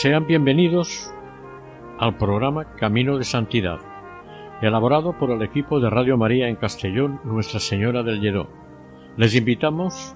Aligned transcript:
Sean 0.00 0.28
bienvenidos 0.28 1.12
al 1.98 2.16
programa 2.18 2.76
Camino 2.76 3.18
de 3.18 3.24
Santidad, 3.24 3.80
elaborado 4.62 5.18
por 5.18 5.32
el 5.32 5.42
equipo 5.42 5.80
de 5.80 5.90
Radio 5.90 6.16
María 6.16 6.46
en 6.48 6.54
Castellón, 6.54 7.20
Nuestra 7.24 7.58
Señora 7.58 8.04
del 8.04 8.20
Lledó. 8.20 8.48
Les 9.16 9.34
invitamos 9.34 10.14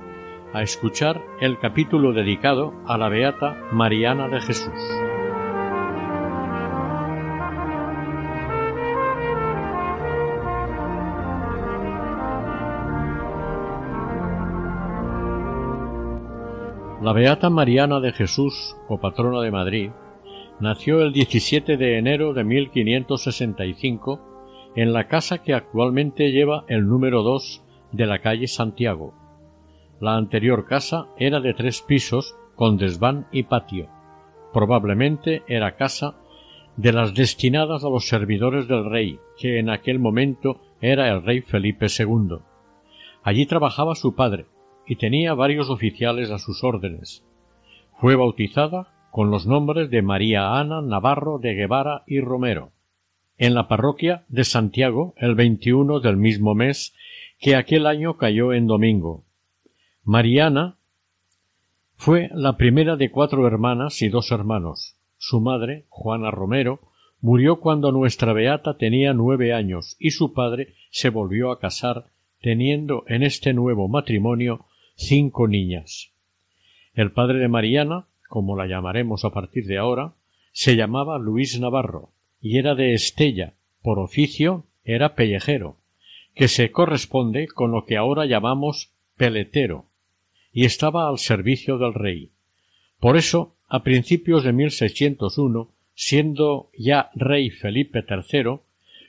a 0.53 0.63
escuchar 0.63 1.21
el 1.41 1.59
capítulo 1.59 2.13
dedicado 2.13 2.73
a 2.87 2.97
la 2.97 3.09
Beata 3.09 3.57
Mariana 3.73 4.29
de 4.29 4.41
Jesús. 4.41 5.02
La 17.13 17.19
Beata 17.19 17.51
Mariana 17.51 18.01
de 18.01 18.11
Jesús, 18.11 18.75
o 18.89 18.99
patrona 18.99 19.43
de 19.43 19.51
Madrid, 19.51 19.91
nació 20.61 21.03
el 21.03 21.13
17 21.13 21.77
de 21.77 21.99
enero 21.99 22.33
de 22.33 22.43
1565 22.43 24.73
en 24.77 24.95
la 24.95 25.09
casa 25.09 25.43
que 25.43 25.53
actualmente 25.53 26.33
lleva 26.33 26.65
el 26.69 26.89
número 26.89 27.23
2 27.23 27.67
de 27.93 28.07
la 28.07 28.21
calle 28.21 28.47
Santiago. 28.47 29.13
La 30.01 30.17
anterior 30.17 30.65
casa 30.65 31.09
era 31.19 31.41
de 31.41 31.53
tres 31.53 31.83
pisos 31.83 32.35
con 32.57 32.79
desván 32.79 33.27
y 33.31 33.43
patio. 33.43 33.91
Probablemente 34.55 35.43
era 35.47 35.77
casa 35.77 36.15
de 36.79 36.95
las 36.95 37.13
destinadas 37.13 37.85
a 37.85 37.91
los 37.91 38.09
servidores 38.09 38.69
del 38.69 38.89
rey, 38.89 39.19
que 39.37 39.59
en 39.59 39.69
aquel 39.69 39.99
momento 39.99 40.63
era 40.81 41.13
el 41.13 41.23
rey 41.23 41.43
Felipe 41.43 41.89
II. 41.89 42.39
Allí 43.23 43.45
trabajaba 43.45 43.97
su 43.97 44.15
padre, 44.15 44.47
y 44.87 44.97
tenía 44.97 45.35
varios 45.35 45.71
oficiales 45.71 46.31
a 46.31 46.39
sus 46.39 46.65
órdenes. 46.65 47.25
Fue 47.99 48.17
bautizada 48.17 48.89
con 49.11 49.31
los 49.31 49.47
nombres 49.47 49.91
de 49.91 50.03
María 50.03 50.59
Ana 50.59 50.81
Navarro 50.81 51.39
de 51.39 51.55
Guevara 51.55 52.03
y 52.07 52.21
Romero, 52.21 52.73
en 53.39 53.55
la 53.55 53.69
parroquia 53.69 54.25
de 54.29 54.45
Santiago 54.45 55.15
el 55.17 55.35
21 55.35 56.01
del 56.01 56.17
mismo 56.17 56.55
mes 56.55 56.95
que 57.39 57.57
aquel 57.57 57.87
año 57.87 58.17
cayó 58.17 58.53
en 58.53 58.67
domingo. 58.67 59.25
Mariana 60.05 60.79
fue 61.97 62.31
la 62.33 62.57
primera 62.57 62.97
de 62.97 63.11
cuatro 63.11 63.47
hermanas 63.47 64.03
y 64.03 64.09
dos 64.09 64.33
hermanos. 64.33 64.97
Su 65.19 65.41
madre, 65.41 65.85
Juana 65.89 66.31
Romero, 66.31 66.81
murió 67.21 67.61
cuando 67.61 67.93
nuestra 67.93 68.33
beata 68.33 68.77
tenía 68.77 69.15
nueve 69.15 69.53
años 69.53 69.97
y 70.01 70.11
su 70.11 70.33
padre 70.33 70.75
se 70.91 71.11
volvió 71.11 71.53
a 71.53 71.61
casar 71.61 72.07
teniendo 72.41 73.05
en 73.07 73.23
este 73.23 73.55
nuevo 73.55 73.89
matrimonio 73.89 74.67
cinco 74.95 75.49
niñas. 75.49 76.13
El 76.95 77.13
padre 77.13 77.39
de 77.39 77.49
Mariana, 77.49 78.07
como 78.29 78.57
la 78.57 78.67
llamaremos 78.67 79.25
a 79.25 79.31
partir 79.31 79.67
de 79.67 79.79
ahora, 79.79 80.15
se 80.53 80.77
llamaba 80.77 81.19
Luis 81.19 81.59
Navarro 81.59 82.11
y 82.41 82.59
era 82.59 82.75
de 82.75 82.95
Estella, 82.95 83.55
por 83.83 83.99
oficio 83.99 84.67
era 84.85 85.15
pellejero, 85.15 85.77
que 86.35 86.49
se 86.49 86.71
corresponde 86.71 87.47
con 87.47 87.71
lo 87.71 87.85
que 87.85 87.97
ahora 87.97 88.27
llamamos 88.27 88.93
peletero, 89.17 89.87
y 90.53 90.65
estaba 90.65 91.09
al 91.09 91.19
servicio 91.19 91.79
del 91.79 91.95
rey. 91.95 92.33
Por 92.99 93.17
eso, 93.17 93.55
a 93.69 93.83
principios 93.83 94.45
de 94.45 94.53
1601, 94.53 95.71
siendo 95.95 96.71
ya 96.77 97.11
rey 97.15 97.51
Felipe 97.51 98.05
III, 98.09 98.61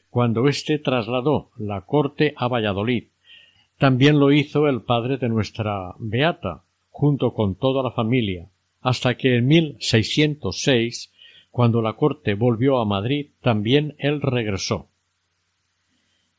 cuando 0.10 0.48
éste 0.48 0.78
trasladó 0.80 1.52
la 1.58 1.82
corte 1.82 2.34
a 2.38 2.48
Valladolid 2.48 3.06
también 3.78 4.20
lo 4.20 4.32
hizo 4.32 4.68
el 4.68 4.82
padre 4.82 5.18
de 5.18 5.30
nuestra 5.30 5.94
beata, 6.00 6.64
junto 6.90 7.34
con 7.34 7.56
toda 7.56 7.84
la 7.84 7.92
familia, 7.92 8.50
hasta 8.82 9.16
que 9.16 9.38
en 9.38 9.48
1606, 9.48 11.12
cuando 11.52 11.82
la 11.82 11.94
corte 11.94 12.36
volvió 12.36 12.80
a 12.80 12.86
Madrid, 12.86 13.32
también 13.42 13.96
él 13.98 14.22
regresó. 14.22 14.88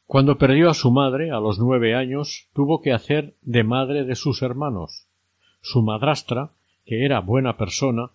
Cuando 0.06 0.38
perdió 0.38 0.70
a 0.70 0.74
su 0.74 0.90
madre 0.90 1.30
a 1.30 1.40
los 1.40 1.58
nueve 1.58 1.94
años, 1.94 2.48
tuvo 2.52 2.82
que 2.82 2.92
hacer 2.92 3.34
de 3.42 3.64
madre 3.64 4.04
de 4.04 4.14
sus 4.14 4.42
hermanos. 4.42 5.06
Su 5.62 5.82
madrastra, 5.82 6.50
que 6.84 7.04
era 7.04 7.20
buena 7.20 7.56
persona, 7.56 8.10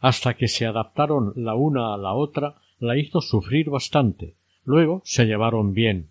hasta 0.00 0.34
que 0.34 0.48
se 0.48 0.66
adaptaron 0.66 1.32
la 1.36 1.54
una 1.54 1.94
a 1.94 1.98
la 1.98 2.14
otra, 2.14 2.56
la 2.78 2.96
hizo 2.96 3.20
sufrir 3.20 3.70
bastante. 3.70 4.36
Luego 4.64 5.02
se 5.04 5.26
llevaron 5.26 5.74
bien. 5.74 6.10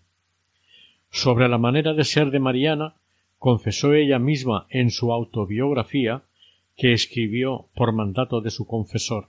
Sobre 1.16 1.48
la 1.48 1.56
manera 1.56 1.94
de 1.94 2.04
ser 2.04 2.30
de 2.30 2.40
Mariana, 2.40 2.96
confesó 3.38 3.94
ella 3.94 4.18
misma 4.18 4.66
en 4.68 4.90
su 4.90 5.14
autobiografía 5.14 6.24
que 6.76 6.92
escribió 6.92 7.68
por 7.74 7.92
mandato 7.92 8.42
de 8.42 8.50
su 8.50 8.66
confesor. 8.66 9.28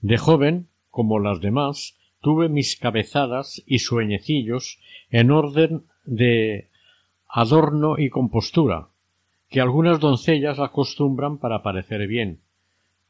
De 0.00 0.18
joven, 0.18 0.68
como 0.88 1.18
las 1.18 1.40
demás, 1.40 1.98
tuve 2.20 2.48
mis 2.48 2.76
cabezadas 2.76 3.60
y 3.66 3.80
sueñecillos 3.80 4.78
en 5.10 5.32
orden 5.32 5.82
de 6.04 6.68
adorno 7.28 7.98
y 7.98 8.08
compostura, 8.08 8.86
que 9.50 9.60
algunas 9.60 9.98
doncellas 9.98 10.60
acostumbran 10.60 11.38
para 11.38 11.64
parecer 11.64 12.06
bien. 12.06 12.38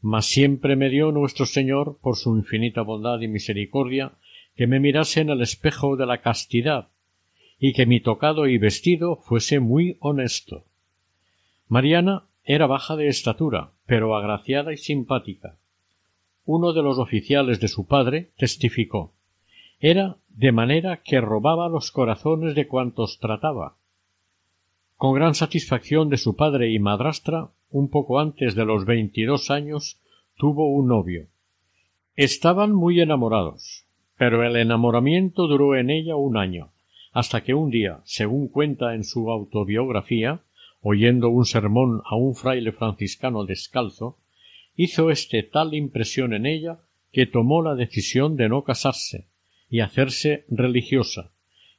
Mas 0.00 0.24
siempre 0.24 0.74
me 0.74 0.88
dio 0.88 1.12
nuestro 1.12 1.44
Señor, 1.44 1.98
por 2.00 2.16
su 2.16 2.34
infinita 2.34 2.80
bondad 2.80 3.20
y 3.20 3.28
misericordia, 3.28 4.12
que 4.56 4.66
me 4.66 4.80
mirase 4.80 5.20
en 5.20 5.28
el 5.28 5.42
espejo 5.42 5.96
de 5.96 6.06
la 6.06 6.22
castidad, 6.22 6.88
y 7.64 7.74
que 7.74 7.86
mi 7.86 8.00
tocado 8.00 8.48
y 8.48 8.58
vestido 8.58 9.14
fuese 9.14 9.60
muy 9.60 9.96
honesto. 10.00 10.64
Mariana 11.68 12.24
era 12.42 12.66
baja 12.66 12.96
de 12.96 13.06
estatura, 13.06 13.70
pero 13.86 14.16
agraciada 14.16 14.72
y 14.72 14.76
simpática. 14.76 15.58
Uno 16.44 16.72
de 16.72 16.82
los 16.82 16.98
oficiales 16.98 17.60
de 17.60 17.68
su 17.68 17.86
padre 17.86 18.32
testificó 18.36 19.12
era 19.78 20.16
de 20.28 20.50
manera 20.50 21.02
que 21.04 21.20
robaba 21.20 21.68
los 21.68 21.92
corazones 21.92 22.56
de 22.56 22.66
cuantos 22.66 23.20
trataba. 23.20 23.76
Con 24.96 25.14
gran 25.14 25.36
satisfacción 25.36 26.08
de 26.08 26.16
su 26.16 26.34
padre 26.34 26.72
y 26.72 26.80
madrastra, 26.80 27.50
un 27.70 27.90
poco 27.90 28.18
antes 28.18 28.56
de 28.56 28.64
los 28.64 28.86
veintidós 28.86 29.52
años, 29.52 30.00
tuvo 30.36 30.66
un 30.66 30.88
novio. 30.88 31.28
Estaban 32.16 32.72
muy 32.72 33.00
enamorados, 33.00 33.86
pero 34.16 34.42
el 34.42 34.56
enamoramiento 34.56 35.46
duró 35.46 35.76
en 35.76 35.90
ella 35.90 36.16
un 36.16 36.36
año, 36.36 36.72
hasta 37.12 37.42
que 37.42 37.54
un 37.54 37.70
día, 37.70 38.00
según 38.04 38.48
cuenta 38.48 38.94
en 38.94 39.04
su 39.04 39.30
autobiografía, 39.30 40.40
oyendo 40.80 41.28
un 41.28 41.44
sermón 41.44 42.02
a 42.04 42.16
un 42.16 42.34
fraile 42.34 42.72
franciscano 42.72 43.44
descalzo, 43.44 44.18
hizo 44.74 45.10
éste 45.10 45.42
tal 45.42 45.74
impresión 45.74 46.32
en 46.32 46.46
ella 46.46 46.80
que 47.12 47.26
tomó 47.26 47.62
la 47.62 47.74
decisión 47.74 48.36
de 48.36 48.48
no 48.48 48.64
casarse 48.64 49.28
y 49.68 49.80
hacerse 49.80 50.44
religiosa, 50.48 51.32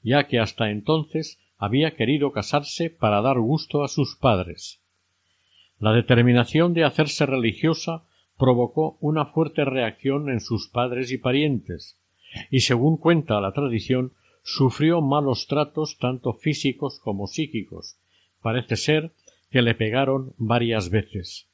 ya 0.04 0.28
que 0.28 0.40
hasta 0.40 0.70
entonces 0.70 1.40
había 1.58 1.96
querido 1.96 2.32
casarse 2.32 2.90
para 2.90 3.22
dar 3.22 3.40
gusto 3.40 3.84
a 3.84 3.88
sus 3.88 4.16
padres. 4.16 4.82
La 5.80 5.94
determinación 5.94 6.74
de 6.74 6.84
hacerse 6.84 7.26
religiosa 7.26 8.04
provocó 8.38 8.98
una 9.00 9.26
fuerte 9.26 9.66
reacción 9.66 10.30
en 10.30 10.40
sus 10.40 10.70
padres 10.70 11.12
y 11.12 11.18
parientes, 11.18 12.00
y 12.52 12.62
según 12.62 12.98
cuenta 12.98 13.42
la 13.42 13.52
tradición 13.54 14.14
sufrió 14.44 15.02
malos 15.02 15.48
tratos 15.48 15.98
tanto 15.98 16.34
físicos 16.34 17.00
como 17.00 17.28
psíquicos. 17.28 17.98
Parece 18.42 18.76
ser 18.76 19.12
que 19.50 19.62
le 19.62 19.74
pegaron 19.74 20.34
varias 20.38 20.90
veces. 20.90 21.48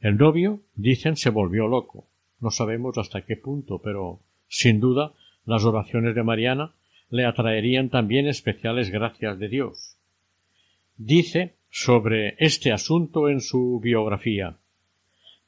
El 0.00 0.16
novio, 0.16 0.60
dicen, 0.74 1.16
se 1.16 1.30
volvió 1.30 1.68
loco. 1.68 2.06
No 2.40 2.50
sabemos 2.50 2.98
hasta 2.98 3.24
qué 3.24 3.36
punto, 3.36 3.80
pero 3.80 4.20
sin 4.48 4.80
duda 4.80 5.14
las 5.44 5.64
oraciones 5.64 6.14
de 6.14 6.22
Mariana 6.22 6.74
le 7.10 7.24
atraerían 7.26 7.90
también 7.90 8.26
especiales 8.26 8.90
gracias 8.90 9.38
de 9.38 9.48
Dios. 9.48 9.96
Dice 10.96 11.56
sobre 11.70 12.34
este 12.38 12.72
asunto 12.72 13.28
en 13.28 13.40
su 13.40 13.80
biografía 13.80 14.58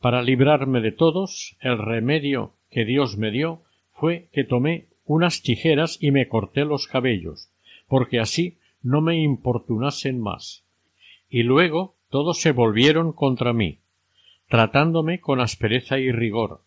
Para 0.01 0.23
librarme 0.23 0.81
de 0.81 0.93
todos, 0.93 1.57
el 1.61 1.79
remedio 1.79 2.55
que 2.71 2.85
Dios 2.85 3.17
me 3.19 3.31
dio 3.31 3.63
fue 3.93 4.29
que 4.33 4.45
tomé 4.45 4.87
unas 5.05 5.43
tijeras 5.43 5.99
y 6.01 6.11
me 6.11 6.29
corté 6.29 6.65
los 6.65 6.87
cabellos, 6.87 7.51
porque 7.89 8.21
así 8.21 8.59
no 8.83 9.01
me 9.01 9.17
importunasen 9.17 10.21
más. 10.21 10.65
Y 11.29 11.43
luego 11.43 11.97
todos 12.11 12.41
se 12.41 12.53
volvieron 12.53 13.13
contra 13.13 13.53
mí, 13.53 13.81
tratándome 14.49 15.21
con 15.21 15.41
aspereza 15.41 15.99
y 15.99 16.13
rigor, 16.13 16.63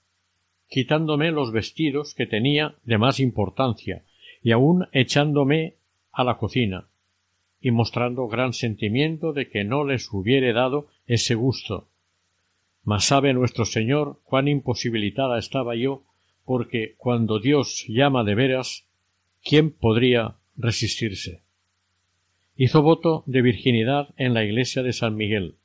quitándome 0.67 1.31
los 1.31 1.51
vestidos 1.51 2.13
que 2.13 2.25
tenía 2.25 2.75
de 2.83 2.97
más 2.97 3.19
importancia, 3.19 4.03
y 4.43 4.51
aun 4.51 4.87
echándome 4.91 5.75
a 6.11 6.23
la 6.23 6.37
cocina, 6.37 6.87
y 7.61 7.71
mostrando 7.71 8.27
gran 8.27 8.53
sentimiento 8.53 9.33
de 9.33 9.49
que 9.49 9.63
no 9.63 9.83
les 9.83 10.11
hubiere 10.11 10.53
dado 10.53 10.87
ese 11.05 11.35
gusto. 11.35 11.87
Mas 12.83 13.05
sabe 13.05 13.33
nuestro 13.33 13.65
Señor 13.65 14.19
cuán 14.23 14.47
imposibilitada 14.47 15.39
estaba 15.39 15.75
yo, 15.75 16.03
porque 16.47 16.95
cuando 16.97 17.39
Dios 17.39 17.83
llama 17.89 18.23
de 18.23 18.33
veras, 18.33 18.87
¿quién 19.43 19.69
podría 19.69 20.37
resistirse? 20.55 21.43
Hizo 22.55 22.81
voto 22.81 23.25
de 23.25 23.41
virginidad 23.41 24.15
en 24.15 24.33
la 24.33 24.45
iglesia 24.45 24.81
de 24.81 24.93
San 24.93 25.17
Miguel. 25.17 25.55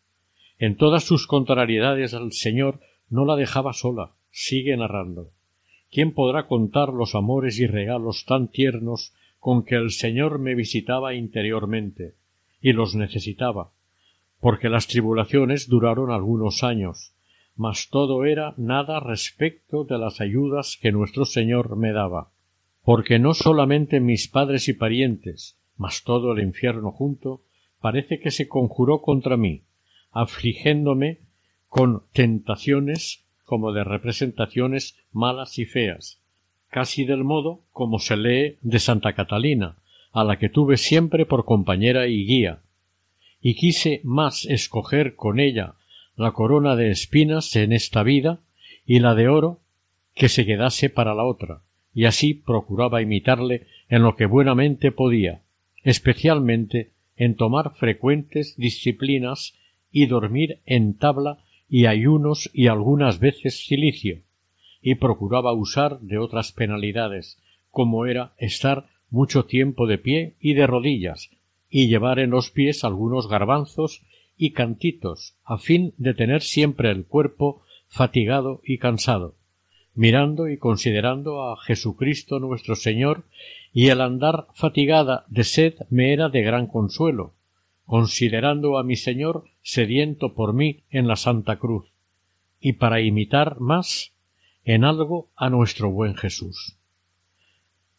En 0.59 0.77
todas 0.77 1.05
sus 1.05 1.29
contrariedades 1.29 2.15
al 2.15 2.33
Señor 2.33 2.81
no 3.09 3.25
la 3.25 3.37
dejaba 3.37 3.75
sola, 3.75 4.11
sigue 4.33 4.77
narrando. 4.77 5.31
¿Quién 5.93 6.15
podrá 6.15 6.49
contar 6.49 6.89
los 6.89 7.15
amores 7.15 7.61
y 7.61 7.69
regalos 7.69 8.25
tan 8.25 8.49
tiernos 8.49 9.15
con 9.39 9.65
que 9.65 9.77
el 9.77 9.93
Señor 9.93 10.41
me 10.41 10.57
visitaba 10.57 11.15
interiormente, 11.15 12.17
y 12.61 12.73
los 12.73 12.97
necesitaba, 12.97 13.71
porque 14.41 14.69
las 14.69 14.89
tribulaciones 14.89 15.69
duraron 15.69 16.11
algunos 16.11 16.65
años, 16.65 17.15
mas 17.57 17.89
todo 17.91 18.25
era 18.25 18.55
nada 18.57 19.01
respecto 19.01 19.85
de 19.85 19.99
las 19.99 20.21
ayudas 20.21 20.79
que 20.81 20.93
nuestro 20.93 21.25
Señor 21.25 21.77
me 21.77 21.93
daba, 21.93 22.31
porque 22.83 23.19
no 23.19 23.35
solamente 23.35 24.01
mis 24.01 24.29
padres 24.29 24.69
y 24.69 24.73
parientes, 24.73 25.59
mas 25.77 26.03
todo 26.03 26.33
el 26.33 26.43
infierno 26.43 26.91
junto, 26.91 27.43
parece 27.81 28.21
que 28.21 28.31
se 28.31 28.49
conjuró 28.49 29.03
contra 29.03 29.37
mí, 29.37 29.63
afligiéndome 30.11 31.21
con 31.69 32.05
tentaciones 32.13 33.25
como 33.45 33.73
de 33.73 33.85
representaciones 33.85 34.97
malas 35.13 35.59
y 35.59 35.65
feas, 35.65 36.23
casi 36.69 37.05
del 37.05 37.25
modo 37.25 37.61
como 37.71 37.99
se 37.99 38.17
lee 38.17 38.59
de 38.63 38.79
Santa 38.79 39.13
Catalina, 39.13 39.77
a 40.13 40.25
la 40.25 40.39
que 40.39 40.49
tuve 40.49 40.77
siempre 40.77 41.27
por 41.27 41.45
compañera 41.45 42.07
y 42.07 42.25
guía, 42.27 42.63
y 43.41 43.55
quise 43.55 44.01
más 44.05 44.47
escoger 44.47 45.17
con 45.17 45.41
ella 45.41 45.75
la 46.17 46.33
corona 46.33 46.77
de 46.77 46.91
espinas 46.91 47.57
en 47.57 47.73
esta 47.73 48.03
vida 48.03 48.41
y 48.85 48.99
la 48.99 49.15
de 49.15 49.29
oro 49.29 49.61
que 50.15 50.29
se 50.29 50.45
quedase 50.45 50.91
para 50.91 51.15
la 51.15 51.25
otra, 51.25 51.63
y 51.95 52.05
así 52.05 52.35
procuraba 52.35 53.03
imitarle 53.03 53.67
en 53.89 54.03
lo 54.03 54.17
que 54.17 54.27
buenamente 54.27 54.93
podía, 54.93 55.43
especialmente 55.83 56.91
en 57.17 57.37
tomar 57.37 57.75
frecuentes 57.77 58.57
disciplinas 58.57 59.55
y 59.91 60.07
dormir 60.07 60.61
en 60.67 60.95
tabla 60.95 61.39
y 61.69 61.87
ayunos 61.87 62.51
y 62.53 62.67
algunas 62.67 63.19
veces 63.19 63.65
cilicio, 63.67 64.21
y 64.83 64.97
procuraba 64.97 65.53
usar 65.53 66.01
de 66.01 66.19
otras 66.19 66.53
penalidades, 66.53 67.39
como 67.71 68.07
era 68.07 68.35
estar 68.39 68.87
mucho 69.11 69.45
tiempo 69.45 69.87
de 69.87 69.99
pie 69.99 70.35
y 70.41 70.55
de 70.55 70.67
rodillas, 70.67 71.31
y 71.71 71.89
llevar 71.89 72.19
en 72.19 72.31
los 72.31 72.51
pies 72.51 72.85
algunos 72.85 73.29
garbanzos 73.29 74.03
y 74.45 74.51
cantitos, 74.51 75.37
a 75.45 75.57
fin 75.57 75.95
de 75.99 76.15
tener 76.15 76.43
siempre 76.43 76.91
el 76.91 77.07
cuerpo 77.07 77.63
fatigado 77.87 78.61
y 78.65 78.79
cansado, 78.79 79.37
mirando 79.95 80.49
y 80.49 80.59
considerando 80.59 81.45
a 81.45 81.57
Jesucristo 81.59 82.41
nuestro 82.41 82.75
Señor, 82.75 83.23
y 83.73 83.91
el 83.91 84.01
andar 84.01 84.49
fatigada 84.53 85.27
de 85.29 85.45
sed 85.45 85.75
me 85.91 86.13
era 86.13 86.29
de 86.29 86.43
gran 86.43 86.67
consuelo, 86.67 87.35
considerando 87.87 88.79
a 88.79 88.83
mi 88.83 88.97
Señor 88.97 89.45
sediento 89.63 90.35
por 90.35 90.55
mí 90.55 90.83
en 90.91 91.07
la 91.07 91.15
Santa 91.15 91.61
Cruz, 91.61 91.93
y 92.59 92.73
para 92.73 93.01
imitar 93.01 93.61
más 93.61 94.13
en 94.65 94.83
algo 94.83 95.29
a 95.37 95.51
nuestro 95.51 95.89
buen 95.93 96.17
Jesús. 96.17 96.79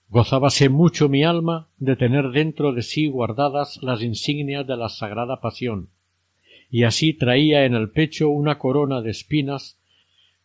Gozábase 0.10 0.68
mucho 0.68 1.08
mi 1.08 1.24
alma 1.24 1.70
de 1.78 1.96
tener 1.96 2.32
dentro 2.32 2.74
de 2.74 2.82
sí 2.82 3.08
guardadas 3.08 3.82
las 3.82 4.02
insignias 4.02 4.68
de 4.68 4.76
la 4.76 4.90
sagrada 4.90 5.40
pasión, 5.40 5.88
y 6.74 6.86
así 6.86 7.14
traía 7.14 7.66
en 7.66 7.76
el 7.76 7.92
pecho 7.92 8.32
una 8.32 8.58
corona 8.58 9.04
de 9.04 9.12
espinas 9.12 9.80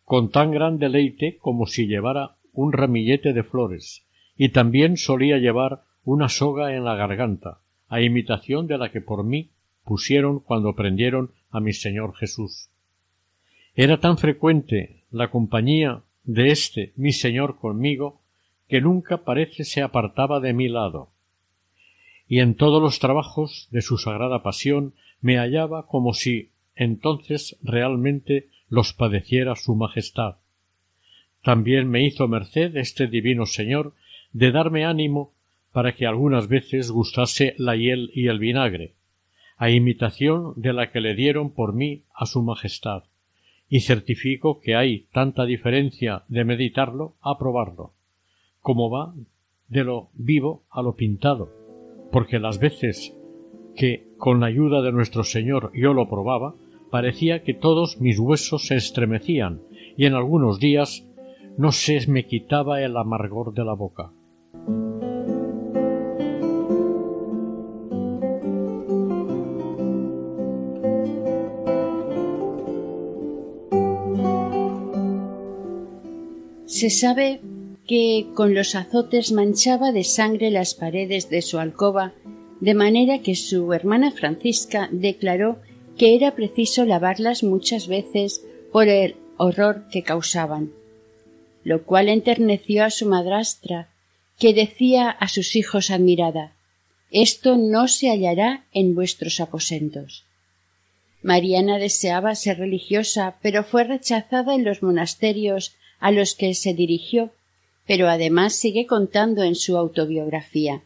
con 0.04 0.30
tan 0.30 0.50
gran 0.50 0.78
deleite 0.78 1.38
como 1.38 1.66
si 1.66 1.86
llevara 1.86 2.36
un 2.52 2.74
ramillete 2.74 3.32
de 3.32 3.42
flores, 3.42 4.04
y 4.36 4.50
también 4.50 4.98
solía 4.98 5.38
llevar 5.38 5.84
una 6.04 6.28
soga 6.28 6.76
en 6.76 6.84
la 6.84 6.96
garganta, 6.96 7.60
a 7.88 8.02
imitación 8.02 8.66
de 8.66 8.76
la 8.76 8.92
que 8.92 9.00
por 9.00 9.24
mí 9.24 9.52
pusieron 9.84 10.40
cuando 10.40 10.76
prendieron 10.76 11.30
a 11.50 11.60
mi 11.60 11.72
Señor 11.72 12.14
Jesús. 12.14 12.68
Era 13.74 13.98
tan 13.98 14.18
frecuente 14.18 15.04
la 15.10 15.30
compañía 15.30 16.02
de 16.24 16.50
este 16.50 16.92
mi 16.96 17.12
Señor 17.12 17.56
conmigo 17.56 18.20
que 18.68 18.82
nunca 18.82 19.24
parece 19.24 19.64
se 19.64 19.80
apartaba 19.80 20.40
de 20.40 20.52
mi 20.52 20.68
lado. 20.68 21.08
Y 22.26 22.40
en 22.40 22.54
todos 22.54 22.82
los 22.82 22.98
trabajos 22.98 23.68
de 23.70 23.80
su 23.80 23.96
sagrada 23.96 24.42
pasión 24.42 24.92
me 25.20 25.36
hallaba 25.36 25.86
como 25.86 26.14
si 26.14 26.50
entonces 26.74 27.56
realmente 27.62 28.48
los 28.68 28.92
padeciera 28.92 29.56
su 29.56 29.74
majestad. 29.74 30.36
También 31.42 31.88
me 31.88 32.04
hizo 32.04 32.28
merced 32.28 32.76
este 32.76 33.06
divino 33.06 33.46
Señor 33.46 33.94
de 34.32 34.52
darme 34.52 34.84
ánimo 34.84 35.32
para 35.72 35.94
que 35.94 36.06
algunas 36.06 36.48
veces 36.48 36.90
gustase 36.90 37.54
la 37.58 37.76
hiel 37.76 38.10
y 38.14 38.28
el 38.28 38.38
vinagre, 38.38 38.94
a 39.56 39.70
imitación 39.70 40.54
de 40.56 40.72
la 40.72 40.90
que 40.90 41.00
le 41.00 41.14
dieron 41.14 41.52
por 41.52 41.72
mí 41.72 42.02
a 42.14 42.26
su 42.26 42.42
majestad, 42.42 43.04
y 43.68 43.80
certifico 43.80 44.60
que 44.60 44.74
hay 44.74 45.06
tanta 45.12 45.44
diferencia 45.44 46.24
de 46.28 46.44
meditarlo 46.44 47.14
a 47.20 47.38
probarlo, 47.38 47.92
como 48.60 48.90
va 48.90 49.14
de 49.68 49.84
lo 49.84 50.08
vivo 50.14 50.64
a 50.70 50.82
lo 50.82 50.96
pintado, 50.96 51.52
porque 52.10 52.38
las 52.38 52.58
veces 52.58 53.14
que 53.76 54.07
con 54.18 54.40
la 54.40 54.46
ayuda 54.46 54.82
de 54.82 54.92
nuestro 54.92 55.24
Señor 55.24 55.70
yo 55.74 55.94
lo 55.94 56.08
probaba, 56.08 56.54
parecía 56.90 57.42
que 57.44 57.54
todos 57.54 58.00
mis 58.00 58.18
huesos 58.18 58.66
se 58.66 58.76
estremecían, 58.76 59.62
y 59.96 60.06
en 60.06 60.14
algunos 60.14 60.58
días 60.58 61.06
no 61.56 61.72
se 61.72 62.06
me 62.08 62.26
quitaba 62.26 62.82
el 62.82 62.96
amargor 62.96 63.54
de 63.54 63.64
la 63.64 63.74
boca. 63.74 64.12
Se 76.66 76.90
sabe 76.90 77.40
que 77.88 78.26
con 78.34 78.54
los 78.54 78.74
azotes 78.74 79.32
manchaba 79.32 79.90
de 79.90 80.04
sangre 80.04 80.50
las 80.50 80.74
paredes 80.74 81.28
de 81.28 81.42
su 81.42 81.58
alcoba, 81.58 82.12
de 82.60 82.74
manera 82.74 83.20
que 83.20 83.34
su 83.34 83.72
hermana 83.72 84.10
Francisca 84.10 84.88
declaró 84.90 85.58
que 85.96 86.14
era 86.14 86.34
preciso 86.34 86.84
lavarlas 86.84 87.42
muchas 87.42 87.88
veces 87.88 88.44
por 88.72 88.88
el 88.88 89.16
horror 89.36 89.84
que 89.90 90.02
causaban, 90.02 90.72
lo 91.64 91.84
cual 91.84 92.08
enterneció 92.08 92.84
a 92.84 92.90
su 92.90 93.06
madrastra, 93.06 93.88
que 94.38 94.54
decía 94.54 95.10
a 95.10 95.28
sus 95.28 95.56
hijos 95.56 95.90
admirada 95.90 96.52
Esto 97.10 97.56
no 97.56 97.88
se 97.88 98.10
hallará 98.10 98.64
en 98.72 98.94
vuestros 98.94 99.40
aposentos. 99.40 100.24
Mariana 101.22 101.78
deseaba 101.78 102.34
ser 102.34 102.58
religiosa, 102.58 103.36
pero 103.42 103.64
fue 103.64 103.84
rechazada 103.84 104.54
en 104.54 104.64
los 104.64 104.82
monasterios 104.82 105.74
a 105.98 106.12
los 106.12 106.34
que 106.34 106.54
se 106.54 106.74
dirigió, 106.74 107.32
pero 107.86 108.08
además 108.08 108.54
sigue 108.54 108.86
contando 108.86 109.42
en 109.42 109.56
su 109.56 109.76
autobiografía. 109.76 110.82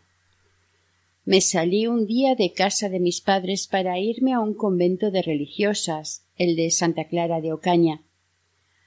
Me 1.24 1.40
salí 1.40 1.86
un 1.86 2.08
día 2.08 2.34
de 2.34 2.52
casa 2.52 2.88
de 2.88 2.98
mis 2.98 3.20
padres 3.20 3.68
para 3.68 3.96
irme 4.00 4.32
a 4.32 4.40
un 4.40 4.54
convento 4.54 5.12
de 5.12 5.22
religiosas, 5.22 6.26
el 6.36 6.56
de 6.56 6.68
Santa 6.72 7.04
Clara 7.04 7.40
de 7.40 7.52
Ocaña, 7.52 8.02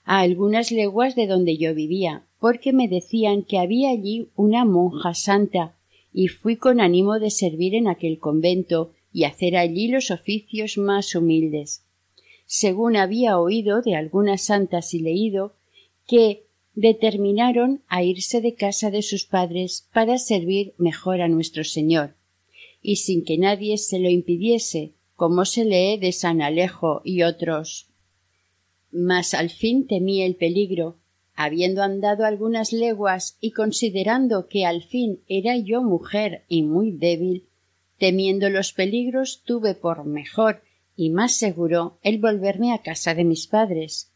a 0.03 0.19
algunas 0.19 0.69
leguas 0.69 1.15
de 1.15 1.27
donde 1.27 1.55
yo 1.55 1.73
vivía, 1.73 2.25
porque 2.41 2.73
me 2.73 2.89
decían 2.89 3.43
que 3.43 3.57
había 3.57 3.89
allí 3.89 4.27
una 4.35 4.65
monja 4.65 5.13
santa, 5.13 5.77
y 6.11 6.27
fui 6.27 6.57
con 6.57 6.81
ánimo 6.81 7.19
de 7.19 7.29
servir 7.29 7.73
en 7.73 7.87
aquel 7.87 8.19
convento 8.19 8.91
y 9.13 9.23
hacer 9.23 9.55
allí 9.55 9.87
los 9.87 10.11
oficios 10.11 10.77
más 10.77 11.15
humildes. 11.15 11.85
Según 12.45 12.97
había 12.97 13.39
oído 13.39 13.81
de 13.81 13.95
algunas 13.95 14.41
santas 14.41 14.93
y 14.93 14.99
leído, 14.99 15.53
que 16.05 16.43
determinaron 16.73 17.81
a 17.87 18.03
irse 18.03 18.41
de 18.41 18.55
casa 18.55 18.91
de 18.91 19.03
sus 19.03 19.23
padres 19.23 19.87
para 19.93 20.17
servir 20.17 20.73
mejor 20.77 21.21
a 21.21 21.29
nuestro 21.29 21.63
Señor, 21.63 22.13
y 22.85 22.97
sin 22.97 23.25
que 23.25 23.39
nadie 23.39 23.79
se 23.79 23.97
lo 23.97 24.09
impidiese, 24.09 24.93
como 25.15 25.45
se 25.45 25.65
lee 25.65 25.97
de 25.97 26.11
San 26.11 26.43
Alejo 26.43 27.01
y 27.03 27.23
otros. 27.23 27.87
mas 28.91 29.33
al 29.33 29.49
fin 29.49 29.87
temí 29.87 30.21
el 30.21 30.35
peligro, 30.35 30.97
habiendo 31.33 31.81
andado 31.81 32.23
algunas 32.23 32.71
leguas 32.71 33.37
y 33.41 33.51
considerando 33.51 34.47
que 34.47 34.65
al 34.65 34.83
fin 34.83 35.19
era 35.27 35.57
yo 35.57 35.81
mujer 35.81 36.45
y 36.47 36.61
muy 36.61 36.91
débil, 36.91 37.47
temiendo 37.97 38.49
los 38.49 38.71
peligros 38.71 39.41
tuve 39.43 39.73
por 39.73 40.05
mejor 40.05 40.61
y 40.95 41.09
más 41.09 41.33
seguro 41.33 41.97
el 42.03 42.19
volverme 42.19 42.71
a 42.71 42.83
casa 42.83 43.15
de 43.15 43.25
mis 43.25 43.47
padres, 43.47 44.11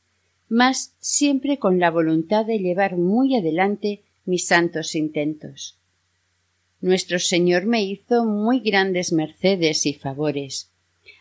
mas 0.47 0.95
siempre 0.99 1.57
con 1.57 1.79
la 1.79 1.89
voluntad 1.89 2.45
de 2.45 2.59
llevar 2.59 2.97
muy 2.97 3.35
adelante 3.35 4.03
mis 4.25 4.45
santos 4.45 4.95
intentos. 4.95 5.78
Nuestro 6.81 7.19
Señor 7.19 7.65
me 7.65 7.83
hizo 7.83 8.25
muy 8.25 8.61
grandes 8.61 9.11
mercedes 9.11 9.85
y 9.85 9.93
favores, 9.93 10.71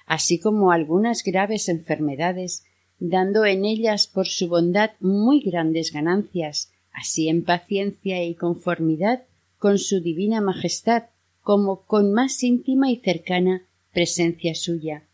así 0.07 0.39
como 0.39 0.71
algunas 0.71 1.25
graves 1.25 1.69
enfermedades 1.69 2.65
dando 3.01 3.45
en 3.45 3.65
ellas 3.65 4.07
por 4.07 4.27
su 4.27 4.49
bondad 4.49 4.91
muy 5.01 5.41
grandes 5.41 5.93
ganancias, 5.93 6.73
así 6.93 7.29
en 7.29 7.45
paciencia 7.45 8.25
y 8.25 8.35
conformidad 8.35 9.25
con 9.59 9.79
su 9.79 10.01
divina 10.01 10.41
majestad, 10.41 11.05
como 11.43 11.83
con 11.83 12.13
más 12.13 12.43
íntima 12.45 12.91
y 12.91 12.97
cercana 12.97 13.63
presencia 13.93 14.55
suya, 14.55 15.05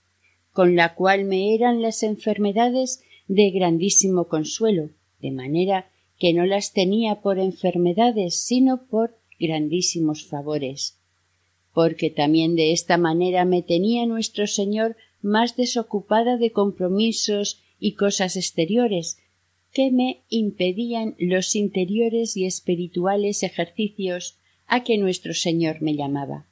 con 0.53 0.77
la 0.77 0.95
cual 0.95 1.25
me 1.25 1.55
eran 1.55 1.81
las 1.81 2.03
enfermedades 2.03 3.03
de 3.29 3.51
grandísimo 3.51 4.29
consuelo, 4.29 4.91
de 5.21 5.31
manera 5.31 5.89
que 6.19 6.35
no 6.35 6.45
las 6.45 6.73
tenía 6.73 7.23
por 7.23 7.39
enfermedades, 7.39 8.41
sino 8.41 8.85
por 8.85 9.17
grandísimos 9.47 10.25
favores. 10.25 10.99
Porque 11.73 12.11
también 12.11 12.55
de 12.57 12.73
esta 12.73 12.99
manera 12.99 13.45
me 13.45 13.63
tenía 13.63 14.07
nuestro 14.07 14.47
Señor 14.47 14.97
más 15.23 15.57
desocupada 15.57 16.37
de 16.37 16.53
compromisos 16.53 17.61
y 17.79 17.95
cosas 17.95 18.37
exteriores 18.37 19.19
que 19.73 19.91
me 19.91 20.23
impedían 20.29 21.17
los 21.19 21.57
interiores 21.57 22.37
y 22.37 22.47
espirituales 22.47 23.43
ejercicios 23.43 24.39
a 24.67 24.85
que 24.85 24.99
nuestro 24.99 25.35
Señor 25.35 25.83
me 25.83 25.97
llamaba. 25.97 26.47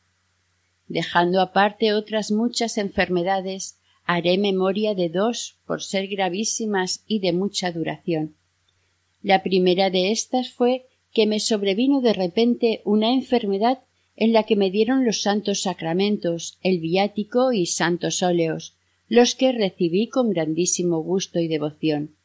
Dejando 0.89 1.41
aparte 1.41 1.95
otras 1.95 2.33
muchas 2.33 2.77
enfermedades, 2.79 3.79
haré 4.05 4.39
memoria 4.39 4.95
de 4.95 5.09
dos 5.09 5.57
por 5.67 5.83
ser 5.83 6.09
gravísimas 6.09 7.05
y 7.07 7.21
de 7.21 7.33
mucha 7.33 7.71
duración. 7.71 8.35
La 9.23 9.43
primera 9.45 9.89
de 9.91 10.11
estas 10.11 10.51
fue 10.51 10.87
que 11.13 11.27
me 11.27 11.41
sobrevino 11.41 12.01
de 12.01 12.13
repente 12.13 12.81
una 12.85 13.13
enfermedad 13.13 13.81
en 14.17 14.33
la 14.33 14.45
que 14.45 14.57
me 14.57 14.71
dieron 14.71 15.05
los 15.05 15.23
santos 15.23 15.63
sacramentos, 15.63 16.59
el 16.63 16.81
viático 16.81 17.53
y 17.53 17.67
santos 17.67 18.23
óleos, 18.23 18.77
los 19.09 19.35
que 19.35 19.53
recibí 19.53 20.09
con 20.09 20.31
grandísimo 20.31 21.03
gusto 21.03 21.39
y 21.39 21.49
devoción. 21.49 22.17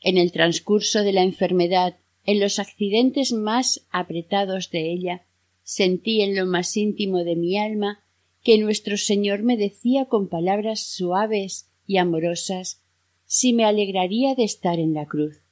En 0.00 0.18
el 0.18 0.32
transcurso 0.32 1.02
de 1.02 1.12
la 1.12 1.22
enfermedad, 1.22 1.96
en 2.26 2.40
los 2.40 2.58
accidentes 2.58 3.32
más 3.32 3.86
apretados 3.90 4.70
de 4.70 4.90
ella, 4.92 5.26
sentí 5.62 6.20
en 6.22 6.36
lo 6.36 6.46
más 6.46 6.76
íntimo 6.76 7.24
de 7.24 7.36
mi 7.36 7.58
alma 7.58 8.00
que 8.42 8.58
nuestro 8.58 8.96
Señor 8.96 9.42
me 9.42 9.56
decía 9.56 10.06
con 10.06 10.28
palabras 10.28 10.80
suaves 10.80 11.70
y 11.86 11.96
amorosas 11.96 12.82
si 13.24 13.52
me 13.52 13.64
alegraría 13.64 14.34
de 14.34 14.44
estar 14.44 14.78
en 14.78 14.94
la 14.94 15.06
cruz. 15.06 15.43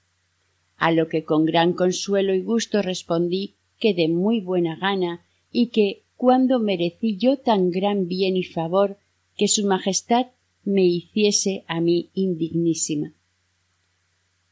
A 0.87 0.91
lo 0.91 1.07
que 1.07 1.23
con 1.23 1.45
gran 1.45 1.75
consuelo 1.75 2.35
y 2.35 2.43
gusto 2.43 2.83
respondí 2.83 3.55
que 3.79 3.95
de 3.95 4.09
muy 4.09 4.41
buena 4.41 4.75
gana 4.75 5.25
y 5.53 5.69
que 5.69 6.03
cuando 6.17 6.59
merecí 6.59 7.17
yo 7.17 7.37
tan 7.37 7.71
gran 7.71 8.09
bien 8.09 8.37
y 8.37 8.43
favor 8.43 8.99
que 9.37 9.47
su 9.47 9.65
Majestad 9.65 10.27
me 10.65 10.85
hiciese 10.85 11.63
a 11.69 11.81
mí 11.81 12.11
indignísima. 12.15 13.13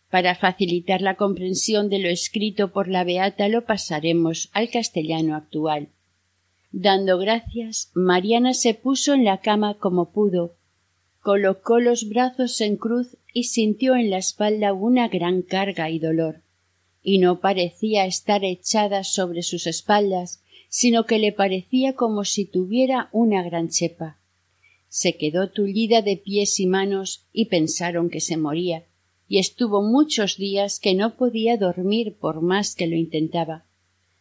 Para 0.08 0.36
facilitar 0.36 1.02
la 1.02 1.16
comprensión 1.16 1.88
de 1.88 1.98
lo 1.98 2.08
escrito 2.08 2.70
por 2.70 2.86
la 2.86 3.02
Beata 3.02 3.48
lo 3.48 3.64
pasaremos 3.64 4.50
al 4.52 4.70
castellano 4.70 5.34
actual. 5.34 5.88
Dando 6.70 7.18
gracias, 7.18 7.90
Mariana 7.94 8.54
se 8.54 8.74
puso 8.74 9.14
en 9.14 9.24
la 9.24 9.38
cama 9.38 9.78
como 9.78 10.12
pudo, 10.12 10.54
colocó 11.18 11.80
los 11.80 12.08
brazos 12.08 12.60
en 12.60 12.76
cruz 12.76 13.16
y 13.32 13.44
sintió 13.44 13.96
en 13.96 14.10
la 14.10 14.18
espalda 14.18 14.72
una 14.72 15.08
gran 15.08 15.42
carga 15.42 15.90
y 15.90 15.98
dolor, 15.98 16.42
y 17.02 17.18
no 17.18 17.40
parecía 17.40 18.06
estar 18.06 18.44
echada 18.44 19.04
sobre 19.04 19.42
sus 19.42 19.66
espaldas, 19.66 20.42
sino 20.68 21.04
que 21.04 21.18
le 21.18 21.32
parecía 21.32 21.94
como 21.94 22.24
si 22.24 22.44
tuviera 22.44 23.08
una 23.12 23.42
gran 23.42 23.68
chepa. 23.68 24.18
Se 24.88 25.16
quedó 25.16 25.50
tullida 25.50 26.02
de 26.02 26.16
pies 26.16 26.60
y 26.60 26.66
manos 26.66 27.26
y 27.32 27.46
pensaron 27.46 28.10
que 28.10 28.20
se 28.20 28.36
moría, 28.36 28.84
y 29.28 29.38
estuvo 29.38 29.82
muchos 29.82 30.36
días 30.36 30.80
que 30.80 30.94
no 30.94 31.16
podía 31.16 31.56
dormir 31.56 32.16
por 32.18 32.40
más 32.42 32.74
que 32.74 32.86
lo 32.86 32.96
intentaba. 32.96 33.64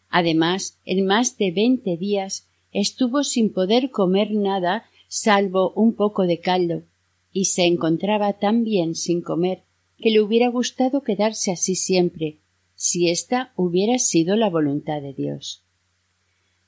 Además, 0.09 0.77
en 0.85 1.05
más 1.05 1.37
de 1.37 1.51
veinte 1.51 1.97
días 1.97 2.47
estuvo 2.71 3.23
sin 3.23 3.51
poder 3.51 3.89
comer 3.89 4.31
nada 4.31 4.85
salvo 5.07 5.71
un 5.71 5.95
poco 5.95 6.27
de 6.27 6.39
caldo, 6.39 6.83
y 7.31 7.45
se 7.45 7.65
encontraba 7.65 8.33
tan 8.33 8.63
bien 8.63 8.95
sin 8.95 9.21
comer 9.21 9.63
que 9.97 10.11
le 10.11 10.21
hubiera 10.21 10.49
gustado 10.49 11.01
quedarse 11.01 11.51
así 11.51 11.75
siempre, 11.75 12.39
si 12.75 13.09
ésta 13.09 13.51
hubiera 13.55 13.99
sido 13.99 14.35
la 14.35 14.49
voluntad 14.49 15.01
de 15.01 15.13
Dios. 15.13 15.63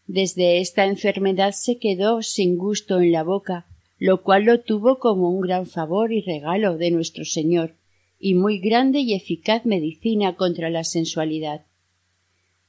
Desde 0.07 0.59
esta 0.59 0.85
enfermedad 0.85 1.53
se 1.53 1.77
quedó 1.77 2.21
sin 2.21 2.57
gusto 2.57 2.99
en 2.99 3.11
la 3.13 3.23
boca, 3.23 3.65
lo 3.97 4.23
cual 4.23 4.43
lo 4.43 4.59
tuvo 4.59 4.99
como 4.99 5.29
un 5.29 5.41
gran 5.41 5.67
favor 5.67 6.11
y 6.11 6.21
regalo 6.21 6.77
de 6.77 6.91
nuestro 6.91 7.23
Señor, 7.23 7.75
y 8.19 8.33
muy 8.33 8.59
grande 8.59 8.99
y 8.99 9.13
eficaz 9.13 9.65
medicina 9.65 10.35
contra 10.35 10.69
la 10.69 10.83
sensualidad. 10.83 11.65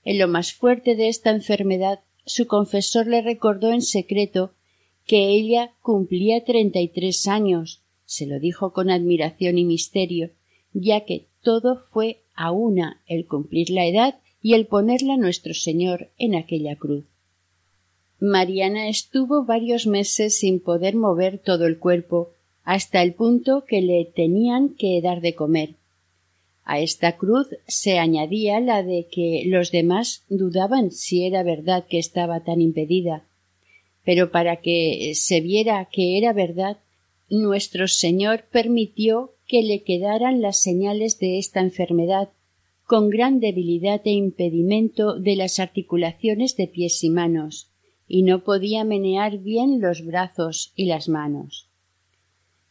En 0.05 0.19
lo 0.19 0.29
más 0.29 0.53
fuerte 0.53 0.95
de 0.95 1.09
esta 1.09 1.31
enfermedad, 1.31 2.01
su 2.25 2.47
confesor 2.47 3.07
le 3.07 3.23
recordó 3.23 3.73
en 3.73 3.83
secreto 3.83 4.55
que 5.05 5.29
ella 5.29 5.75
cumplía 5.81 6.45
treinta 6.45 6.81
y 6.81 6.89
tres 6.89 7.27
años, 7.27 7.82
se 8.13 8.27
lo 8.27 8.39
dijo 8.39 8.75
con 8.75 8.91
admiración 8.91 9.57
y 9.57 9.65
misterio, 9.65 10.31
ya 10.75 11.07
que 11.07 11.25
todo 11.43 11.85
fue 11.93 12.19
a 12.35 12.51
una 12.53 13.01
el 13.07 13.27
cumplir 13.27 13.71
la 13.71 13.87
edad 13.87 14.19
y 14.43 14.53
el 14.53 14.67
ponerla 14.67 15.17
nuestro 15.17 15.55
Señor 15.55 16.11
en 16.19 16.35
aquella 16.35 16.77
cruz. 16.77 17.05
Mariana 18.21 18.89
estuvo 18.89 19.45
varios 19.45 19.87
meses 19.87 20.39
sin 20.39 20.61
poder 20.61 20.95
mover 20.95 21.39
todo 21.39 21.67
el 21.67 21.79
cuerpo, 21.79 22.31
hasta 22.65 23.03
el 23.03 23.15
punto 23.15 23.65
que 23.65 23.81
le 23.81 24.05
tenían 24.05 24.69
que 24.69 25.01
dar 25.01 25.23
de 25.23 25.35
comer. 25.35 25.71
A 26.65 26.81
esta 26.81 27.17
cruz 27.17 27.49
se 27.67 27.99
añadía 27.99 28.61
la 28.61 28.83
de 28.83 29.07
que 29.11 29.45
los 29.47 29.73
demás 29.73 30.23
dudaban 30.29 30.91
si 30.91 31.25
era 31.25 31.43
verdad 31.43 31.87
que 31.89 31.99
estaba 31.99 32.45
tan 32.45 32.61
impedida. 32.61 33.25
Pero 34.05 34.31
para 34.31 34.57
que 34.57 35.13
se 35.15 35.41
viera 35.41 35.89
que 35.91 36.19
era 36.19 36.33
verdad, 36.33 36.77
nuestro 37.41 37.89
Señor 37.89 38.45
permitió 38.53 39.33
que 39.47 39.63
le 39.63 39.83
quedaran 39.83 40.43
las 40.43 40.61
señales 40.61 41.19
de 41.19 41.39
esta 41.39 41.61
enfermedad, 41.61 42.29
con 42.85 43.09
gran 43.09 43.41
debilidad 43.41 44.03
e 44.05 44.11
impedimento 44.11 45.19
de 45.19 45.37
las 45.37 45.59
articulaciones 45.59 46.57
de 46.57 46.67
pies 46.67 47.03
y 47.03 47.09
manos 47.09 47.71
y 48.07 48.23
no 48.23 48.45
podía 48.45 48.85
menear 48.85 49.39
bien 49.39 49.81
los 49.81 50.05
brazos 50.05 50.75
y 50.77 50.85
las 50.85 51.09
manos. 51.09 51.71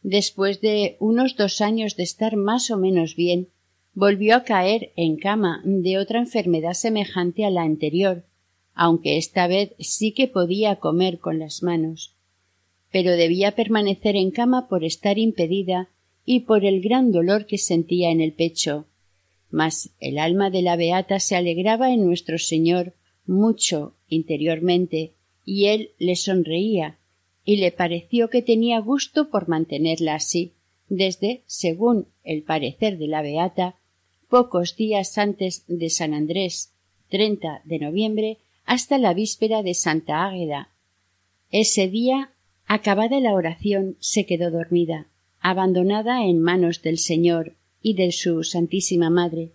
Después 0.02 0.60
de 0.60 0.96
unos 1.00 1.36
dos 1.36 1.60
años 1.60 1.96
de 1.96 2.04
estar 2.04 2.36
más 2.36 2.70
o 2.70 2.76
menos 2.76 3.16
bien, 3.16 3.48
volvió 3.94 4.36
a 4.36 4.44
caer 4.44 4.92
en 4.94 5.16
cama 5.16 5.60
de 5.64 5.98
otra 5.98 6.20
enfermedad 6.20 6.74
semejante 6.74 7.44
a 7.44 7.50
la 7.50 7.62
anterior, 7.62 8.24
aunque 8.74 9.16
esta 9.16 9.48
vez 9.48 9.74
sí 9.80 10.12
que 10.12 10.28
podía 10.28 10.76
comer 10.76 11.18
con 11.18 11.40
las 11.40 11.64
manos. 11.64 12.14
Pero 12.92 13.16
debía 13.16 13.56
permanecer 13.56 14.14
en 14.14 14.30
cama 14.30 14.68
por 14.68 14.84
estar 14.84 15.18
impedida 15.18 15.88
y 16.24 16.40
por 16.40 16.64
el 16.64 16.80
gran 16.80 17.10
dolor 17.10 17.46
que 17.46 17.58
sentía 17.58 18.10
en 18.10 18.20
el 18.20 18.32
pecho. 18.32 18.86
Mas 19.50 19.90
el 19.98 20.18
alma 20.18 20.50
de 20.50 20.62
la 20.62 20.76
beata 20.76 21.18
se 21.18 21.34
alegraba 21.34 21.92
en 21.92 22.06
nuestro 22.06 22.38
Señor 22.38 22.94
mucho 23.26 23.94
interiormente 24.08 25.12
y 25.44 25.66
él 25.66 25.90
le 25.98 26.16
sonreía 26.16 26.98
y 27.44 27.56
le 27.56 27.72
pareció 27.72 28.30
que 28.30 28.42
tenía 28.42 28.78
gusto 28.78 29.30
por 29.30 29.48
mantenerla 29.48 30.14
así 30.14 30.52
desde, 30.88 31.42
según 31.46 32.08
el 32.22 32.42
parecer 32.42 32.98
de 32.98 33.08
la 33.08 33.22
beata, 33.22 33.76
pocos 34.28 34.76
días 34.76 35.16
antes 35.18 35.64
de 35.66 35.88
San 35.90 36.12
Andrés, 36.14 36.72
30 37.08 37.62
de 37.64 37.78
noviembre, 37.78 38.38
hasta 38.64 38.98
la 38.98 39.14
víspera 39.14 39.62
de 39.62 39.74
Santa 39.74 40.24
Águeda. 40.24 40.70
Ese 41.50 41.88
día, 41.88 42.31
acabada 42.74 43.20
la 43.20 43.34
oración, 43.34 43.96
se 44.00 44.24
quedó 44.24 44.50
dormida, 44.50 45.06
abandonada 45.40 46.24
en 46.24 46.40
manos 46.40 46.80
del 46.80 46.96
Señor 46.96 47.54
y 47.82 47.92
de 47.94 48.12
su 48.12 48.44
Santísima 48.44 49.10
Madre. 49.10 49.50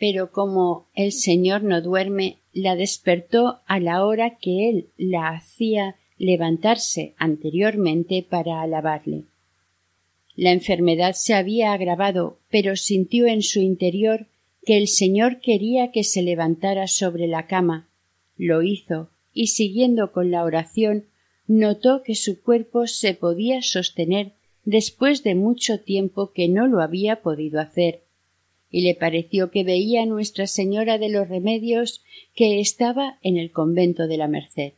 Pero 0.00 0.32
como 0.32 0.88
el 0.96 1.12
Señor 1.12 1.62
no 1.62 1.80
duerme, 1.80 2.38
la 2.52 2.74
despertó 2.74 3.60
a 3.66 3.78
la 3.78 4.04
hora 4.04 4.36
que 4.36 4.68
él 4.68 4.88
la 4.96 5.28
hacía 5.28 5.94
levantarse 6.18 7.14
anteriormente 7.18 8.26
para 8.28 8.62
alabarle. 8.62 9.22
La 10.34 10.50
enfermedad 10.50 11.12
se 11.14 11.34
había 11.34 11.72
agravado, 11.72 12.40
pero 12.50 12.74
sintió 12.74 13.28
en 13.28 13.42
su 13.42 13.60
interior 13.60 14.26
que 14.66 14.76
el 14.76 14.88
Señor 14.88 15.38
quería 15.38 15.92
que 15.92 16.02
se 16.02 16.22
levantara 16.22 16.88
sobre 16.88 17.28
la 17.28 17.46
cama. 17.46 17.88
Lo 18.36 18.64
hizo, 18.64 19.10
y 19.32 19.48
siguiendo 19.48 20.10
con 20.10 20.32
la 20.32 20.42
oración, 20.42 21.04
notó 21.46 22.02
que 22.02 22.14
su 22.14 22.40
cuerpo 22.42 22.86
se 22.86 23.14
podía 23.14 23.62
sostener 23.62 24.32
después 24.64 25.22
de 25.22 25.34
mucho 25.34 25.80
tiempo 25.80 26.32
que 26.32 26.48
no 26.48 26.66
lo 26.66 26.80
había 26.80 27.22
podido 27.22 27.60
hacer, 27.60 28.02
y 28.70 28.80
le 28.82 28.94
pareció 28.94 29.50
que 29.50 29.62
veía 29.62 30.02
a 30.02 30.06
Nuestra 30.06 30.46
Señora 30.46 30.98
de 30.98 31.08
los 31.08 31.28
Remedios 31.28 32.02
que 32.34 32.60
estaba 32.60 33.18
en 33.22 33.36
el 33.36 33.52
convento 33.52 34.08
de 34.08 34.16
la 34.16 34.26
Merced. 34.26 34.72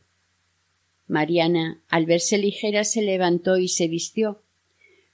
Mariana, 1.07 1.81
al 1.87 2.05
verse 2.05 2.37
ligera, 2.37 2.83
se 2.83 3.01
levantó 3.01 3.57
y 3.57 3.69
se 3.69 3.87
vistió. 3.87 4.41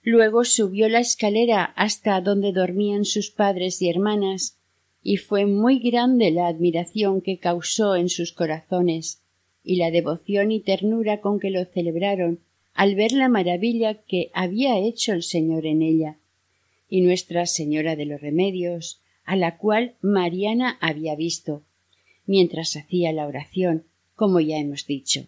Luego 0.02 0.44
subió 0.44 0.90
la 0.90 1.00
escalera 1.00 1.64
hasta 1.64 2.20
donde 2.20 2.52
dormían 2.52 3.06
sus 3.06 3.30
padres 3.30 3.82
y 3.82 3.90
hermanas, 3.90 4.58
y 5.04 5.18
fue 5.18 5.46
muy 5.46 5.80
grande 5.80 6.32
la 6.32 6.48
admiración 6.48 7.22
que 7.22 7.38
causó 7.38 7.96
en 7.96 8.10
sus 8.10 8.34
corazones, 8.34 9.23
y 9.64 9.78
la 9.78 9.92
devoción 9.92 10.52
y 10.52 10.60
ternura 10.60 11.22
con 11.22 11.40
que 11.40 11.50
lo 11.50 11.64
celebraron 11.66 12.40
al 12.74 12.96
ver 12.96 13.12
la 13.12 13.30
maravilla 13.30 13.96
que 14.04 14.30
había 14.34 14.78
hecho 14.80 15.14
el 15.14 15.24
Señor 15.24 15.66
en 15.66 15.82
ella, 15.82 16.18
y 16.90 17.02
Nuestra 17.02 17.46
Señora 17.46 17.96
de 17.96 18.06
los 18.06 18.22
Remedios, 18.22 19.02
a 19.26 19.36
la 19.36 19.58
cual 19.58 19.96
Mariana 20.02 20.78
había 20.82 21.16
visto, 21.16 21.64
mientras 22.26 22.76
hacía 22.76 23.14
la 23.14 23.28
oración, 23.28 23.86
como 24.16 24.40
ya 24.40 24.58
hemos 24.58 24.86
dicho. 24.86 25.26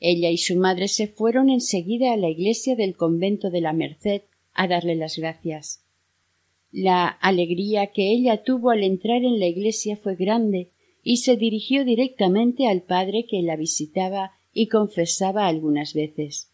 Ella 0.00 0.30
y 0.30 0.38
su 0.38 0.56
madre 0.56 0.88
se 0.88 1.08
fueron 1.08 1.50
enseguida 1.50 2.12
a 2.12 2.16
la 2.16 2.28
iglesia 2.28 2.76
del 2.76 2.96
convento 2.96 3.50
de 3.50 3.60
la 3.60 3.72
Merced 3.72 4.22
a 4.54 4.68
darle 4.68 4.94
las 4.94 5.16
gracias. 5.18 5.82
La 6.70 7.08
alegría 7.08 7.88
que 7.88 8.12
ella 8.12 8.42
tuvo 8.42 8.70
al 8.70 8.84
entrar 8.84 9.24
en 9.24 9.40
la 9.40 9.46
iglesia 9.46 9.96
fue 9.96 10.14
grande 10.14 10.68
y 11.08 11.18
se 11.18 11.36
dirigió 11.36 11.84
directamente 11.84 12.66
al 12.66 12.82
padre 12.82 13.24
que 13.24 13.40
la 13.40 13.56
visitaba 13.56 14.32
y 14.52 14.66
confesaba 14.68 15.46
algunas 15.46 15.94
veces. 15.94 16.50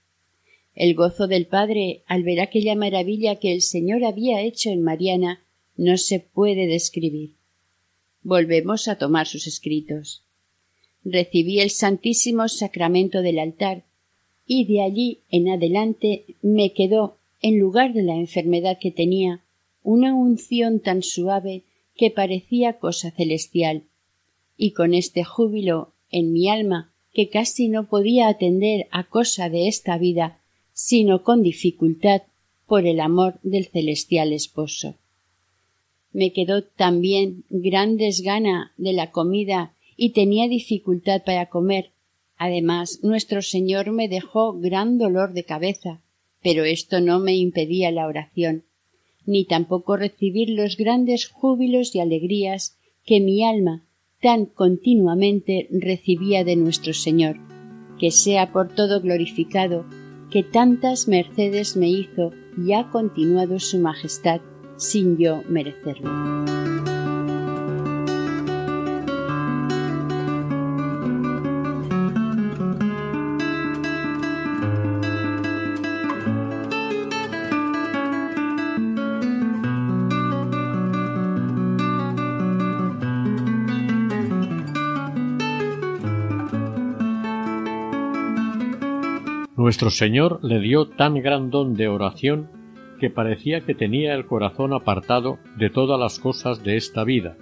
El 0.74 0.94
gozo 0.94 1.26
del 1.26 1.46
padre 1.46 2.02
al 2.06 2.22
ver 2.22 2.40
aquella 2.40 2.76
maravilla 2.76 3.36
que 3.36 3.52
el 3.52 3.62
Señor 3.62 4.04
había 4.04 4.42
hecho 4.42 4.70
en 4.70 4.82
Mariana 4.82 5.42
no 5.76 5.96
se 5.96 6.20
puede 6.20 6.68
describir. 6.68 7.34
Volvemos 8.22 8.86
a 8.86 8.96
tomar 8.96 9.26
sus 9.26 9.48
escritos 9.48 10.24
recibí 11.04 11.60
el 11.60 11.70
Santísimo 11.70 12.48
Sacramento 12.48 13.20
del 13.22 13.38
altar 13.38 13.84
y 14.46 14.66
de 14.66 14.82
allí 14.82 15.20
en 15.30 15.48
adelante 15.48 16.24
me 16.42 16.72
quedó, 16.72 17.18
en 17.40 17.58
lugar 17.58 17.92
de 17.92 18.02
la 18.02 18.14
enfermedad 18.14 18.78
que 18.80 18.90
tenía, 18.90 19.42
una 19.82 20.14
unción 20.14 20.80
tan 20.80 21.02
suave 21.02 21.64
que 21.94 22.10
parecía 22.10 22.78
cosa 22.78 23.10
celestial, 23.10 23.84
y 24.56 24.72
con 24.72 24.94
este 24.94 25.24
júbilo 25.24 25.92
en 26.10 26.32
mi 26.32 26.48
alma 26.48 26.92
que 27.12 27.28
casi 27.28 27.68
no 27.68 27.88
podía 27.88 28.28
atender 28.28 28.86
a 28.90 29.04
cosa 29.04 29.48
de 29.48 29.68
esta 29.68 29.98
vida, 29.98 30.40
sino 30.72 31.22
con 31.22 31.42
dificultad 31.42 32.22
por 32.66 32.86
el 32.86 33.00
amor 33.00 33.38
del 33.42 33.66
celestial 33.66 34.32
esposo. 34.32 34.96
Me 36.12 36.32
quedó 36.32 36.64
también 36.64 37.44
gran 37.50 37.96
desgana 37.96 38.72
de 38.76 38.92
la 38.92 39.10
comida 39.10 39.74
y 39.96 40.10
tenía 40.10 40.48
dificultad 40.48 41.22
para 41.24 41.46
comer. 41.46 41.90
Además, 42.36 43.00
nuestro 43.02 43.42
Señor 43.42 43.92
me 43.92 44.08
dejó 44.08 44.52
gran 44.52 44.98
dolor 44.98 45.32
de 45.32 45.44
cabeza, 45.44 46.00
pero 46.42 46.64
esto 46.64 47.00
no 47.00 47.20
me 47.20 47.36
impedía 47.36 47.90
la 47.92 48.06
oración, 48.06 48.64
ni 49.24 49.44
tampoco 49.44 49.96
recibir 49.96 50.50
los 50.50 50.76
grandes 50.76 51.28
júbilos 51.28 51.94
y 51.94 52.00
alegrías 52.00 52.76
que 53.04 53.20
mi 53.20 53.44
alma 53.44 53.83
tan 54.24 54.46
continuamente 54.46 55.68
recibía 55.70 56.44
de 56.44 56.56
nuestro 56.56 56.94
Señor, 56.94 57.36
que 57.98 58.10
sea 58.10 58.52
por 58.52 58.68
todo 58.68 59.02
glorificado, 59.02 59.84
que 60.30 60.42
tantas 60.42 61.08
mercedes 61.08 61.76
me 61.76 61.90
hizo 61.90 62.32
y 62.56 62.72
ha 62.72 62.88
continuado 62.88 63.60
su 63.60 63.78
majestad 63.78 64.40
sin 64.78 65.18
yo 65.18 65.42
merecerlo. 65.46 66.63
Nuestro 89.74 89.90
Señor 89.90 90.38
le 90.44 90.60
dio 90.60 90.86
tan 90.86 91.20
gran 91.20 91.50
don 91.50 91.74
de 91.74 91.88
oración 91.88 92.48
que 93.00 93.10
parecía 93.10 93.62
que 93.62 93.74
tenía 93.74 94.14
el 94.14 94.24
corazón 94.24 94.72
apartado 94.72 95.40
de 95.58 95.68
todas 95.68 95.98
las 95.98 96.20
cosas 96.20 96.62
de 96.62 96.76
esta 96.76 97.02
vida, 97.02 97.36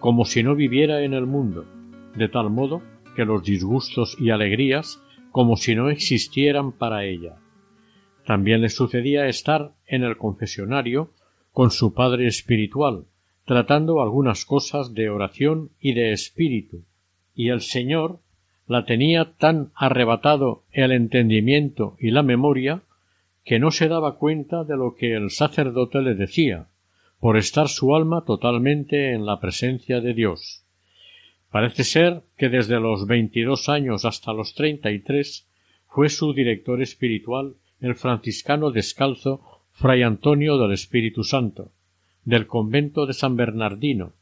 como 0.00 0.24
si 0.24 0.42
no 0.42 0.56
viviera 0.56 1.04
en 1.04 1.14
el 1.14 1.26
mundo, 1.26 1.64
de 2.16 2.26
tal 2.26 2.50
modo 2.50 2.82
que 3.14 3.24
los 3.24 3.44
disgustos 3.44 4.16
y 4.18 4.30
alegrías 4.30 5.00
como 5.30 5.56
si 5.56 5.76
no 5.76 5.90
existieran 5.90 6.72
para 6.72 7.04
ella. 7.04 7.36
También 8.26 8.60
le 8.60 8.68
sucedía 8.68 9.28
estar 9.28 9.76
en 9.86 10.02
el 10.02 10.16
confesionario 10.16 11.12
con 11.52 11.70
su 11.70 11.94
padre 11.94 12.26
espiritual, 12.26 13.04
tratando 13.44 14.02
algunas 14.02 14.44
cosas 14.44 14.92
de 14.92 15.08
oración 15.08 15.70
y 15.78 15.94
de 15.94 16.10
espíritu, 16.10 16.84
y 17.32 17.50
el 17.50 17.60
Señor 17.60 18.23
la 18.66 18.84
tenía 18.84 19.32
tan 19.38 19.70
arrebatado 19.74 20.62
el 20.72 20.92
entendimiento 20.92 21.96
y 21.98 22.10
la 22.10 22.22
memoria 22.22 22.82
que 23.44 23.58
no 23.58 23.70
se 23.70 23.88
daba 23.88 24.16
cuenta 24.16 24.64
de 24.64 24.76
lo 24.76 24.94
que 24.94 25.14
el 25.14 25.30
sacerdote 25.30 26.00
le 26.00 26.14
decía, 26.14 26.66
por 27.20 27.36
estar 27.36 27.68
su 27.68 27.94
alma 27.94 28.24
totalmente 28.24 29.12
en 29.12 29.26
la 29.26 29.38
presencia 29.38 30.00
de 30.00 30.14
Dios. 30.14 30.64
Parece 31.50 31.84
ser 31.84 32.22
que 32.36 32.48
desde 32.48 32.80
los 32.80 33.06
veintidós 33.06 33.68
años 33.68 34.04
hasta 34.04 34.32
los 34.32 34.54
treinta 34.54 34.90
y 34.90 34.98
tres 34.98 35.46
fue 35.86 36.08
su 36.08 36.32
director 36.32 36.82
espiritual 36.82 37.54
el 37.80 37.94
franciscano 37.94 38.70
descalzo 38.70 39.40
fray 39.70 40.02
Antonio 40.02 40.56
del 40.58 40.72
Espíritu 40.72 41.22
Santo, 41.22 41.70
del 42.24 42.46
convento 42.46 43.06
de 43.06 43.12
San 43.12 43.36
Bernardino, 43.36 44.12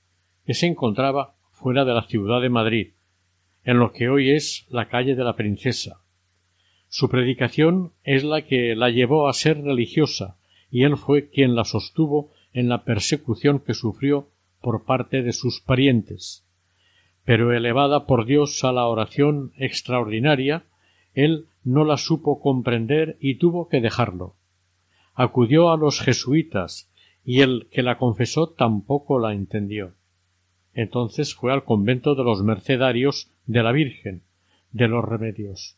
que 0.45 0.55
se 0.55 0.67
encontraba 0.67 1.35
fuera 1.53 1.85
de 1.85 1.95
la 1.95 2.03
ciudad 2.03 2.41
de 2.41 2.49
Madrid, 2.49 2.89
en 3.65 3.79
lo 3.79 3.93
que 3.93 4.09
hoy 4.09 4.31
es 4.31 4.67
la 4.71 4.89
calle 4.89 5.15
de 5.15 5.25
la 5.25 5.37
Princesa. 5.37 6.01
Su 6.89 7.09
predicación 7.09 7.93
es 8.05 8.25
la 8.25 8.43
que 8.43 8.75
la 8.77 8.91
llevó 8.91 9.29
a 9.29 9.33
ser 9.33 9.63
religiosa, 9.63 10.37
y 10.71 10.85
él 10.85 10.97
fue 10.97 11.31
quien 11.31 11.55
la 11.55 11.65
sostuvo 11.65 12.31
en 12.53 12.69
la 12.69 12.85
persecución 12.85 13.61
que 13.61 13.75
sufrió 13.75 14.29
por 14.61 14.85
parte 14.85 15.23
de 15.23 15.33
sus 15.33 15.61
parientes. 15.61 16.45
Pero 17.25 17.53
elevada 17.53 18.07
por 18.07 18.27
Dios 18.27 18.63
a 18.65 18.73
la 18.73 18.87
oración 18.87 19.53
extraordinaria, 19.57 20.65
él 21.15 21.47
no 21.65 21.85
la 21.85 21.97
supo 21.97 22.41
comprender 22.41 23.17
y 23.21 23.37
tuvo 23.37 23.69
que 23.69 23.81
dejarlo. 23.81 24.35
Acudió 25.15 25.71
a 25.71 25.77
los 25.77 26.01
jesuitas, 26.01 26.91
y 27.25 27.41
el 27.41 27.69
que 27.71 27.83
la 27.83 27.99
confesó 27.99 28.49
tampoco 28.49 29.19
la 29.19 29.33
entendió. 29.33 29.95
Entonces 30.75 31.35
fue 31.35 31.53
al 31.53 31.65
convento 31.65 32.15
de 32.15 32.25
los 32.25 32.43
Mercedarios 32.43 33.31
de 33.47 33.63
la 33.63 33.73
Virgen 33.73 34.23
de 34.71 34.89
los 34.89 35.05
Remedios, 35.05 35.77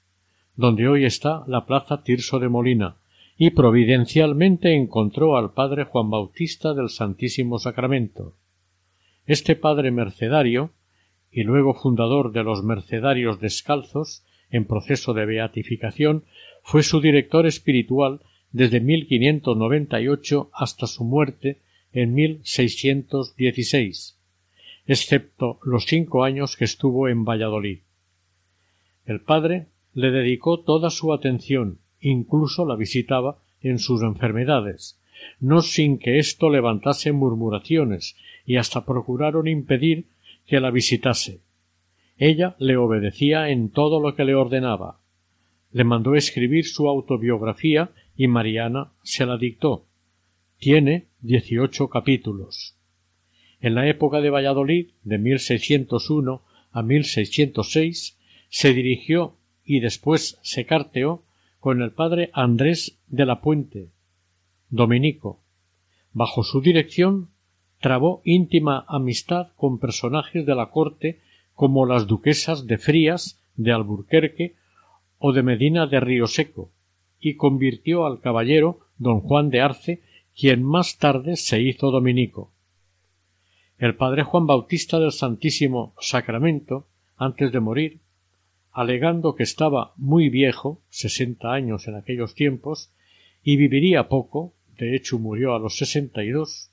donde 0.57 0.89
hoy 0.89 1.05
está 1.05 1.45
la 1.47 1.67
plaza 1.67 2.03
Tirso 2.03 2.39
de 2.39 2.49
Molina, 2.49 2.97
y 3.37 3.51
providencialmente 3.51 4.75
encontró 4.75 5.37
al 5.37 5.53
padre 5.53 5.85
Juan 5.85 6.09
Bautista 6.09 6.73
del 6.73 6.89
Santísimo 6.89 7.59
Sacramento. 7.59 8.37
Este 9.27 9.57
padre 9.57 9.91
mercedario, 9.91 10.71
y 11.33 11.43
luego 11.43 11.75
fundador 11.75 12.33
de 12.33 12.45
los 12.45 12.63
Mercedarios 12.63 13.41
Descalzos, 13.41 14.25
en 14.51 14.67
proceso 14.67 15.15
de 15.15 15.27
beatificación, 15.27 16.25
fue 16.63 16.85
su 16.85 17.01
director 17.01 17.47
espiritual 17.47 18.21
desde 18.53 18.81
1598 18.81 20.51
hasta 20.53 20.87
su 20.87 21.05
muerte 21.05 21.61
en 21.93 22.15
1616 22.15 24.17
excepto 24.87 25.59
los 25.63 25.87
cinco 25.87 26.25
años 26.25 26.57
que 26.57 26.65
estuvo 26.65 27.09
en 27.09 27.25
Valladolid. 27.25 27.81
El 29.07 29.21
padre 29.21 29.67
le 29.93 30.11
dedicó 30.11 30.61
toda 30.61 30.91
su 30.91 31.13
atención, 31.13 31.79
incluso 32.01 32.67
la 32.67 32.77
visitaba 32.77 33.39
en 33.61 33.79
sus 33.79 34.03
enfermedades, 34.03 34.99
no 35.41 35.63
sin 35.63 35.99
que 35.99 36.19
esto 36.19 36.51
levantase 36.51 37.13
murmuraciones 37.13 38.17
y 38.45 38.57
hasta 38.57 38.85
procuraron 38.85 39.49
impedir 39.49 40.07
que 40.47 40.61
la 40.61 40.71
visitase. 40.71 41.41
Ella 42.19 42.57
le 42.59 42.77
obedecía 42.77 43.49
en 43.49 43.71
todo 43.71 44.01
lo 44.01 44.15
que 44.15 44.25
le 44.25 44.35
ordenaba. 44.35 45.01
Le 45.73 45.85
mandó 45.85 46.15
escribir 46.15 46.67
su 46.67 46.89
autobiografía 46.89 47.91
y 48.17 48.29
Mariana 48.29 48.93
se 49.03 49.27
la 49.27 49.37
dictó. 49.37 49.87
Tiene 50.59 51.07
dieciocho 51.21 51.89
capítulos. 51.89 52.74
En 53.65 53.75
la 53.75 53.89
época 53.89 54.21
de 54.21 54.29
Valladolid, 54.29 54.91
de 55.05 55.17
1601 55.17 56.43
a 56.71 56.83
1606, 56.83 58.19
se 58.51 58.75
dirigió 58.75 59.39
y 59.65 59.81
después 59.81 60.39
se 60.43 60.67
carteó 60.67 61.23
con 61.61 61.81
el 61.81 61.91
padre 61.93 62.29
Andrés 62.35 62.99
de 63.07 63.25
la 63.25 63.41
Puente, 63.41 63.89
dominico. 64.69 65.41
Bajo 66.13 66.43
su 66.45 66.61
dirección 66.61 67.31
trabó 67.81 68.21
íntima 68.27 68.85
amistad 68.87 69.53
con 69.57 69.79
personajes 69.79 70.45
de 70.45 70.55
la 70.55 70.69
corte 70.69 71.21
como 71.55 71.87
las 71.87 72.07
duquesas 72.07 72.67
de 72.67 72.77
Frías, 72.77 73.41
de 73.57 73.73
Alburquerque 73.73 74.57
o 75.17 75.33
de 75.33 75.43
Medina 75.43 75.87
de 75.87 76.01
Río 76.01 76.27
Seco, 76.27 76.71
y 77.19 77.37
convirtió 77.37 78.05
al 78.05 78.21
caballero 78.21 78.81
don 78.99 79.21
Juan 79.21 79.49
de 79.49 79.63
Arce, 79.63 80.03
quien 80.37 80.63
más 80.63 80.99
tarde 80.99 81.37
se 81.37 81.63
hizo 81.63 81.91
dominico. 81.91 82.51
El 83.85 83.97
padre 83.97 84.23
Juan 84.23 84.47
Bautista 84.47 84.99
del 84.99 85.13
Santísimo 85.13 85.95
Sacramento, 86.01 86.89
antes 87.19 87.53
de 87.53 87.61
morir, 87.61 88.01
alegando 88.73 89.35
que 89.35 89.43
estaba 89.43 89.93
muy 89.99 90.31
viejo, 90.31 90.81
sesenta 90.89 91.53
años 91.53 91.87
en 91.87 91.95
aquellos 91.95 92.35
tiempos, 92.35 92.95
y 93.43 93.59
viviría 93.59 94.09
poco, 94.09 94.55
de 94.79 94.97
hecho 94.97 95.19
murió 95.19 95.55
a 95.55 95.59
los 95.59 95.77
sesenta 95.77 96.25
y 96.25 96.31
dos, 96.31 96.71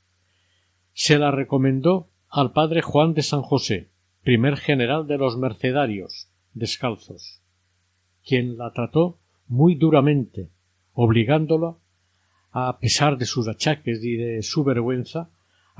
se 0.93 1.19
la 1.19 1.31
recomendó 1.31 2.07
al 2.29 2.53
padre 2.53 2.81
Juan 2.81 3.13
de 3.13 3.23
San 3.23 3.41
José, 3.41 3.89
primer 4.23 4.55
general 4.55 5.05
de 5.05 5.17
los 5.17 5.37
mercedarios, 5.37 6.29
descalzos, 6.53 7.41
quien 8.25 8.57
la 8.57 8.71
trató 8.71 9.19
muy 9.49 9.75
duramente, 9.75 10.47
obligándola, 10.93 11.75
a 12.51 12.79
pesar 12.79 13.17
de 13.17 13.25
sus 13.25 13.49
achaques 13.49 14.01
y 14.01 14.15
de 14.15 14.41
su 14.43 14.63
vergüenza, 14.63 15.29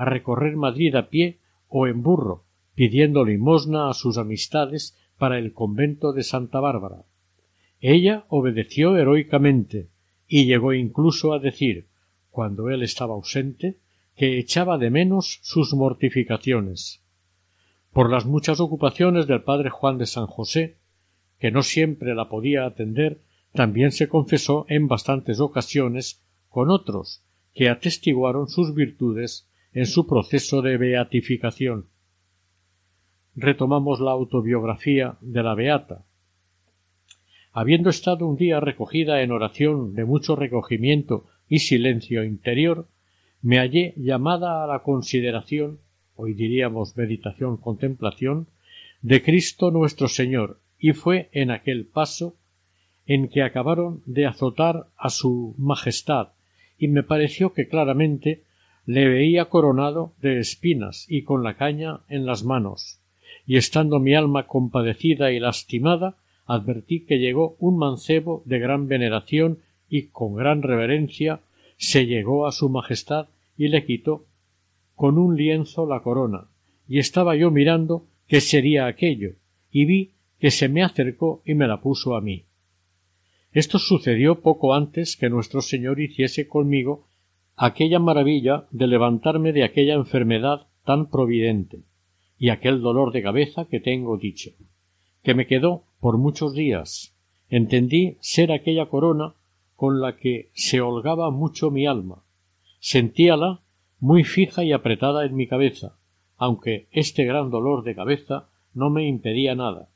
a 0.02 0.04
recorrer 0.04 0.56
Madrid 0.56 0.92
a 0.96 1.04
pie 1.10 1.38
o 1.68 1.86
en 1.86 2.02
burro, 2.02 2.36
pidiendo 2.74 3.24
limosna 3.24 3.88
a 3.88 3.94
sus 3.94 4.18
amistades 4.18 4.98
para 5.16 5.38
el 5.38 5.52
convento 5.52 6.12
de 6.12 6.24
Santa 6.24 6.58
Bárbara. 6.58 7.04
Ella 7.80 8.24
obedeció 8.28 8.96
heroicamente 8.96 9.90
y 10.26 10.46
llegó 10.46 10.72
incluso 10.72 11.32
a 11.32 11.38
decir, 11.38 11.86
cuando 12.32 12.68
él 12.68 12.82
estaba 12.82 13.14
ausente, 13.14 13.78
que 14.16 14.40
echaba 14.40 14.76
de 14.76 14.90
menos 14.90 15.38
sus 15.42 15.72
mortificaciones. 15.72 17.00
Por 17.92 18.10
las 18.10 18.26
muchas 18.26 18.58
ocupaciones 18.58 19.28
del 19.28 19.42
padre 19.42 19.70
Juan 19.70 19.98
de 19.98 20.06
San 20.06 20.26
José, 20.26 20.78
que 21.38 21.52
no 21.52 21.62
siempre 21.62 22.16
la 22.16 22.28
podía 22.28 22.66
atender, 22.66 23.20
también 23.52 23.92
se 23.92 24.08
confesó 24.08 24.66
en 24.68 24.88
bastantes 24.88 25.38
ocasiones 25.38 26.24
con 26.48 26.70
otros 26.70 27.22
que 27.54 27.68
atestiguaron 27.68 28.48
sus 28.48 28.74
virtudes 28.74 29.46
en 29.72 29.86
su 29.86 30.06
proceso 30.06 30.62
de 30.62 30.76
beatificación 30.76 31.86
retomamos 33.34 34.00
la 34.00 34.10
autobiografía 34.10 35.16
de 35.20 35.42
la 35.42 35.54
Beata. 35.54 36.04
Habiendo 37.52 37.90
estado 37.90 38.26
un 38.26 38.36
día 38.36 38.60
recogida 38.60 39.22
en 39.22 39.30
oración 39.30 39.94
de 39.94 40.04
mucho 40.04 40.36
recogimiento 40.36 41.26
y 41.48 41.60
silencio 41.60 42.24
interior, 42.24 42.88
me 43.42 43.58
hallé 43.58 43.94
llamada 43.96 44.64
a 44.64 44.66
la 44.66 44.82
consideración, 44.82 45.80
hoy 46.14 46.34
diríamos 46.34 46.96
meditación 46.96 47.56
contemplación, 47.56 48.48
de 49.00 49.22
Cristo 49.22 49.70
nuestro 49.70 50.08
Señor, 50.08 50.60
y 50.78 50.92
fue 50.92 51.28
en 51.32 51.50
aquel 51.50 51.86
paso 51.86 52.36
en 53.06 53.28
que 53.28 53.42
acabaron 53.42 54.02
de 54.06 54.26
azotar 54.26 54.86
a 54.96 55.10
su 55.10 55.54
Majestad, 55.58 56.28
y 56.78 56.88
me 56.88 57.02
pareció 57.02 57.52
que 57.52 57.68
claramente 57.68 58.44
le 58.86 59.08
veía 59.08 59.46
coronado 59.46 60.12
de 60.20 60.38
espinas 60.38 61.06
y 61.08 61.22
con 61.22 61.42
la 61.42 61.56
caña 61.56 62.00
en 62.08 62.26
las 62.26 62.44
manos 62.44 63.02
y 63.46 63.56
estando 63.56 63.98
mi 63.98 64.14
alma 64.14 64.46
compadecida 64.46 65.32
y 65.32 65.40
lastimada, 65.40 66.16
advertí 66.46 67.00
que 67.00 67.18
llegó 67.18 67.56
un 67.58 67.78
mancebo 67.78 68.42
de 68.46 68.58
gran 68.58 68.88
veneración 68.88 69.58
y 69.88 70.08
con 70.08 70.34
gran 70.34 70.62
reverencia 70.62 71.40
se 71.76 72.06
llegó 72.06 72.46
a 72.46 72.52
su 72.52 72.68
majestad 72.68 73.28
y 73.56 73.68
le 73.68 73.84
quitó 73.84 74.26
con 74.94 75.18
un 75.18 75.36
lienzo 75.36 75.86
la 75.86 76.00
corona, 76.00 76.48
y 76.86 76.98
estaba 76.98 77.34
yo 77.34 77.50
mirando 77.50 78.06
qué 78.28 78.40
sería 78.40 78.86
aquello, 78.86 79.32
y 79.70 79.84
vi 79.84 80.12
que 80.38 80.50
se 80.50 80.68
me 80.68 80.82
acercó 80.82 81.42
y 81.44 81.54
me 81.54 81.66
la 81.66 81.80
puso 81.80 82.14
a 82.14 82.20
mí. 82.20 82.44
Esto 83.52 83.78
sucedió 83.78 84.40
poco 84.40 84.74
antes 84.74 85.16
que 85.16 85.28
nuestro 85.28 85.60
Señor 85.60 86.00
hiciese 86.00 86.46
conmigo 86.46 87.06
aquella 87.56 87.98
maravilla 87.98 88.66
de 88.70 88.86
levantarme 88.86 89.52
de 89.52 89.64
aquella 89.64 89.94
enfermedad 89.94 90.66
tan 90.84 91.10
providente 91.10 91.82
y 92.38 92.48
aquel 92.48 92.80
dolor 92.80 93.12
de 93.12 93.22
cabeza 93.22 93.66
que 93.66 93.80
tengo 93.80 94.16
dicho, 94.16 94.50
que 95.22 95.34
me 95.34 95.46
quedó 95.46 95.84
por 96.00 96.18
muchos 96.18 96.54
días. 96.54 97.14
Entendí 97.48 98.16
ser 98.20 98.50
aquella 98.50 98.86
corona 98.86 99.34
con 99.76 100.00
la 100.00 100.16
que 100.16 100.50
se 100.54 100.80
holgaba 100.80 101.30
mucho 101.30 101.70
mi 101.70 101.86
alma. 101.86 102.24
Sentíala 102.80 103.60
muy 104.00 104.24
fija 104.24 104.64
y 104.64 104.72
apretada 104.72 105.24
en 105.24 105.36
mi 105.36 105.46
cabeza, 105.46 105.96
aunque 106.36 106.88
este 106.90 107.24
gran 107.24 107.50
dolor 107.50 107.84
de 107.84 107.94
cabeza 107.94 108.48
no 108.74 108.90
me 108.90 109.06
impedía 109.06 109.54
nada, 109.54 109.88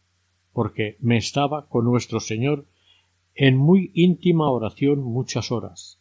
porque 0.53 0.97
me 1.01 1.17
estaba 1.17 1.67
con 1.67 1.85
nuestro 1.85 2.21
Señor 2.21 2.67
en 3.35 3.57
muy 3.57 3.91
íntima 3.95 4.51
oración 4.51 5.01
muchas 5.01 5.51
horas. 5.51 5.96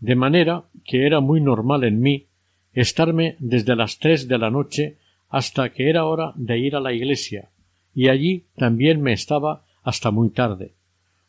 De 0.00 0.16
manera 0.16 0.64
que 0.84 1.06
era 1.06 1.20
muy 1.20 1.40
normal 1.40 1.84
en 1.84 2.00
mí 2.00 2.26
estarme 2.72 3.36
desde 3.38 3.76
las 3.76 3.98
tres 3.98 4.28
de 4.28 4.38
la 4.38 4.50
noche 4.50 4.96
hasta 5.28 5.72
que 5.72 5.88
era 5.88 6.04
hora 6.06 6.32
de 6.36 6.58
ir 6.58 6.74
a 6.74 6.80
la 6.80 6.92
iglesia, 6.92 7.50
y 7.94 8.08
allí 8.08 8.44
también 8.56 9.00
me 9.00 9.12
estaba 9.12 9.64
hasta 9.82 10.10
muy 10.10 10.30
tarde. 10.30 10.72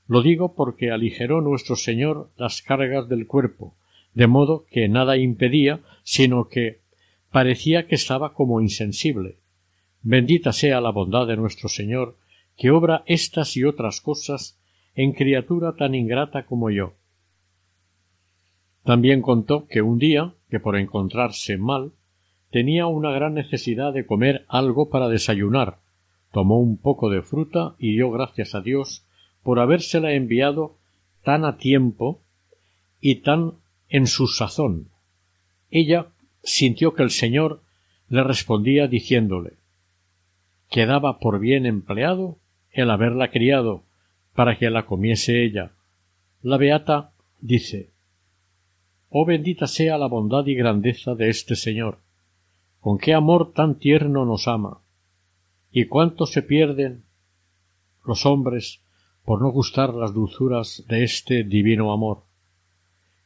Lo 0.07 0.21
digo 0.21 0.55
porque 0.55 0.91
aligeró 0.91 1.41
nuestro 1.41 1.75
Señor 1.75 2.31
las 2.38 2.62
cargas 2.62 3.07
del 3.07 3.27
cuerpo, 3.27 3.75
de 4.13 4.27
modo 4.27 4.65
que 4.69 4.89
nada 4.89 5.17
impedía, 5.17 5.81
sino 6.03 6.49
que 6.49 6.79
parecía 7.31 7.88
que 7.88 7.95
estaba 7.95 8.34
como 8.34 8.62
insensible. 8.62 9.38
Bendita 10.01 10.51
sea 10.51 10.81
la 10.81 10.91
bondad 10.91 11.27
de 11.27 11.38
nuestro 11.38 11.69
Señor, 11.69 12.17
que 12.57 12.71
obra 12.71 13.03
estas 13.05 13.55
y 13.55 13.63
otras 13.63 14.01
cosas 14.01 14.60
en 14.95 15.13
criatura 15.13 15.75
tan 15.75 15.95
ingrata 15.95 16.45
como 16.45 16.69
yo. 16.69 16.93
También 18.84 19.22
contó 19.22 19.67
que 19.67 19.82
un 19.82 20.00
día, 20.00 20.34
que 20.50 20.60
por 20.60 20.76
encontrarse 20.76 21.58
mal, 21.58 21.91
tenía 22.52 22.88
una 22.88 23.12
gran 23.12 23.34
necesidad 23.34 23.94
de 23.94 24.06
comer 24.06 24.46
algo 24.48 24.89
para 24.89 25.08
desayunar. 25.08 25.80
Tomó 26.32 26.60
un 26.60 26.78
poco 26.78 27.10
de 27.10 27.22
fruta 27.22 27.76
y 27.78 27.94
dio 27.94 28.12
gracias 28.12 28.56
a 28.56 28.62
Dios 28.62 29.06
por 29.44 29.60
habérsela 29.60 30.13
enviado 30.13 30.78
tan 31.24 31.46
a 31.46 31.58
tiempo 31.58 32.22
y 33.00 33.15
tan 33.15 33.54
en 33.89 34.08
su 34.08 34.28
sazón. 34.28 34.89
Ella 35.70 36.08
sintió 36.44 36.94
que 36.94 37.04
el 37.04 37.12
Señor 37.12 37.62
le 38.10 38.24
respondía 38.24 38.88
diciéndole 38.88 39.62
quedaba 40.72 41.20
por 41.20 41.39
bien 41.39 41.65
empleado 41.67 42.39
el 42.72 42.89
haberla 42.89 43.30
criado 43.30 43.84
para 44.34 44.58
que 44.58 44.70
la 44.70 44.86
comiese 44.86 45.44
ella. 45.44 45.74
La 46.41 46.58
beata 46.58 47.12
dice 47.41 47.90
Oh 49.12 49.26
bendita 49.26 49.67
sea 49.67 50.00
la 50.00 50.08
bondad 50.08 50.47
y 50.47 50.56
grandeza 50.56 51.13
de 51.13 51.30
este 51.30 51.56
Señor 51.56 52.00
con 52.82 52.97
qué 52.97 53.13
amor 53.13 53.54
tan 53.54 53.78
tierno 53.78 54.26
nos 54.26 54.47
ama, 54.47 54.82
y 55.71 55.86
cuánto 55.86 56.26
se 56.26 56.41
pierden 56.41 57.06
los 58.04 58.26
hombres 58.26 58.82
por 59.24 59.39
no 59.39 59.52
gustar 59.52 59.93
las 59.93 60.13
dulzuras 60.13 60.84
de 60.89 61.04
este 61.04 61.43
divino 61.43 61.93
amor. 61.93 62.24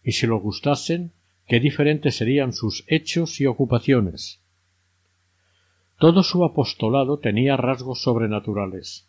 Y 0.03 0.11
si 0.11 0.27
lo 0.27 0.39
gustasen, 0.39 1.13
qué 1.47 1.61
diferentes 1.61 2.17
serían 2.17 2.51
sus 2.51 2.83
hechos 2.87 3.39
y 3.39 3.45
ocupaciones. 3.45 4.41
Todo 5.97 6.21
su 6.21 6.43
apostolado 6.43 7.19
tenía 7.19 7.55
rasgos 7.55 8.01
sobrenaturales. 8.01 9.07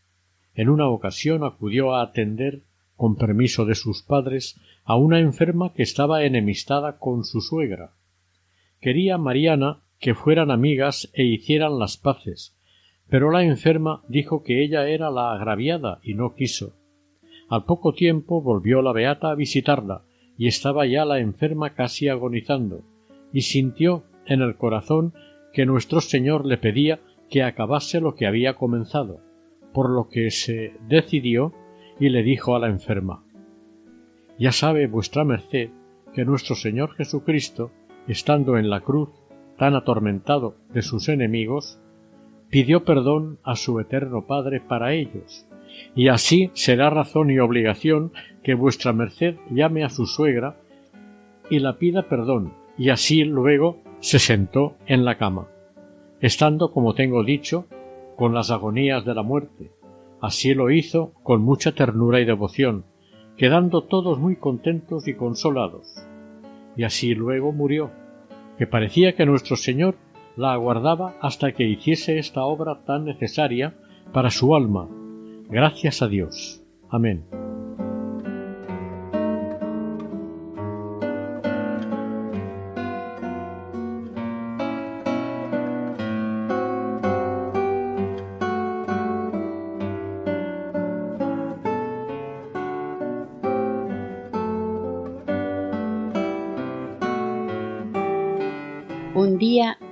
En 0.54 0.68
una 0.68 0.88
ocasión 0.88 1.42
acudió 1.42 1.92
a 1.92 2.02
atender, 2.02 2.62
con 2.96 3.16
permiso 3.16 3.64
de 3.64 3.74
sus 3.74 4.02
padres, 4.02 4.60
a 4.84 4.96
una 4.96 5.20
enferma 5.20 5.72
que 5.74 5.82
estaba 5.82 6.24
enemistada 6.24 6.98
con 6.98 7.24
su 7.24 7.40
suegra. 7.40 7.92
Quería 8.80 9.18
Mariana 9.18 9.82
que 9.98 10.14
fueran 10.14 10.50
amigas 10.50 11.10
e 11.14 11.24
hicieran 11.24 11.78
las 11.78 11.96
paces, 11.96 12.56
pero 13.08 13.30
la 13.30 13.44
enferma 13.44 14.02
dijo 14.08 14.42
que 14.42 14.64
ella 14.64 14.88
era 14.88 15.10
la 15.10 15.32
agraviada 15.32 16.00
y 16.02 16.14
no 16.14 16.34
quiso. 16.34 16.74
Al 17.48 17.64
poco 17.64 17.92
tiempo 17.94 18.42
volvió 18.42 18.82
la 18.82 18.92
beata 18.92 19.30
a 19.30 19.34
visitarla, 19.34 20.02
y 20.38 20.48
estaba 20.48 20.86
ya 20.86 21.04
la 21.04 21.18
enferma 21.18 21.74
casi 21.74 22.08
agonizando, 22.08 22.82
y 23.32 23.42
sintió 23.42 24.04
en 24.26 24.42
el 24.42 24.56
corazón 24.56 25.14
que 25.52 25.64
nuestro 25.64 26.00
Señor 26.00 26.44
le 26.44 26.58
pedía 26.58 27.00
que 27.30 27.42
acabase 27.42 28.00
lo 28.00 28.14
que 28.14 28.26
había 28.26 28.54
comenzado, 28.54 29.20
por 29.72 29.90
lo 29.90 30.08
que 30.08 30.30
se 30.30 30.74
decidió 30.88 31.52
y 31.98 32.08
le 32.10 32.22
dijo 32.22 32.54
a 32.54 32.58
la 32.58 32.68
enferma 32.68 33.22
Ya 34.38 34.52
sabe 34.52 34.86
vuestra 34.86 35.24
merced 35.24 35.70
que 36.14 36.24
nuestro 36.24 36.54
Señor 36.54 36.94
Jesucristo, 36.94 37.70
estando 38.08 38.58
en 38.58 38.70
la 38.70 38.80
cruz, 38.80 39.10
tan 39.58 39.74
atormentado 39.74 40.56
de 40.72 40.82
sus 40.82 41.08
enemigos, 41.08 41.78
pidió 42.48 42.84
perdón 42.84 43.38
a 43.42 43.56
su 43.56 43.80
eterno 43.80 44.26
Padre 44.26 44.60
para 44.60 44.92
ellos, 44.92 45.46
y 45.94 46.08
así 46.08 46.50
será 46.54 46.90
razón 46.90 47.30
y 47.30 47.38
obligación 47.38 48.12
que 48.42 48.54
vuestra 48.54 48.92
merced 48.92 49.36
llame 49.50 49.84
a 49.84 49.90
su 49.90 50.06
suegra 50.06 50.56
y 51.50 51.58
la 51.58 51.78
pida 51.78 52.08
perdón, 52.08 52.52
y 52.78 52.90
así 52.90 53.24
luego 53.24 53.78
se 54.00 54.18
sentó 54.18 54.76
en 54.86 55.04
la 55.04 55.16
cama, 55.18 55.48
estando, 56.20 56.70
como 56.70 56.94
tengo 56.94 57.24
dicho, 57.24 57.66
con 58.16 58.34
las 58.34 58.50
agonías 58.50 59.04
de 59.04 59.14
la 59.14 59.22
muerte. 59.22 59.70
Así 60.26 60.54
lo 60.54 60.72
hizo 60.72 61.12
con 61.22 61.40
mucha 61.42 61.70
ternura 61.70 62.20
y 62.20 62.24
devoción, 62.24 62.84
quedando 63.36 63.84
todos 63.84 64.18
muy 64.18 64.34
contentos 64.34 65.06
y 65.06 65.14
consolados. 65.14 66.04
Y 66.76 66.82
así 66.82 67.14
luego 67.14 67.52
murió, 67.52 67.92
que 68.58 68.66
parecía 68.66 69.14
que 69.14 69.24
nuestro 69.24 69.54
Señor 69.54 69.94
la 70.36 70.52
aguardaba 70.52 71.14
hasta 71.20 71.52
que 71.52 71.68
hiciese 71.68 72.18
esta 72.18 72.42
obra 72.42 72.82
tan 72.84 73.04
necesaria 73.04 73.76
para 74.12 74.30
su 74.30 74.56
alma. 74.56 74.88
Gracias 75.48 76.02
a 76.02 76.08
Dios. 76.08 76.60
Amén. 76.90 77.45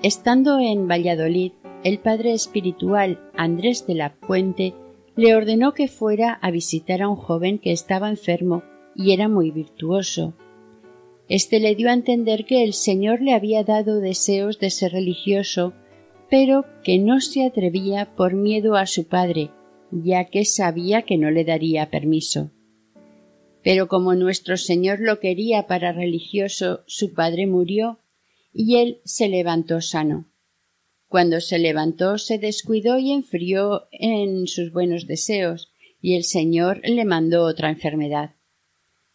Estando 0.05 0.59
en 0.59 0.87
Valladolid, 0.87 1.53
el 1.83 1.99
padre 1.99 2.35
espiritual 2.35 3.23
Andrés 3.35 3.87
de 3.87 3.95
la 3.95 4.15
Puente 4.15 4.75
le 5.17 5.35
ordenó 5.35 5.73
que 5.73 5.89
fuera 5.89 6.35
a 6.43 6.51
visitar 6.51 7.01
a 7.01 7.09
un 7.09 7.17
joven 7.17 7.59
que 7.59 7.73
estaba 7.73 8.11
enfermo 8.11 8.63
y 8.95 9.15
era 9.15 9.31
muy 9.31 9.51
virtuoso. 9.51 10.35
Este 11.31 11.59
le 11.59 11.75
dio 11.75 11.89
a 11.89 11.95
entender 11.95 12.45
que 12.45 12.65
el 12.65 12.75
Señor 12.75 13.23
le 13.23 13.33
había 13.33 13.65
dado 13.65 13.99
deseos 14.01 14.59
de 14.59 14.69
ser 14.69 14.93
religioso, 14.93 15.73
pero 16.29 16.67
que 16.83 16.99
no 16.99 17.23
se 17.23 17.43
atrevía 17.43 18.15
por 18.15 18.35
miedo 18.35 18.77
a 18.77 18.85
su 18.85 19.09
padre, 19.09 19.53
ya 19.91 20.27
que 20.27 20.45
sabía 20.45 21.01
que 21.01 21.17
no 21.17 21.31
le 21.31 21.47
daría 21.47 21.89
permiso. 21.89 22.51
Pero 23.63 23.89
como 23.89 24.15
nuestro 24.15 24.59
Señor 24.59 25.01
lo 25.01 25.19
quería 25.19 25.67
para 25.67 25.93
religioso, 25.93 26.81
su 26.87 27.15
padre 27.15 27.47
murió 27.47 28.04
y 28.55 28.77
él 28.77 29.01
se 29.05 29.29
levantó 29.29 29.81
sano. 29.81 30.27
Cuando 31.09 31.41
se 31.41 31.59
levantó 31.59 32.19
se 32.19 32.39
descuidó 32.39 32.99
y 32.99 33.13
enfrió 33.13 33.89
en 33.91 34.47
sus 34.47 34.73
buenos 34.73 35.07
deseos, 35.07 35.73
y 36.01 36.17
el 36.17 36.25
Señor 36.25 36.81
le 36.85 37.05
mandó 37.05 37.45
otra 37.45 37.71
enfermedad. 37.71 38.37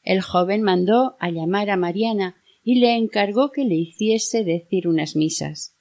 El 0.03 0.21
joven 0.21 0.61
mandó 0.61 1.15
a 1.19 1.29
llamar 1.29 1.69
a 1.69 1.77
Mariana 1.77 2.35
y 2.63 2.75
le 2.75 2.95
encargó 2.95 3.51
que 3.51 3.63
le 3.63 3.75
hiciese 3.75 4.43
decir 4.43 4.87
unas 4.87 5.15
misas. 5.15 5.75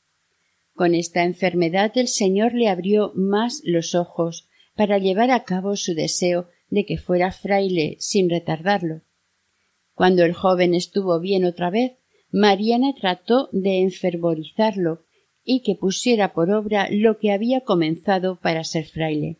Con 0.74 0.94
esta 0.94 1.24
enfermedad 1.24 1.92
el 1.96 2.08
Señor 2.08 2.54
le 2.54 2.68
abrió 2.68 3.12
más 3.14 3.62
los 3.64 3.94
ojos 3.94 4.48
para 4.76 4.98
llevar 4.98 5.30
a 5.30 5.44
cabo 5.44 5.76
su 5.76 5.94
deseo 5.94 6.48
de 6.70 6.84
que 6.84 6.98
fuera 6.98 7.32
fraile 7.32 7.96
sin 7.98 8.30
retardarlo. 8.30 9.02
Cuando 9.94 10.24
el 10.24 10.34
joven 10.34 10.74
estuvo 10.74 11.18
bien 11.18 11.44
otra 11.44 11.70
vez, 11.70 11.94
Mariana 12.30 12.94
trató 12.94 13.48
de 13.52 13.80
enfervorizarlo 13.80 15.02
y 15.44 15.60
que 15.60 15.74
pusiera 15.74 16.34
por 16.34 16.50
obra 16.50 16.88
lo 16.90 17.18
que 17.18 17.32
había 17.32 17.62
comenzado 17.62 18.36
para 18.36 18.64
ser 18.64 18.84
fraile. 18.84 19.38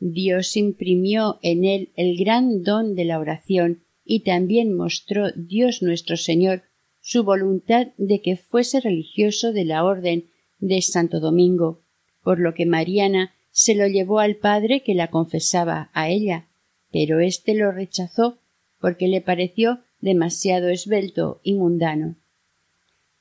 Dios 0.00 0.56
imprimió 0.56 1.38
en 1.42 1.64
él 1.64 1.92
el 1.96 2.16
gran 2.18 2.62
don 2.62 2.96
de 2.96 3.04
la 3.04 3.20
oración 3.20 3.84
y 4.04 4.20
también 4.20 4.74
mostró 4.74 5.30
Dios 5.32 5.82
nuestro 5.82 6.16
Señor 6.16 6.62
su 7.00 7.22
voluntad 7.22 7.88
de 7.96 8.20
que 8.20 8.36
fuese 8.36 8.80
religioso 8.80 9.52
de 9.52 9.64
la 9.64 9.84
orden 9.84 10.26
de 10.58 10.82
Santo 10.82 11.20
Domingo, 11.20 11.80
por 12.22 12.40
lo 12.40 12.54
que 12.54 12.66
Mariana 12.66 13.34
se 13.50 13.74
lo 13.74 13.86
llevó 13.86 14.18
al 14.18 14.36
padre 14.36 14.82
que 14.82 14.94
la 14.94 15.10
confesaba 15.10 15.90
a 15.92 16.08
ella, 16.08 16.48
pero 16.90 17.20
éste 17.20 17.54
lo 17.54 17.70
rechazó 17.70 18.38
porque 18.80 19.06
le 19.06 19.20
pareció 19.20 19.83
demasiado 20.04 20.68
esbelto 20.68 21.40
y 21.42 21.54
mundano. 21.54 22.16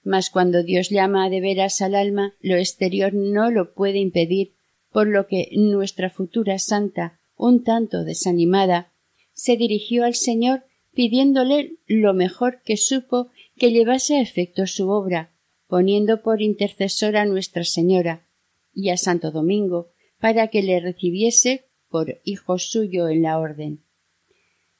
Mas 0.03 0.29
cuando 0.29 0.63
Dios 0.63 0.89
llama 0.89 1.29
de 1.29 1.39
veras 1.39 1.81
al 1.81 1.95
alma, 1.95 2.35
lo 2.41 2.57
exterior 2.57 3.13
no 3.13 3.49
lo 3.51 3.73
puede 3.73 3.99
impedir, 3.99 4.51
por 4.91 5.07
lo 5.07 5.25
que 5.27 5.47
nuestra 5.53 6.09
futura 6.09 6.59
santa, 6.59 7.21
un 7.37 7.63
tanto 7.63 8.03
desanimada, 8.03 8.91
se 9.31 9.55
dirigió 9.55 10.03
al 10.03 10.13
Señor 10.13 10.65
pidiéndole 10.93 11.77
lo 11.87 12.13
mejor 12.13 12.61
que 12.65 12.75
supo 12.75 13.29
que 13.55 13.71
llevase 13.71 14.17
a 14.17 14.21
efecto 14.21 14.67
su 14.67 14.89
obra, 14.89 15.31
poniendo 15.67 16.21
por 16.21 16.41
intercesora 16.41 17.21
a 17.21 17.25
Nuestra 17.25 17.63
Señora 17.63 18.27
y 18.73 18.89
a 18.89 18.97
Santo 18.97 19.31
Domingo, 19.31 19.87
para 20.19 20.49
que 20.49 20.61
le 20.61 20.81
recibiese 20.81 21.63
por 21.89 22.19
hijo 22.25 22.59
suyo 22.59 23.07
en 23.07 23.21
la 23.21 23.39
orden 23.39 23.82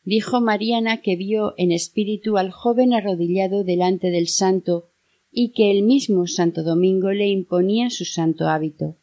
dijo 0.04 0.42
Mariana 0.42 1.02
que 1.02 1.16
vio 1.16 1.54
en 1.58 1.72
espíritu 1.72 2.38
al 2.38 2.52
joven 2.52 2.94
arrodillado 2.94 3.63
delante 3.63 4.12
del 4.12 4.28
santo 4.28 4.89
y 5.32 5.50
que 5.50 5.72
el 5.72 5.84
mismo 5.84 6.28
Santo 6.28 6.63
Domingo 6.63 7.12
le 7.12 7.28
imponía 7.28 7.89
su 7.89 8.06
santo 8.06 8.48
hábito. 8.48 8.98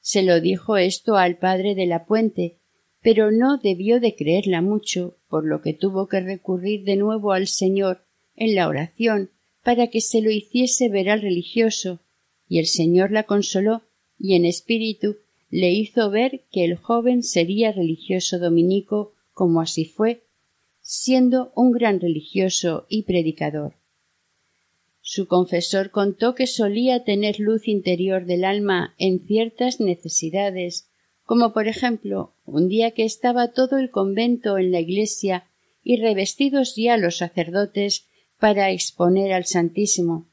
Se 0.00 0.22
lo 0.22 0.40
dijo 0.40 0.76
esto 0.76 1.16
al 1.16 1.38
padre 1.38 1.74
de 1.74 1.86
la 1.86 2.04
puente, 2.04 2.58
pero 3.02 3.30
no 3.30 3.56
debió 3.56 4.00
de 4.00 4.14
creerla 4.14 4.60
mucho, 4.60 5.16
por 5.28 5.46
lo 5.46 5.62
que 5.62 5.72
tuvo 5.72 6.08
que 6.08 6.20
recurrir 6.20 6.84
de 6.84 6.96
nuevo 6.96 7.32
al 7.32 7.46
Señor 7.46 8.04
en 8.36 8.54
la 8.54 8.68
oración 8.68 9.30
para 9.62 9.88
que 9.88 10.00
se 10.00 10.20
lo 10.20 10.30
hiciese 10.30 10.88
ver 10.88 11.10
al 11.10 11.22
religioso, 11.22 12.00
y 12.48 12.58
el 12.58 12.66
Señor 12.66 13.12
la 13.12 13.24
consoló 13.24 13.82
y 14.18 14.34
en 14.34 14.44
espíritu 14.44 15.16
le 15.50 15.70
hizo 15.70 16.10
ver 16.10 16.44
que 16.50 16.64
el 16.64 16.76
joven 16.76 17.22
sería 17.22 17.72
religioso 17.72 18.38
dominico 18.38 19.12
como 19.40 19.62
así 19.62 19.86
fue, 19.86 20.26
siendo 20.82 21.50
un 21.56 21.72
gran 21.72 21.98
religioso 21.98 22.84
y 22.90 23.04
predicador. 23.04 23.76
Su 25.00 25.28
confesor 25.28 25.90
contó 25.90 26.34
que 26.34 26.46
solía 26.46 27.04
tener 27.04 27.40
luz 27.40 27.66
interior 27.66 28.26
del 28.26 28.44
alma 28.44 28.94
en 28.98 29.18
ciertas 29.18 29.80
necesidades, 29.80 30.90
como 31.22 31.54
por 31.54 31.68
ejemplo 31.68 32.34
un 32.44 32.68
día 32.68 32.90
que 32.90 33.06
estaba 33.06 33.52
todo 33.52 33.78
el 33.78 33.90
convento 33.90 34.58
en 34.58 34.72
la 34.72 34.80
iglesia 34.80 35.48
y 35.82 35.96
revestidos 35.96 36.76
ya 36.76 36.98
los 36.98 37.16
sacerdotes 37.16 38.10
para 38.38 38.70
exponer 38.70 39.32
al 39.32 39.46
Santísimo. 39.46 40.28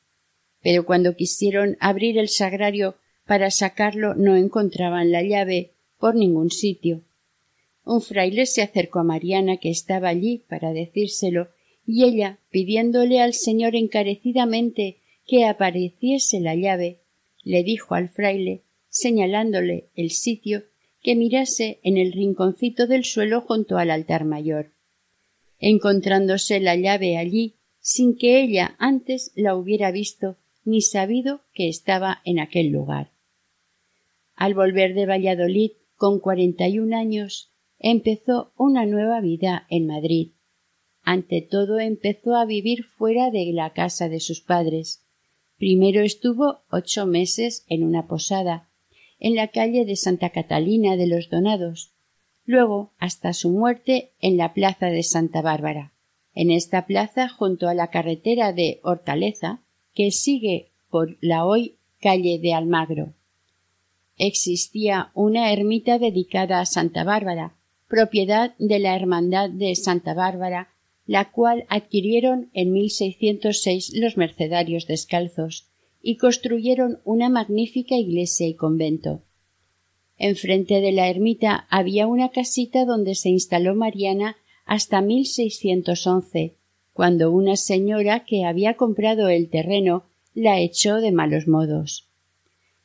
Pero 0.61 0.85
cuando 0.85 1.15
quisieron 1.15 1.77
abrir 1.79 2.17
el 2.17 2.27
sagrario 2.27 2.97
para 3.25 3.51
sacarlo 3.51 4.15
no 4.15 4.35
encontraban 4.35 5.13
la 5.13 5.23
llave 5.23 5.75
por 5.97 6.13
ningún 6.13 6.51
sitio. 6.51 7.06
Un 7.87 8.01
fraile 8.01 8.45
se 8.45 8.61
acercó 8.61 8.99
a 8.99 9.03
Mariana, 9.03 9.55
que 9.57 9.69
estaba 9.69 10.09
allí, 10.09 10.43
para 10.49 10.73
decírselo, 10.73 11.47
y 11.85 12.03
ella, 12.03 12.37
pidiéndole 12.49 13.21
al 13.21 13.33
Señor 13.33 13.77
encarecidamente 13.77 14.97
que 15.25 15.45
apareciese 15.45 16.41
la 16.41 16.53
llave, 16.53 16.99
le 17.45 17.63
dijo 17.63 17.95
al 17.95 18.09
fraile, 18.09 18.63
señalándole 18.89 19.87
el 19.95 20.11
sitio, 20.11 20.65
que 21.01 21.15
mirase 21.15 21.79
en 21.81 21.95
el 21.95 22.11
rinconcito 22.11 22.87
del 22.87 23.05
suelo 23.05 23.39
junto 23.39 23.77
al 23.77 23.89
altar 23.89 24.25
mayor. 24.25 24.73
Encontrándose 25.57 26.59
la 26.59 26.75
llave 26.75 27.15
allí, 27.15 27.55
sin 27.79 28.17
que 28.17 28.41
ella 28.41 28.75
antes 28.79 29.31
la 29.33 29.55
hubiera 29.55 29.91
visto 29.91 30.35
ni 30.65 30.81
sabido 30.81 31.39
que 31.53 31.69
estaba 31.69 32.21
en 32.25 32.39
aquel 32.39 32.67
lugar. 32.67 33.11
Al 34.35 34.55
volver 34.55 34.93
de 34.93 35.05
Valladolid, 35.05 35.71
con 35.95 36.19
cuarenta 36.19 36.67
y 36.67 36.79
un 36.79 36.93
años, 36.93 37.53
empezó 37.79 38.51
una 38.57 38.85
nueva 38.85 39.21
vida 39.21 39.65
en 39.69 39.87
Madrid. 39.87 40.31
Ante 41.03 41.41
todo 41.41 41.79
empezó 41.79 42.35
a 42.35 42.45
vivir 42.45 42.83
fuera 42.83 43.31
de 43.31 43.51
la 43.53 43.73
casa 43.73 44.09
de 44.09 44.19
sus 44.19 44.41
padres. 44.41 45.05
Primero 45.57 46.01
estuvo 46.01 46.61
ocho 46.69 47.05
meses 47.05 47.65
en 47.67 47.83
una 47.83 48.07
posada, 48.07 48.69
en 49.19 49.35
la 49.35 49.47
calle 49.47 49.85
de 49.85 49.95
Santa 49.95 50.29
Catalina 50.29 50.95
de 50.95 51.07
los 51.07 51.29
Donados, 51.29 51.93
luego 52.45 52.93
hasta 52.97 53.33
su 53.33 53.49
muerte 53.49 54.11
en 54.19 54.37
la 54.37 54.53
plaza 54.53 54.87
de 54.87 55.03
Santa 55.03 55.41
Bárbara. 55.41 55.93
En 56.33 56.51
esta 56.51 56.85
plaza, 56.85 57.29
junto 57.29 57.67
a 57.67 57.73
la 57.73 57.89
carretera 57.89 58.53
de 58.53 58.79
Hortaleza, 58.83 59.63
que 59.93 60.11
sigue 60.11 60.71
por 60.89 61.17
la 61.21 61.45
hoy 61.45 61.77
calle 61.99 62.39
de 62.39 62.53
Almagro. 62.53 63.13
Existía 64.17 65.11
una 65.13 65.51
ermita 65.51 65.99
dedicada 65.99 66.59
a 66.59 66.65
Santa 66.65 67.03
Bárbara, 67.03 67.56
propiedad 67.87 68.55
de 68.57 68.79
la 68.79 68.95
Hermandad 68.95 69.49
de 69.49 69.75
Santa 69.75 70.13
Bárbara 70.13 70.69
la 71.07 71.31
cual 71.31 71.65
adquirieron 71.69 72.49
en 72.53 72.73
1606 72.73 73.93
los 73.95 74.17
mercedarios 74.17 74.85
descalzos 74.85 75.67
y 76.01 76.17
construyeron 76.17 76.99
una 77.05 77.29
magnífica 77.29 77.95
iglesia 77.95 78.47
y 78.47 78.53
convento. 78.53 79.23
Enfrente 80.17 80.81
de 80.81 80.91
la 80.91 81.09
ermita 81.09 81.65
había 81.69 82.07
una 82.07 82.29
casita 82.29 82.85
donde 82.85 83.15
se 83.15 83.29
instaló 83.29 83.73
Mariana 83.73 84.35
hasta 84.65 85.01
1611, 85.01 86.55
cuando 86.91 87.31
una 87.31 87.55
señora 87.55 88.25
que 88.25 88.43
había 88.43 88.75
comprado 88.75 89.29
el 89.29 89.49
terreno 89.49 90.03
la 90.33 90.59
echó 90.59 90.95
de 90.97 91.11
malos 91.11 91.47
modos. 91.47 92.06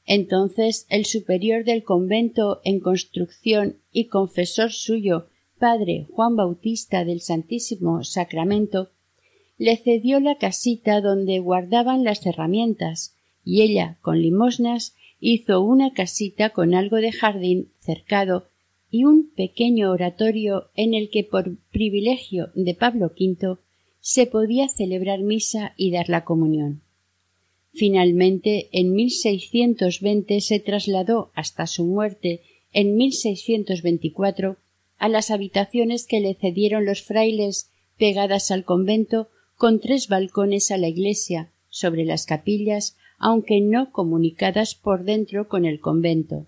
Entonces 0.07 0.87
el 0.89 1.05
superior 1.05 1.65
del 1.65 1.85
convento 1.85 2.61
en 2.65 2.81
construcción 2.81 3.77
y 3.93 4.07
confesor 4.07 4.73
suyo, 4.73 5.29
padre 5.59 6.07
Juan 6.11 6.37
Bautista 6.37 7.05
del 7.05 7.21
Santísimo 7.21 8.03
Sacramento, 8.03 8.91
le 9.59 9.77
cedió 9.77 10.19
la 10.19 10.39
casita 10.39 11.01
donde 11.01 11.39
guardaban 11.39 12.03
las 12.03 12.27
herramientas, 12.27 13.15
y 13.45 13.63
ella, 13.63 13.99
con 14.01 14.21
limosnas, 14.21 14.97
hizo 15.21 15.61
una 15.61 15.93
casita 15.93 16.51
con 16.51 16.75
algo 16.75 16.97
de 16.97 17.13
jardín 17.13 17.69
cercado 17.79 18.49
y 18.91 19.05
un 19.05 19.31
pequeño 19.31 19.93
oratorio 19.93 20.69
en 20.75 20.95
el 20.95 21.11
que 21.11 21.23
por 21.23 21.57
privilegio 21.71 22.51
de 22.55 22.75
Pablo 22.75 23.13
V 23.19 23.57
se 24.01 24.27
podía 24.27 24.69
celebrar 24.69 25.21
misa 25.21 25.75
y 25.77 25.93
dar 25.93 26.09
la 26.09 26.25
comunión. 26.25 26.83
Finalmente, 27.73 28.69
en 28.73 28.93
1620 28.93 30.41
se 30.41 30.61
trasladó 30.61 31.31
hasta 31.35 31.67
su 31.67 31.85
muerte 31.85 32.43
en 32.73 32.97
1624 32.97 34.57
a 34.99 35.09
las 35.09 35.31
habitaciones 35.31 36.07
que 36.07 36.21
le 36.21 36.35
cedieron 36.35 36.85
los 36.85 37.03
frailes 37.03 37.71
pegadas 37.99 38.51
al 38.51 38.65
convento 38.65 39.29
con 39.57 39.81
tres 39.81 40.09
balcones 40.09 40.71
a 40.71 40.77
la 40.77 40.89
iglesia 40.89 41.51
sobre 41.71 42.05
las 42.05 42.27
capillas 42.27 42.97
aunque 43.19 43.61
no 43.61 43.93
comunicadas 43.93 44.75
por 44.75 45.05
dentro 45.05 45.49
con 45.49 45.65
el 45.65 45.81
convento. 45.81 46.47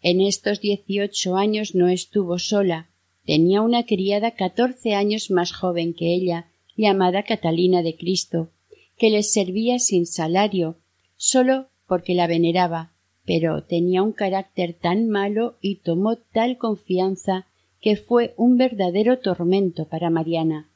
En 0.00 0.20
estos 0.20 0.60
dieciocho 0.60 1.36
años 1.36 1.74
no 1.74 1.88
estuvo 1.88 2.38
sola, 2.38 2.88
tenía 3.24 3.62
una 3.62 3.84
criada 3.84 4.30
catorce 4.30 4.94
años 4.94 5.30
más 5.32 5.52
joven 5.52 5.92
que 5.92 6.14
ella, 6.14 6.46
llamada 6.76 7.24
Catalina 7.24 7.82
de 7.82 7.96
Cristo, 7.96 8.50
que 8.96 9.10
les 9.10 9.32
servía 9.32 9.78
sin 9.78 10.06
salario, 10.06 10.76
sólo 11.16 11.68
porque 11.86 12.14
la 12.14 12.26
veneraba, 12.26 12.92
pero 13.24 13.62
tenía 13.62 14.02
un 14.02 14.12
carácter 14.12 14.74
tan 14.74 15.08
malo 15.08 15.56
y 15.60 15.76
tomó 15.76 16.16
tal 16.16 16.58
confianza 16.58 17.46
que 17.80 17.96
fue 17.96 18.34
un 18.36 18.56
verdadero 18.56 19.18
tormento 19.18 19.86
para 19.86 20.10
Mariana. 20.10 20.68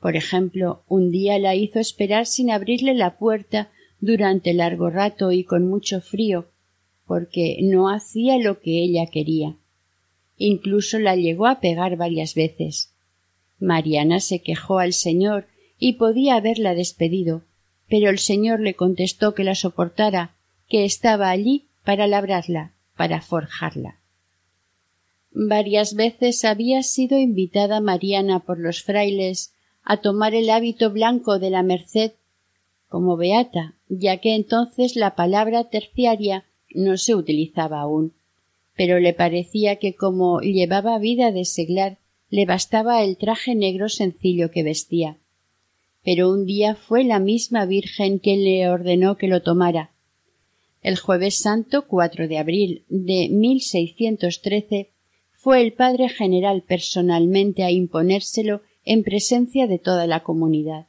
Por 0.00 0.14
ejemplo, 0.14 0.82
un 0.88 1.10
día 1.10 1.38
la 1.38 1.54
hizo 1.54 1.80
esperar 1.80 2.26
sin 2.26 2.50
abrirle 2.50 2.94
la 2.94 3.18
puerta 3.18 3.70
durante 4.00 4.54
largo 4.54 4.90
rato 4.90 5.32
y 5.32 5.42
con 5.44 5.66
mucho 5.66 6.00
frío, 6.00 6.46
porque 7.06 7.58
no 7.62 7.88
hacía 7.88 8.38
lo 8.38 8.60
que 8.60 8.82
ella 8.82 9.06
quería. 9.06 9.56
Incluso 10.36 10.98
la 11.00 11.16
llegó 11.16 11.46
a 11.46 11.58
pegar 11.60 11.96
varias 11.96 12.34
veces. 12.34 12.92
Mariana 13.58 14.20
se 14.20 14.40
quejó 14.40 14.78
al 14.78 14.92
señor 14.92 15.46
y 15.78 15.94
podía 15.94 16.36
haberla 16.36 16.74
despedido, 16.74 17.42
pero 17.88 18.10
el 18.10 18.18
señor 18.18 18.60
le 18.60 18.74
contestó 18.74 19.34
que 19.34 19.44
la 19.44 19.54
soportara, 19.54 20.34
que 20.68 20.84
estaba 20.84 21.30
allí 21.30 21.66
para 21.84 22.06
labrarla, 22.06 22.72
para 22.96 23.20
forjarla. 23.20 23.98
Varias 25.30 25.94
veces 25.94 26.44
había 26.44 26.82
sido 26.82 27.18
invitada 27.18 27.80
Mariana 27.80 28.40
por 28.40 28.58
los 28.58 28.82
frailes 28.82 29.54
a 29.84 29.98
tomar 29.98 30.34
el 30.34 30.50
hábito 30.50 30.90
blanco 30.90 31.38
de 31.38 31.50
la 31.50 31.62
merced 31.62 32.12
como 32.88 33.16
beata, 33.16 33.74
ya 33.88 34.16
que 34.18 34.34
entonces 34.34 34.96
la 34.96 35.14
palabra 35.14 35.64
terciaria 35.64 36.44
no 36.74 36.96
se 36.96 37.14
utilizaba 37.14 37.80
aún, 37.80 38.12
pero 38.76 38.98
le 38.98 39.12
parecía 39.12 39.76
que 39.76 39.94
como 39.94 40.40
llevaba 40.40 40.98
vida 40.98 41.32
de 41.32 41.44
seglar 41.44 41.98
le 42.30 42.44
bastaba 42.46 43.02
el 43.02 43.16
traje 43.16 43.54
negro 43.54 43.88
sencillo 43.88 44.50
que 44.50 44.62
vestía. 44.62 45.16
Pero 46.10 46.30
un 46.30 46.46
día 46.46 46.74
fue 46.74 47.04
la 47.04 47.18
misma 47.18 47.66
Virgen 47.66 48.18
quien 48.18 48.42
le 48.42 48.66
ordenó 48.70 49.18
que 49.18 49.28
lo 49.28 49.42
tomara. 49.42 49.92
El 50.80 50.96
jueves 50.96 51.38
santo 51.38 51.86
4 51.86 52.28
de 52.28 52.38
abril 52.38 52.86
de 52.88 53.28
1613 53.28 54.88
fue 55.32 55.60
el 55.60 55.74
padre 55.74 56.08
general 56.08 56.62
personalmente 56.62 57.62
a 57.62 57.70
imponérselo 57.70 58.62
en 58.86 59.02
presencia 59.02 59.66
de 59.66 59.78
toda 59.78 60.06
la 60.06 60.22
comunidad. 60.22 60.86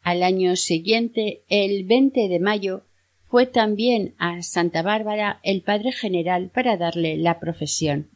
Al 0.00 0.22
año 0.22 0.54
siguiente, 0.54 1.42
el 1.48 1.84
20 1.84 2.28
de 2.28 2.38
mayo, 2.38 2.84
fue 3.26 3.46
también 3.46 4.14
a 4.18 4.42
Santa 4.42 4.82
Bárbara 4.82 5.40
el 5.42 5.62
padre 5.62 5.90
general 5.90 6.52
para 6.54 6.76
darle 6.76 7.16
la 7.16 7.40
profesión, 7.40 8.10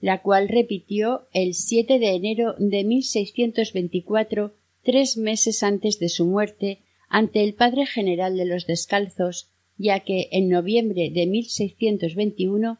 la 0.00 0.22
cual 0.22 0.46
repitió 0.46 1.26
el 1.32 1.54
7 1.54 1.98
de 1.98 2.14
enero 2.14 2.54
de 2.60 2.84
1624, 2.84 4.54
tres 4.86 5.16
meses 5.16 5.64
antes 5.64 5.98
de 5.98 6.08
su 6.08 6.26
muerte, 6.26 6.78
ante 7.08 7.42
el 7.42 7.54
padre 7.54 7.86
general 7.86 8.36
de 8.36 8.44
los 8.44 8.66
descalzos, 8.66 9.50
ya 9.76 10.00
que 10.00 10.28
en 10.30 10.48
noviembre 10.48 11.10
de 11.10 11.26
1621 11.26 12.78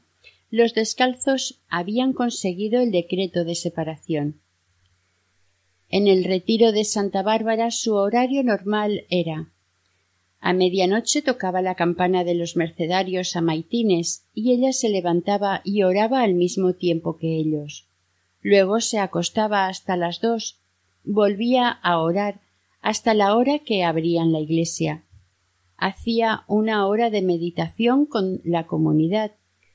los 0.51 0.73
descalzos 0.73 1.61
habían 1.69 2.13
conseguido 2.13 2.81
el 2.81 2.93
decreto 2.93 3.45
de 3.45 3.57
separación. 3.57 4.41
En 5.89 6.07
el 6.07 6.23
retiro 6.23 6.71
de 6.71 6.85
Santa 6.85 7.23
Bárbara 7.23 7.73
su 7.73 7.95
horario 7.95 8.45
normal 8.45 9.05
era 9.11 9.51
a 10.39 10.53
medianoche 10.53 11.23
tocaba 11.23 11.61
la 11.61 11.75
campana 11.75 12.23
de 12.23 12.35
los 12.35 12.55
mercedarios 12.55 13.35
a 13.35 13.41
maitines 13.41 14.27
y 14.33 14.53
ella 14.53 14.73
se 14.73 14.89
levantaba 14.89 15.61
y 15.65 15.83
oraba 15.83 16.23
al 16.23 16.35
mismo 16.35 16.75
tiempo 16.75 17.17
que 17.17 17.37
ellos. 17.37 17.89
Luego 18.43 18.81
se 18.81 19.01
acostaba 19.01 19.67
hasta 19.67 19.97
las 19.97 20.21
dos, 20.21 20.61
volvía 21.07 21.71
a 21.71 22.01
orar 22.01 22.41
hasta 22.83 23.15
la 23.15 23.35
hora 23.37 23.61
que 23.61 23.85
abrían 23.85 24.33
la 24.33 24.41
iglesia. 24.41 25.05
Hacía 25.77 26.43
una 26.49 26.87
hora 26.87 27.11
de 27.11 27.23
meditación 27.23 28.07
con 28.07 28.41
la 28.45 28.67
comunidad, 28.67 29.33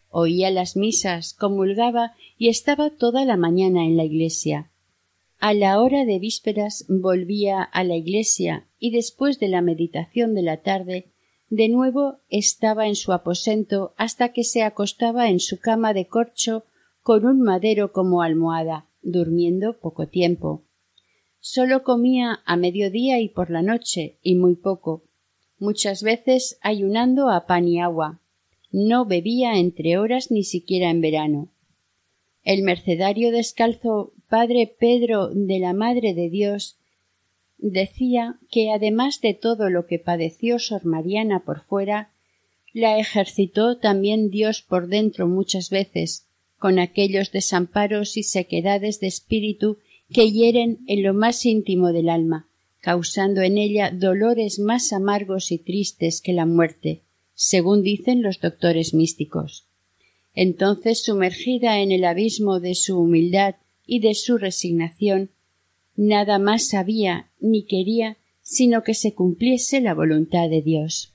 oía 0.09 0.51
las 0.51 0.75
misas, 0.75 1.33
comulgaba 1.33 2.13
y 2.37 2.49
estaba 2.49 2.89
toda 2.89 3.25
la 3.25 3.37
mañana 3.37 3.85
en 3.85 3.97
la 3.97 4.03
iglesia. 4.03 4.71
A 5.39 5.53
la 5.53 5.81
hora 5.81 6.05
de 6.05 6.19
vísperas 6.19 6.85
volvía 6.87 7.63
a 7.63 7.83
la 7.83 7.95
iglesia 7.95 8.67
y 8.77 8.91
después 8.91 9.39
de 9.39 9.47
la 9.47 9.61
meditación 9.61 10.35
de 10.35 10.43
la 10.43 10.57
tarde 10.57 11.11
de 11.49 11.67
nuevo 11.67 12.19
estaba 12.29 12.87
en 12.87 12.95
su 12.95 13.11
aposento 13.11 13.93
hasta 13.97 14.29
que 14.29 14.43
se 14.43 14.63
acostaba 14.63 15.29
en 15.29 15.39
su 15.39 15.59
cama 15.59 15.93
de 15.93 16.07
corcho 16.07 16.63
con 17.01 17.25
un 17.25 17.41
madero 17.41 17.91
como 17.91 18.21
almohada, 18.21 18.85
durmiendo 19.01 19.79
poco 19.79 20.07
tiempo. 20.07 20.63
Sólo 21.43 21.83
comía 21.83 22.41
a 22.45 22.55
mediodía 22.55 23.19
y 23.19 23.27
por 23.27 23.49
la 23.49 23.63
noche, 23.63 24.15
y 24.21 24.35
muy 24.35 24.55
poco, 24.55 25.03
muchas 25.57 26.03
veces 26.03 26.59
ayunando 26.61 27.31
a 27.31 27.47
pan 27.47 27.67
y 27.67 27.79
agua. 27.79 28.19
No 28.71 29.05
bebía 29.05 29.57
entre 29.57 29.97
horas 29.97 30.29
ni 30.29 30.43
siquiera 30.43 30.91
en 30.91 31.01
verano. 31.01 31.49
El 32.43 32.61
mercedario 32.61 33.31
descalzo 33.31 34.13
padre 34.29 34.71
Pedro 34.79 35.29
de 35.29 35.57
la 35.57 35.73
Madre 35.73 36.13
de 36.13 36.29
Dios 36.29 36.77
decía 37.57 38.37
que 38.51 38.71
además 38.71 39.19
de 39.19 39.33
todo 39.33 39.71
lo 39.71 39.87
que 39.87 39.97
padeció 39.97 40.59
Sor 40.59 40.85
Mariana 40.85 41.43
por 41.43 41.63
fuera, 41.65 42.11
la 42.71 42.99
ejercitó 42.99 43.77
también 43.77 44.29
Dios 44.29 44.61
por 44.61 44.87
dentro 44.87 45.27
muchas 45.27 45.71
veces, 45.71 46.27
con 46.59 46.77
aquellos 46.77 47.31
desamparos 47.31 48.15
y 48.15 48.23
sequedades 48.23 48.99
de 48.99 49.07
espíritu 49.07 49.79
que 50.13 50.31
hieren 50.31 50.79
en 50.87 51.03
lo 51.03 51.13
más 51.13 51.45
íntimo 51.45 51.91
del 51.91 52.09
alma, 52.09 52.47
causando 52.79 53.41
en 53.41 53.57
ella 53.57 53.91
dolores 53.91 54.59
más 54.59 54.93
amargos 54.93 55.51
y 55.51 55.57
tristes 55.57 56.21
que 56.21 56.33
la 56.33 56.45
muerte, 56.45 57.01
según 57.33 57.83
dicen 57.83 58.21
los 58.21 58.39
doctores 58.39 58.93
místicos. 58.93 59.65
Entonces, 60.33 61.03
sumergida 61.03 61.79
en 61.81 61.91
el 61.91 62.05
abismo 62.05 62.59
de 62.59 62.75
su 62.75 62.99
humildad 62.99 63.55
y 63.85 63.99
de 63.99 64.15
su 64.15 64.37
resignación, 64.37 65.29
nada 65.95 66.39
más 66.39 66.67
sabía 66.67 67.29
ni 67.39 67.63
quería 67.63 68.17
sino 68.41 68.83
que 68.83 68.93
se 68.93 69.13
cumpliese 69.13 69.79
la 69.79 69.93
voluntad 69.93 70.49
de 70.49 70.61
Dios. 70.61 71.10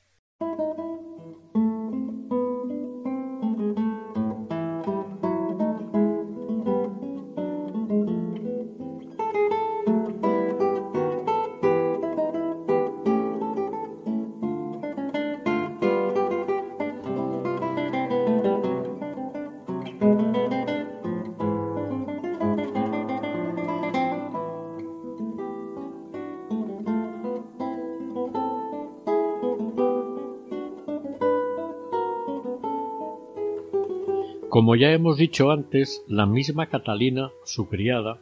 Como 34.67 34.75
ya 34.75 34.91
hemos 34.91 35.17
dicho 35.17 35.53
antes, 35.53 36.03
la 36.09 36.27
misma 36.27 36.67
Catalina, 36.67 37.31
su 37.45 37.69
criada, 37.69 38.19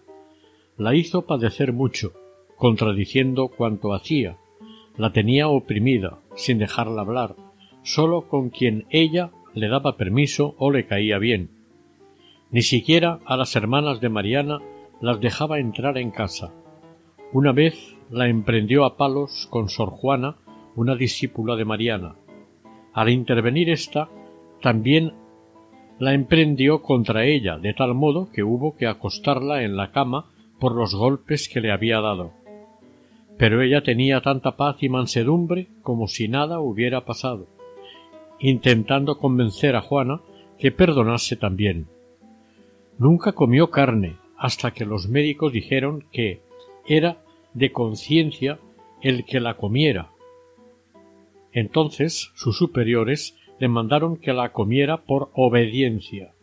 la 0.77 0.95
hizo 0.95 1.23
padecer 1.23 1.73
mucho, 1.73 2.13
contradiciendo 2.59 3.49
cuanto 3.49 3.95
hacía, 3.95 4.37
la 4.99 5.11
tenía 5.11 5.49
oprimida, 5.49 6.19
sin 6.37 6.59
dejarla 6.59 7.01
hablar, 7.01 7.35
sólo 7.83 8.29
con 8.29 8.51
quien 8.51 8.85
ella 8.91 9.31
le 9.55 9.69
daba 9.69 9.97
permiso 9.97 10.55
o 10.59 10.71
le 10.71 10.85
caía 10.85 11.17
bien. 11.17 11.49
Ni 12.51 12.61
siquiera 12.61 13.21
a 13.25 13.39
las 13.39 13.57
hermanas 13.57 14.03
de 14.03 14.11
Mariana 14.11 14.59
las 15.01 15.21
dejaba 15.21 15.61
entrar 15.61 15.97
en 15.97 16.11
casa. 16.11 16.53
Una 17.33 17.53
vez 17.53 17.97
la 18.11 18.29
emprendió 18.29 18.85
a 18.85 18.99
palos 18.99 19.49
con 19.49 19.71
Sor 19.71 19.89
Juana, 19.89 20.37
una 20.77 20.95
discípula 20.95 21.57
de 21.57 21.65
Mariana. 21.65 22.17
Al 22.93 23.09
intervenir 23.09 23.71
ésta, 23.71 24.11
también 24.61 25.24
la 25.99 26.13
emprendió 26.13 26.83
contra 26.83 27.25
ella, 27.25 27.59
de 27.59 27.73
tal 27.75 27.95
modo 27.95 28.31
que 28.33 28.43
hubo 28.43 28.77
que 28.77 28.87
acostarla 28.87 29.63
en 29.63 29.77
la 29.77 29.93
cama 29.93 30.27
por 30.59 30.75
los 30.75 30.95
golpes 30.95 31.49
que 31.49 31.61
le 31.61 31.73
había 31.73 32.01
dado. 32.01 32.33
Pero 33.39 33.63
ella 33.63 33.83
tenía 33.83 34.21
tanta 34.21 34.57
paz 34.57 34.77
y 34.81 34.89
mansedumbre 34.89 35.69
como 35.83 36.09
si 36.09 36.29
nada 36.29 36.61
hubiera 36.61 37.05
pasado, 37.05 37.47
intentando 38.39 39.19
convencer 39.19 39.77
a 39.77 39.83
Juana 39.83 40.21
que 40.59 40.73
perdonase 40.73 41.37
también. 41.37 41.87
Nunca 42.99 43.33
comió 43.33 43.71
carne 43.71 44.17
hasta 44.37 44.73
que 44.73 44.85
los 44.85 45.09
médicos 45.09 45.53
dijeron 45.53 46.05
que 46.13 46.41
era 46.87 47.19
de 47.55 47.73
conciencia 47.73 48.59
el 49.01 49.25
que 49.25 49.41
la 49.41 49.57
comiera. 49.57 50.11
Entonces 51.53 52.33
sus 52.35 52.59
superiores 52.59 53.37
le 53.65 53.69
mandaron 53.69 54.19
que 54.19 54.35
la 54.35 54.53
comiera 54.53 55.07
por 55.07 55.31
obediencia. 55.33 56.35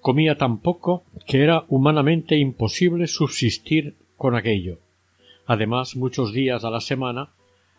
Comía 0.00 0.38
tan 0.38 0.60
poco 0.60 1.04
que 1.26 1.42
era 1.42 1.66
humanamente 1.68 2.38
imposible 2.38 3.06
subsistir 3.06 3.94
con 4.16 4.34
aquello. 4.34 4.78
Además, 5.46 5.96
muchos 5.96 6.32
días 6.32 6.64
a 6.64 6.70
la 6.70 6.80
semana 6.80 7.28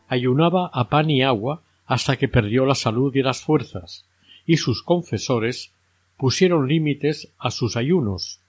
ayunaba 0.08 0.70
a 0.72 0.90
pan 0.90 1.10
y 1.10 1.24
agua 1.24 1.64
hasta 1.88 2.18
que 2.18 2.28
perdió 2.28 2.68
la 2.68 2.76
salud 2.76 3.12
y 3.16 3.24
las 3.24 3.42
fuerzas, 3.42 4.06
y 4.46 4.58
sus 4.58 4.84
confesores 4.84 5.74
pusieron 6.16 6.68
límites 6.68 7.34
a 7.40 7.50
sus 7.50 7.78
ayunos. 7.78 8.42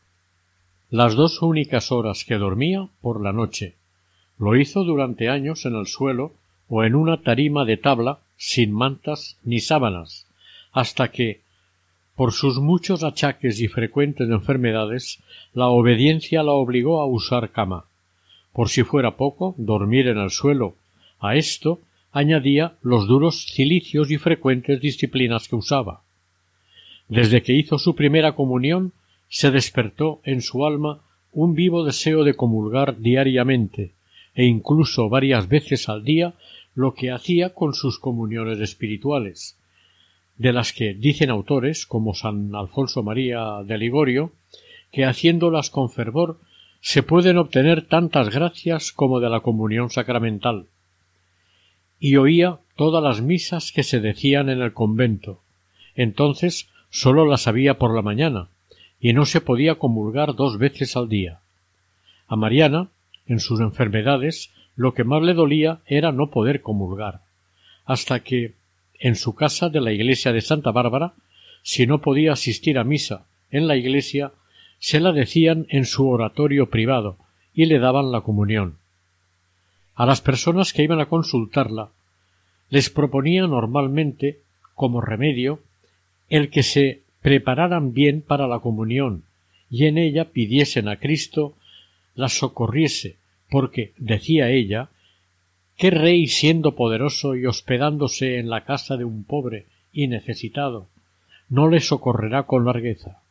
Las 0.90 1.14
dos 1.14 1.40
únicas 1.40 1.90
horas 1.90 2.26
que 2.26 2.36
dormía 2.36 2.86
por 3.00 3.22
la 3.22 3.32
noche. 3.32 3.76
Lo 4.38 4.56
hizo 4.56 4.84
durante 4.84 5.30
años 5.30 5.64
en 5.64 5.74
el 5.74 5.86
suelo 5.86 6.34
o 6.68 6.84
en 6.84 6.94
una 6.94 7.22
tarima 7.22 7.64
de 7.64 7.78
tabla 7.78 8.20
sin 8.41 8.72
mantas 8.72 9.36
ni 9.45 9.61
sábanas, 9.61 10.26
hasta 10.72 11.11
que, 11.11 11.43
por 12.16 12.32
sus 12.32 12.59
muchos 12.59 13.05
achaques 13.05 13.61
y 13.61 13.68
frecuentes 13.68 14.30
enfermedades, 14.30 15.20
la 15.53 15.68
obediencia 15.68 16.43
la 16.43 16.53
obligó 16.53 17.03
a 17.03 17.07
usar 17.07 17.51
cama. 17.51 17.84
Por 18.55 18.70
si 18.70 18.82
fuera 18.82 19.18
poco, 19.18 19.55
dormir 19.59 20.09
en 20.09 20.16
el 20.16 20.30
suelo. 20.30 20.74
A 21.20 21.36
esto 21.36 21.80
añadía 22.12 22.76
los 22.80 23.07
duros 23.07 23.45
cilicios 23.45 24.11
y 24.11 24.16
frecuentes 24.16 24.80
disciplinas 24.80 25.47
que 25.47 25.57
usaba. 25.57 26.01
Desde 27.09 27.43
que 27.43 27.53
hizo 27.53 27.78
su 27.78 27.95
primera 27.95 28.32
comunión, 28.32 28.93
se 29.28 29.51
despertó 29.51 30.22
en 30.24 30.41
su 30.41 30.64
alma 30.64 31.01
un 31.34 31.55
vivo 31.55 31.84
deseo 31.84 32.24
de 32.24 32.34
comulgar 32.34 33.01
diariamente, 33.01 33.93
e 34.34 34.47
incluso 34.47 35.11
varias 35.11 35.47
veces 35.47 35.91
al 35.91 36.05
día, 36.05 36.32
lo 36.80 36.94
que 36.94 37.10
hacía 37.10 37.52
con 37.52 37.74
sus 37.74 37.98
comuniones 37.98 38.58
espirituales, 38.58 39.58
de 40.38 40.54
las 40.54 40.72
que 40.72 40.94
dicen 40.94 41.28
autores 41.28 41.84
como 41.84 42.14
San 42.14 42.54
Alfonso 42.54 43.02
María 43.02 43.62
de 43.64 43.76
Ligorio, 43.76 44.32
que 44.90 45.04
haciéndolas 45.04 45.68
con 45.68 45.90
fervor 45.90 46.40
se 46.80 47.02
pueden 47.02 47.36
obtener 47.36 47.82
tantas 47.82 48.30
gracias 48.34 48.92
como 48.92 49.20
de 49.20 49.28
la 49.28 49.40
comunión 49.40 49.90
sacramental. 49.90 50.68
Y 51.98 52.16
oía 52.16 52.60
todas 52.76 53.04
las 53.04 53.20
misas 53.20 53.72
que 53.72 53.82
se 53.82 54.00
decían 54.00 54.48
en 54.48 54.62
el 54.62 54.72
convento. 54.72 55.42
Entonces 55.94 56.70
sólo 56.88 57.26
las 57.26 57.46
había 57.46 57.76
por 57.76 57.94
la 57.94 58.00
mañana, 58.00 58.48
y 58.98 59.12
no 59.12 59.26
se 59.26 59.42
podía 59.42 59.74
comulgar 59.74 60.34
dos 60.34 60.56
veces 60.56 60.96
al 60.96 61.10
día. 61.10 61.40
A 62.26 62.36
Mariana, 62.36 62.88
en 63.26 63.38
sus 63.38 63.60
enfermedades, 63.60 64.50
lo 64.80 64.94
que 64.94 65.04
más 65.04 65.20
le 65.20 65.34
dolía 65.34 65.80
era 65.84 66.10
no 66.10 66.30
poder 66.30 66.62
comulgar, 66.62 67.20
hasta 67.84 68.20
que, 68.20 68.54
en 68.98 69.14
su 69.14 69.34
casa 69.34 69.68
de 69.68 69.78
la 69.78 69.92
iglesia 69.92 70.32
de 70.32 70.40
Santa 70.40 70.70
Bárbara, 70.70 71.12
si 71.62 71.86
no 71.86 72.00
podía 72.00 72.32
asistir 72.32 72.78
a 72.78 72.84
misa 72.84 73.26
en 73.50 73.66
la 73.66 73.76
iglesia, 73.76 74.32
se 74.78 74.98
la 74.98 75.12
decían 75.12 75.66
en 75.68 75.84
su 75.84 76.08
oratorio 76.08 76.70
privado 76.70 77.18
y 77.52 77.66
le 77.66 77.78
daban 77.78 78.10
la 78.10 78.22
comunión. 78.22 78.78
A 79.96 80.06
las 80.06 80.22
personas 80.22 80.72
que 80.72 80.82
iban 80.82 81.00
a 81.00 81.10
consultarla 81.10 81.90
les 82.70 82.88
proponía 82.88 83.46
normalmente, 83.46 84.38
como 84.74 85.02
remedio, 85.02 85.60
el 86.30 86.48
que 86.48 86.62
se 86.62 87.02
prepararan 87.20 87.92
bien 87.92 88.22
para 88.22 88.48
la 88.48 88.60
comunión 88.60 89.24
y 89.68 89.84
en 89.84 89.98
ella 89.98 90.30
pidiesen 90.30 90.88
a 90.88 90.96
Cristo 90.96 91.54
la 92.14 92.30
socorriese, 92.30 93.19
porque, 93.51 93.92
decía 93.98 94.51
ella, 94.51 94.88
¿qué 95.76 95.90
rey 95.90 96.26
siendo 96.26 96.74
poderoso 96.76 97.34
y 97.36 97.46
hospedándose 97.46 98.38
en 98.38 98.48
la 98.48 98.64
casa 98.64 98.96
de 98.96 99.05
un 99.05 99.24
pobre 99.24 99.66
y 99.92 100.07
necesitado 100.07 100.88
no 101.48 101.68
le 101.68 101.80
socorrerá 101.80 102.44
con 102.44 102.64
largueza? 102.64 103.22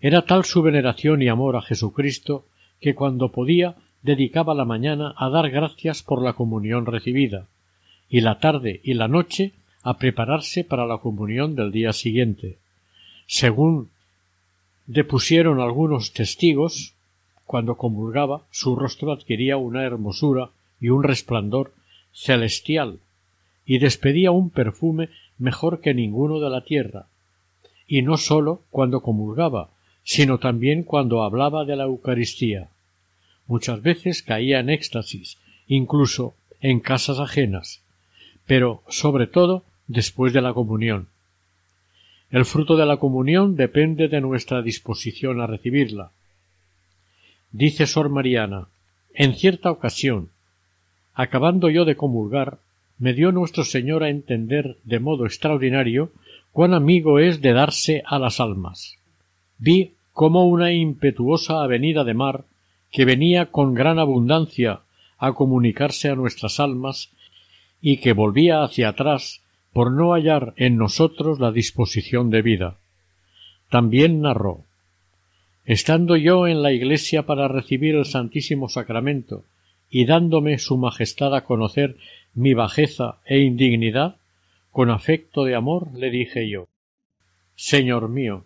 Era 0.00 0.22
tal 0.22 0.44
su 0.44 0.62
veneración 0.62 1.22
y 1.22 1.28
amor 1.28 1.56
a 1.56 1.62
Jesucristo 1.62 2.46
que 2.80 2.94
cuando 2.94 3.32
podía 3.32 3.76
dedicaba 4.02 4.54
la 4.54 4.66
mañana 4.66 5.14
a 5.16 5.30
dar 5.30 5.50
gracias 5.50 6.02
por 6.02 6.22
la 6.22 6.34
comunión 6.34 6.84
recibida, 6.84 7.46
y 8.08 8.20
la 8.20 8.38
tarde 8.38 8.80
y 8.84 8.94
la 8.94 9.08
noche 9.08 9.52
a 9.82 9.96
prepararse 9.96 10.62
para 10.62 10.86
la 10.86 10.98
comunión 10.98 11.56
del 11.56 11.72
día 11.72 11.92
siguiente. 11.92 12.58
Según 13.26 13.90
depusieron 14.86 15.60
algunos 15.60 16.12
testigos, 16.12 16.93
cuando 17.46 17.76
comulgaba 17.76 18.42
su 18.50 18.76
rostro 18.76 19.12
adquiría 19.12 19.56
una 19.56 19.84
hermosura 19.84 20.50
y 20.80 20.88
un 20.88 21.02
resplandor 21.02 21.72
celestial 22.12 23.00
y 23.66 23.78
despedía 23.78 24.30
un 24.30 24.50
perfume 24.50 25.08
mejor 25.38 25.80
que 25.80 25.94
ninguno 25.94 26.40
de 26.40 26.50
la 26.50 26.64
tierra, 26.64 27.06
y 27.86 28.02
no 28.02 28.16
sólo 28.16 28.62
cuando 28.70 29.00
comulgaba, 29.00 29.70
sino 30.02 30.38
también 30.38 30.82
cuando 30.82 31.22
hablaba 31.22 31.64
de 31.64 31.76
la 31.76 31.84
Eucaristía. 31.84 32.68
Muchas 33.46 33.82
veces 33.82 34.22
caía 34.22 34.60
en 34.60 34.70
éxtasis, 34.70 35.38
incluso 35.66 36.34
en 36.60 36.80
casas 36.80 37.18
ajenas, 37.18 37.82
pero 38.46 38.82
sobre 38.88 39.26
todo 39.26 39.64
después 39.86 40.32
de 40.32 40.42
la 40.42 40.54
comunión. 40.54 41.08
El 42.30 42.44
fruto 42.44 42.76
de 42.76 42.86
la 42.86 42.96
comunión 42.96 43.56
depende 43.56 44.08
de 44.08 44.20
nuestra 44.20 44.62
disposición 44.62 45.40
a 45.40 45.46
recibirla. 45.46 46.10
Dice 47.54 47.86
Sor 47.86 48.08
Mariana, 48.08 48.66
en 49.14 49.36
cierta 49.36 49.70
ocasión, 49.70 50.30
acabando 51.14 51.70
yo 51.70 51.84
de 51.84 51.94
comulgar, 51.94 52.58
me 52.98 53.12
dio 53.12 53.30
nuestro 53.30 53.62
Señor 53.62 54.02
a 54.02 54.08
entender 54.08 54.76
de 54.82 54.98
modo 54.98 55.24
extraordinario 55.24 56.10
cuán 56.50 56.74
amigo 56.74 57.20
es 57.20 57.40
de 57.42 57.52
darse 57.52 58.02
a 58.06 58.18
las 58.18 58.40
almas. 58.40 58.96
Vi 59.56 59.92
como 60.12 60.48
una 60.48 60.72
impetuosa 60.72 61.62
avenida 61.62 62.02
de 62.02 62.14
mar 62.14 62.44
que 62.90 63.04
venía 63.04 63.52
con 63.52 63.72
gran 63.72 64.00
abundancia 64.00 64.80
a 65.16 65.34
comunicarse 65.34 66.10
a 66.10 66.16
nuestras 66.16 66.58
almas 66.58 67.12
y 67.80 67.98
que 67.98 68.14
volvía 68.14 68.64
hacia 68.64 68.88
atrás 68.88 69.42
por 69.72 69.92
no 69.92 70.12
hallar 70.12 70.54
en 70.56 70.76
nosotros 70.76 71.38
la 71.38 71.52
disposición 71.52 72.30
de 72.30 72.42
vida. 72.42 72.78
También 73.70 74.22
narró 74.22 74.63
Estando 75.64 76.16
yo 76.16 76.46
en 76.46 76.62
la 76.62 76.72
iglesia 76.72 77.24
para 77.24 77.48
recibir 77.48 77.94
el 77.94 78.04
Santísimo 78.04 78.68
Sacramento 78.68 79.44
y 79.88 80.04
dándome 80.04 80.58
su 80.58 80.76
majestad 80.76 81.34
a 81.34 81.44
conocer 81.44 81.96
mi 82.34 82.52
bajeza 82.52 83.18
e 83.24 83.38
indignidad, 83.38 84.16
con 84.70 84.90
afecto 84.90 85.44
de 85.44 85.54
amor 85.54 85.94
le 85.94 86.10
dije 86.10 86.48
yo 86.48 86.66
Señor 87.54 88.08
mío, 88.08 88.44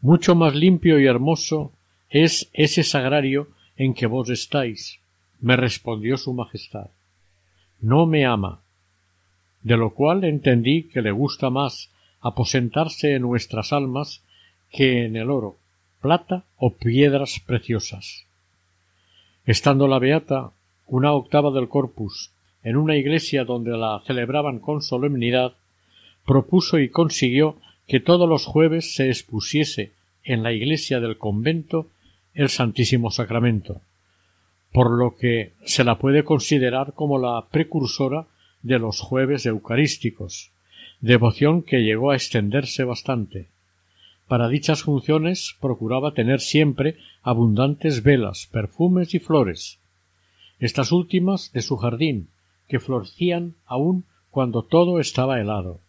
mucho 0.00 0.34
más 0.34 0.54
limpio 0.54 1.00
y 1.00 1.06
hermoso 1.06 1.72
es 2.10 2.50
ese 2.52 2.82
sagrario 2.82 3.48
en 3.76 3.94
que 3.94 4.06
vos 4.06 4.28
estáis. 4.30 5.00
Me 5.40 5.56
respondió 5.56 6.16
su 6.18 6.34
majestad. 6.34 6.90
No 7.80 8.04
me 8.04 8.26
ama, 8.26 8.60
de 9.62 9.76
lo 9.76 9.94
cual 9.94 10.24
entendí 10.24 10.84
que 10.84 11.00
le 11.00 11.12
gusta 11.12 11.48
más 11.48 11.90
aposentarse 12.20 13.14
en 13.14 13.22
nuestras 13.22 13.72
almas 13.72 14.22
que 14.70 15.06
en 15.06 15.16
el 15.16 15.30
oro, 15.30 15.56
plata 16.00 16.44
o 16.56 16.74
piedras 16.74 17.40
preciosas. 17.40 18.24
Estando 19.44 19.86
la 19.86 19.98
beata 19.98 20.52
una 20.86 21.12
octava 21.12 21.50
del 21.50 21.68
corpus 21.68 22.32
en 22.62 22.76
una 22.76 22.96
iglesia 22.96 23.44
donde 23.44 23.76
la 23.76 24.02
celebraban 24.06 24.58
con 24.58 24.82
solemnidad, 24.82 25.54
propuso 26.26 26.78
y 26.78 26.88
consiguió 26.88 27.56
que 27.86 28.00
todos 28.00 28.28
los 28.28 28.44
jueves 28.44 28.94
se 28.94 29.08
expusiese 29.08 29.92
en 30.24 30.42
la 30.42 30.52
iglesia 30.52 31.00
del 31.00 31.16
convento 31.16 31.88
el 32.34 32.48
Santísimo 32.48 33.10
Sacramento, 33.10 33.80
por 34.72 34.90
lo 34.90 35.16
que 35.16 35.52
se 35.64 35.84
la 35.84 35.98
puede 35.98 36.22
considerar 36.22 36.92
como 36.92 37.18
la 37.18 37.46
precursora 37.50 38.26
de 38.62 38.78
los 38.78 39.00
jueves 39.00 39.46
eucarísticos, 39.46 40.50
devoción 41.00 41.62
que 41.62 41.82
llegó 41.82 42.10
a 42.10 42.16
extenderse 42.16 42.84
bastante. 42.84 43.48
Para 44.30 44.48
dichas 44.48 44.84
funciones 44.84 45.56
procuraba 45.60 46.14
tener 46.14 46.38
siempre 46.38 46.96
abundantes 47.20 48.04
velas, 48.04 48.46
perfumes 48.46 49.12
y 49.12 49.18
flores, 49.18 49.80
estas 50.60 50.92
últimas 50.92 51.50
de 51.52 51.62
su 51.62 51.76
jardín, 51.76 52.28
que 52.68 52.78
florecían 52.78 53.56
aún 53.66 54.04
cuando 54.30 54.62
todo 54.62 55.00
estaba 55.00 55.40
helado. 55.40 55.80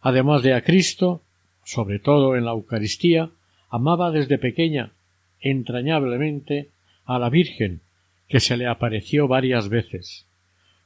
Además 0.00 0.42
de 0.42 0.54
a 0.54 0.62
Cristo, 0.62 1.20
sobre 1.64 1.98
todo 1.98 2.34
en 2.34 2.46
la 2.46 2.52
Eucaristía, 2.52 3.28
amaba 3.68 4.10
desde 4.10 4.38
pequeña 4.38 4.92
entrañablemente 5.38 6.70
a 7.04 7.18
la 7.18 7.28
Virgen, 7.28 7.82
que 8.26 8.40
se 8.40 8.56
le 8.56 8.66
apareció 8.66 9.28
varias 9.28 9.68
veces. 9.68 10.24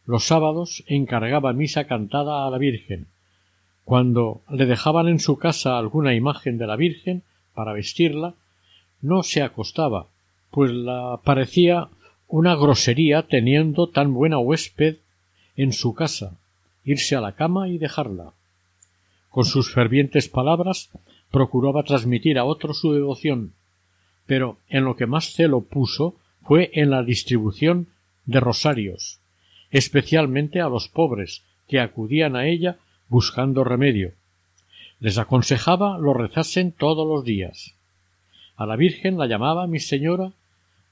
Los 0.06 0.24
sábados 0.24 0.82
encargaba 0.88 1.52
misa 1.52 1.84
cantada 1.84 2.44
a 2.44 2.50
la 2.50 2.58
Virgen. 2.58 3.06
Cuando 3.84 4.42
le 4.50 4.66
dejaban 4.66 5.08
en 5.08 5.18
su 5.18 5.38
casa 5.38 5.78
alguna 5.78 6.14
imagen 6.14 6.58
de 6.58 6.66
la 6.66 6.76
Virgen 6.76 7.22
para 7.54 7.72
vestirla, 7.72 8.34
no 9.00 9.22
se 9.22 9.42
acostaba, 9.42 10.06
pues 10.50 10.70
la 10.70 11.20
parecía 11.24 11.88
una 12.28 12.54
grosería 12.54 13.22
teniendo 13.22 13.88
tan 13.88 14.14
buena 14.14 14.38
huésped 14.38 14.96
en 15.56 15.72
su 15.72 15.94
casa, 15.94 16.38
irse 16.84 17.16
a 17.16 17.20
la 17.20 17.32
cama 17.32 17.68
y 17.68 17.78
dejarla. 17.78 18.32
Con 19.28 19.44
sus 19.44 19.72
fervientes 19.72 20.28
palabras 20.28 20.90
procuraba 21.30 21.82
transmitir 21.82 22.38
a 22.38 22.44
otros 22.44 22.80
su 22.80 22.92
devoción, 22.92 23.54
pero 24.26 24.58
en 24.68 24.84
lo 24.84 24.96
que 24.96 25.06
más 25.06 25.32
celo 25.32 25.62
puso 25.62 26.16
fue 26.42 26.70
en 26.74 26.90
la 26.90 27.02
distribución 27.02 27.88
de 28.24 28.40
rosarios, 28.40 29.20
especialmente 29.70 30.60
a 30.60 30.68
los 30.68 30.88
pobres 30.88 31.42
que 31.66 31.80
acudían 31.80 32.36
a 32.36 32.46
ella 32.46 32.78
buscando 33.12 33.62
remedio. 33.62 34.08
Les 34.98 35.18
aconsejaba 35.18 35.98
lo 35.98 36.14
rezasen 36.14 36.72
todos 36.72 37.06
los 37.06 37.22
días. 37.24 37.74
A 38.56 38.64
la 38.64 38.76
Virgen 38.76 39.18
la 39.18 39.26
llamaba 39.26 39.66
mi 39.66 39.80
señora 39.80 40.32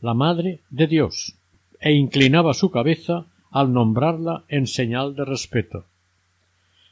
la 0.03 0.15
Madre 0.15 0.61
de 0.69 0.87
Dios, 0.87 1.35
e 1.81 1.93
inclinaba 1.93 2.53
su 2.53 2.71
cabeza 2.71 3.27
al 3.51 3.73
nombrarla 3.73 4.45
en 4.49 4.67
señal 4.67 5.15
de 5.15 5.25
respeto. 5.25 5.87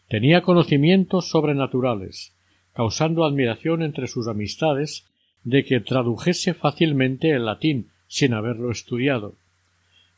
Tenía 0.09 0.41
conocimientos 0.41 1.29
sobrenaturales, 1.29 2.33
causando 2.73 3.25
admiración 3.25 3.83
entre 3.83 4.07
sus 4.09 4.29
amistades 4.29 5.05
de 5.45 5.65
que 5.67 5.81
tradujese 5.81 6.55
fácilmente 6.55 7.31
el 7.33 7.45
latín 7.45 7.91
sin 8.07 8.33
haberlo 8.33 8.71
estudiado. 8.71 9.35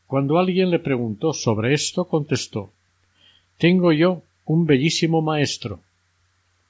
Cuando 0.06 0.38
alguien 0.38 0.70
le 0.70 0.78
preguntó 0.78 1.32
sobre 1.32 1.74
esto, 1.74 2.04
contestó 2.06 2.70
Tengo 3.58 3.92
yo 3.92 4.22
un 4.52 4.66
bellísimo 4.66 5.22
maestro. 5.22 5.78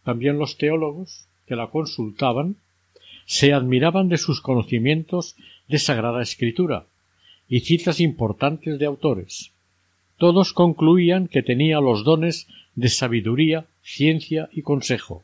También 0.04 0.38
los 0.38 0.58
teólogos, 0.58 1.26
que 1.46 1.56
la 1.56 1.68
consultaban, 1.68 2.56
se 3.24 3.54
admiraban 3.54 4.10
de 4.10 4.18
sus 4.18 4.42
conocimientos 4.42 5.34
de 5.66 5.78
Sagrada 5.78 6.20
Escritura 6.20 6.84
y 7.48 7.60
citas 7.60 7.98
importantes 8.00 8.78
de 8.78 8.84
autores. 8.84 9.52
Todos 10.18 10.52
concluían 10.52 11.26
que 11.26 11.42
tenía 11.42 11.80
los 11.80 12.04
dones 12.04 12.48
de 12.74 12.90
sabiduría, 12.90 13.64
ciencia 13.82 14.50
y 14.52 14.60
consejo. 14.60 15.22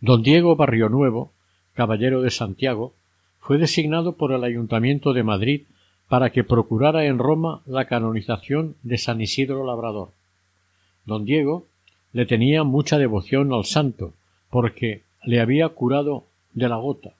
Don 0.00 0.22
Diego 0.22 0.54
Barrio 0.54 0.88
Nuevo, 0.88 1.32
caballero 1.74 2.22
de 2.22 2.30
Santiago, 2.30 2.94
fue 3.40 3.58
designado 3.58 4.16
por 4.16 4.30
el 4.30 4.44
Ayuntamiento 4.44 5.12
de 5.12 5.24
Madrid 5.24 5.62
para 6.08 6.30
que 6.30 6.44
procurara 6.44 7.04
en 7.06 7.18
Roma 7.18 7.62
la 7.66 7.86
canonización 7.86 8.76
de 8.84 8.96
San 8.96 9.20
Isidro 9.20 9.66
Labrador. 9.66 10.10
Don 11.06 11.24
Diego 11.24 11.66
le 12.12 12.26
tenía 12.26 12.64
mucha 12.64 12.98
devoción 12.98 13.52
al 13.52 13.64
santo, 13.64 14.12
porque 14.50 15.02
le 15.24 15.40
había 15.40 15.68
curado 15.70 16.24
de 16.52 16.68
la 16.68 16.76
gota. 16.76 17.14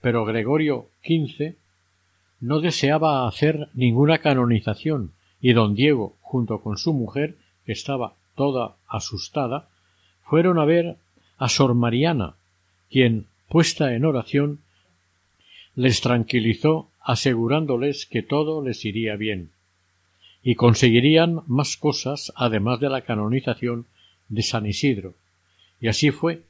Pero 0.00 0.24
Gregorio 0.24 0.86
XV 1.04 1.54
no 2.40 2.60
deseaba 2.60 3.28
hacer 3.28 3.68
ninguna 3.74 4.18
canonización, 4.18 5.12
y 5.40 5.52
don 5.52 5.74
Diego, 5.74 6.16
junto 6.20 6.60
con 6.60 6.76
su 6.78 6.92
mujer, 6.92 7.36
que 7.64 7.72
estaba 7.72 8.14
toda 8.34 8.76
asustada, 8.88 9.68
fueron 10.24 10.58
a 10.58 10.64
ver 10.64 10.96
a 11.38 11.48
Sor 11.48 11.74
Mariana, 11.74 12.34
quien, 12.90 13.26
puesta 13.48 13.94
en 13.94 14.04
oración, 14.04 14.60
les 15.74 16.00
tranquilizó 16.00 16.88
asegurándoles 17.00 18.06
que 18.06 18.22
todo 18.22 18.62
les 18.62 18.84
iría 18.84 19.16
bien, 19.16 19.50
y 20.42 20.54
conseguirían 20.56 21.42
más 21.46 21.76
cosas 21.76 22.32
además 22.36 22.80
de 22.80 22.88
la 22.88 23.02
canonización 23.02 23.86
de 24.28 24.42
San 24.42 24.66
Isidro. 24.66 25.14
Y 25.80 25.88
así 25.88 26.10
fue, 26.10 26.42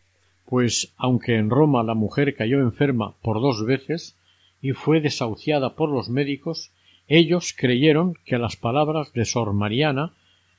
pues 0.47 0.93
aunque 0.97 1.36
en 1.36 1.51
Roma 1.51 1.82
la 1.82 1.95
mujer 1.95 2.34
cayó 2.34 2.61
enferma 2.61 3.14
por 3.22 3.40
dos 3.40 3.64
veces 3.64 4.16
y 4.61 4.72
fue 4.72 5.01
desahuciada 5.01 5.74
por 5.74 5.90
los 5.90 6.09
médicos, 6.09 6.70
ellos 7.09 7.55
creyeron 7.57 8.14
que 8.24 8.38
las 8.38 8.57
palabras 8.57 9.12
de 9.12 9.24
Sor 9.24 9.53
Mariana 9.53 10.12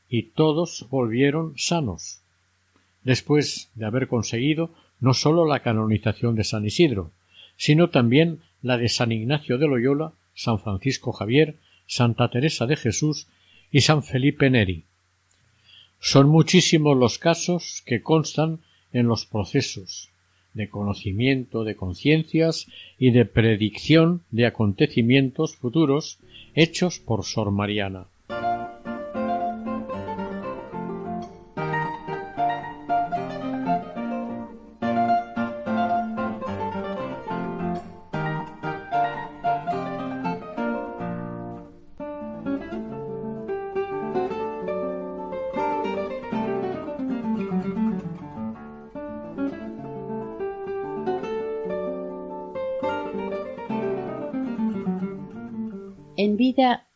y 0.09 0.23
todos 0.23 0.85
volvieron 0.89 1.53
sanos. 1.57 2.21
Después 3.03 3.71
de 3.75 3.85
haber 3.85 4.07
conseguido 4.07 4.69
no 4.99 5.13
sólo 5.13 5.45
la 5.45 5.61
canonización 5.61 6.35
de 6.35 6.43
San 6.43 6.65
Isidro, 6.65 7.11
sino 7.57 7.89
también 7.89 8.39
la 8.61 8.77
de 8.77 8.89
San 8.89 9.11
Ignacio 9.11 9.57
de 9.57 9.67
Loyola, 9.67 10.13
San 10.33 10.59
Francisco 10.59 11.11
Javier, 11.11 11.55
Santa 11.85 12.29
Teresa 12.29 12.65
de 12.65 12.75
Jesús 12.75 13.27
y 13.71 13.81
San 13.81 14.03
Felipe 14.03 14.49
Neri. 14.49 14.85
Son 15.99 16.27
muchísimos 16.29 16.97
los 16.97 17.17
casos 17.17 17.83
que 17.85 18.01
constan 18.01 18.59
en 18.91 19.07
los 19.07 19.25
procesos 19.25 20.09
de 20.53 20.69
conocimiento 20.69 21.63
de 21.63 21.75
conciencias 21.75 22.67
y 22.99 23.11
de 23.11 23.25
predicción 23.25 24.21
de 24.31 24.45
acontecimientos 24.45 25.55
futuros 25.55 26.19
hechos 26.55 26.99
por 26.99 27.25
Sor 27.25 27.51
Mariana. 27.51 28.05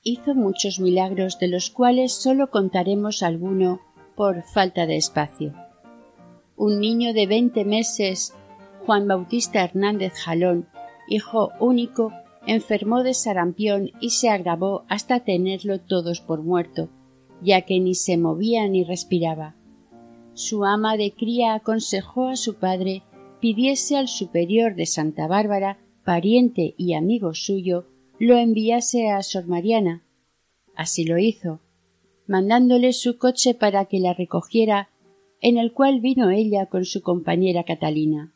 Hizo 0.03 0.35
muchos 0.35 0.79
milagros 0.79 1.39
de 1.39 1.47
los 1.47 1.69
cuales 1.69 2.13
sólo 2.13 2.49
contaremos 2.49 3.23
alguno 3.23 3.81
por 4.15 4.43
falta 4.43 4.85
de 4.85 4.97
espacio. 4.97 5.53
Un 6.55 6.79
niño 6.79 7.13
de 7.13 7.27
veinte 7.27 7.65
meses, 7.65 8.33
Juan 8.85 9.07
Bautista 9.07 9.63
Hernández 9.63 10.13
Jalón, 10.13 10.67
hijo 11.07 11.51
único, 11.59 12.11
enfermó 12.47 13.03
de 13.03 13.13
sarampión 13.13 13.91
y 13.99 14.11
se 14.11 14.29
agravó 14.29 14.85
hasta 14.87 15.19
tenerlo 15.19 15.79
todos 15.79 16.21
por 16.21 16.41
muerto, 16.41 16.89
ya 17.41 17.61
que 17.61 17.79
ni 17.79 17.93
se 17.93 18.17
movía 18.17 18.67
ni 18.67 18.83
respiraba. 18.83 19.55
Su 20.33 20.65
ama 20.65 20.97
de 20.97 21.13
cría 21.13 21.53
aconsejó 21.53 22.29
a 22.29 22.35
su 22.35 22.55
padre 22.55 23.03
pidiese 23.39 23.97
al 23.97 24.07
superior 24.07 24.75
de 24.75 24.85
Santa 24.85 25.27
Bárbara, 25.27 25.77
pariente 26.03 26.73
y 26.77 26.93
amigo 26.93 27.33
suyo, 27.33 27.85
lo 28.19 28.35
enviase 28.35 29.09
a 29.09 29.21
Sor 29.21 29.47
Mariana. 29.47 30.03
Así 30.75 31.05
lo 31.05 31.19
hizo, 31.19 31.61
mandándole 32.25 32.93
su 32.93 33.17
coche 33.17 33.53
para 33.53 33.85
que 33.85 33.99
la 33.99 34.13
recogiera, 34.13 34.89
en 35.39 35.57
el 35.57 35.71
cual 35.71 36.01
vino 36.01 36.31
ella 36.31 36.65
con 36.65 36.85
su 36.85 37.01
compañera 37.01 37.63
Catalina. 37.63 38.33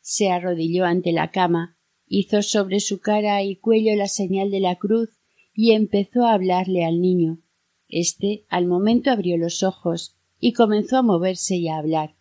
Se 0.00 0.30
arrodilló 0.30 0.86
ante 0.86 1.12
la 1.12 1.30
cama, 1.30 1.76
hizo 2.06 2.42
sobre 2.42 2.80
su 2.80 3.00
cara 3.00 3.42
y 3.42 3.56
cuello 3.56 3.94
la 3.94 4.08
señal 4.08 4.50
de 4.50 4.60
la 4.60 4.76
cruz 4.76 5.10
y 5.54 5.72
empezó 5.72 6.24
a 6.24 6.32
hablarle 6.32 6.84
al 6.86 7.00
niño. 7.00 7.42
Este 7.88 8.46
al 8.48 8.66
momento 8.66 9.10
abrió 9.10 9.36
los 9.36 9.62
ojos 9.62 10.16
y 10.38 10.54
comenzó 10.54 10.96
a 10.96 11.02
moverse 11.02 11.56
y 11.56 11.68
a 11.68 11.76
hablar. 11.76 12.14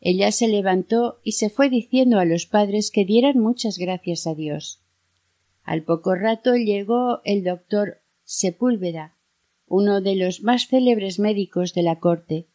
Ella 0.00 0.30
se 0.30 0.46
levantó 0.46 1.18
y 1.24 1.32
se 1.32 1.50
fue 1.50 1.68
diciendo 1.68 2.20
a 2.20 2.24
los 2.24 2.46
padres 2.46 2.92
que 2.92 3.04
dieran 3.04 3.38
muchas 3.38 3.78
gracias 3.78 4.28
a 4.28 4.34
Dios. 4.34 4.85
Al 5.66 5.82
poco 5.82 6.14
rato 6.14 6.54
llegó 6.54 7.20
el 7.24 7.42
doctor 7.42 8.00
Sepúlveda, 8.22 9.16
uno 9.66 10.00
de 10.00 10.14
los 10.14 10.40
más 10.44 10.68
célebres 10.68 11.18
médicos 11.18 11.74
de 11.74 11.82
la 11.82 11.98
corte. 11.98 12.46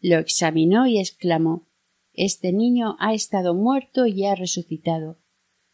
Lo 0.00 0.18
examinó 0.18 0.86
y 0.86 1.00
exclamó 1.00 1.66
Este 2.12 2.52
niño 2.52 2.94
ha 3.00 3.14
estado 3.14 3.52
muerto 3.52 4.06
y 4.06 4.26
ha 4.26 4.36
resucitado, 4.36 5.18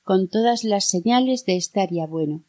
con 0.02 0.28
todas 0.28 0.64
las 0.64 0.88
señales 0.88 1.44
de 1.44 1.56
estar 1.56 1.90
ya 1.92 2.06
bueno. 2.06 2.46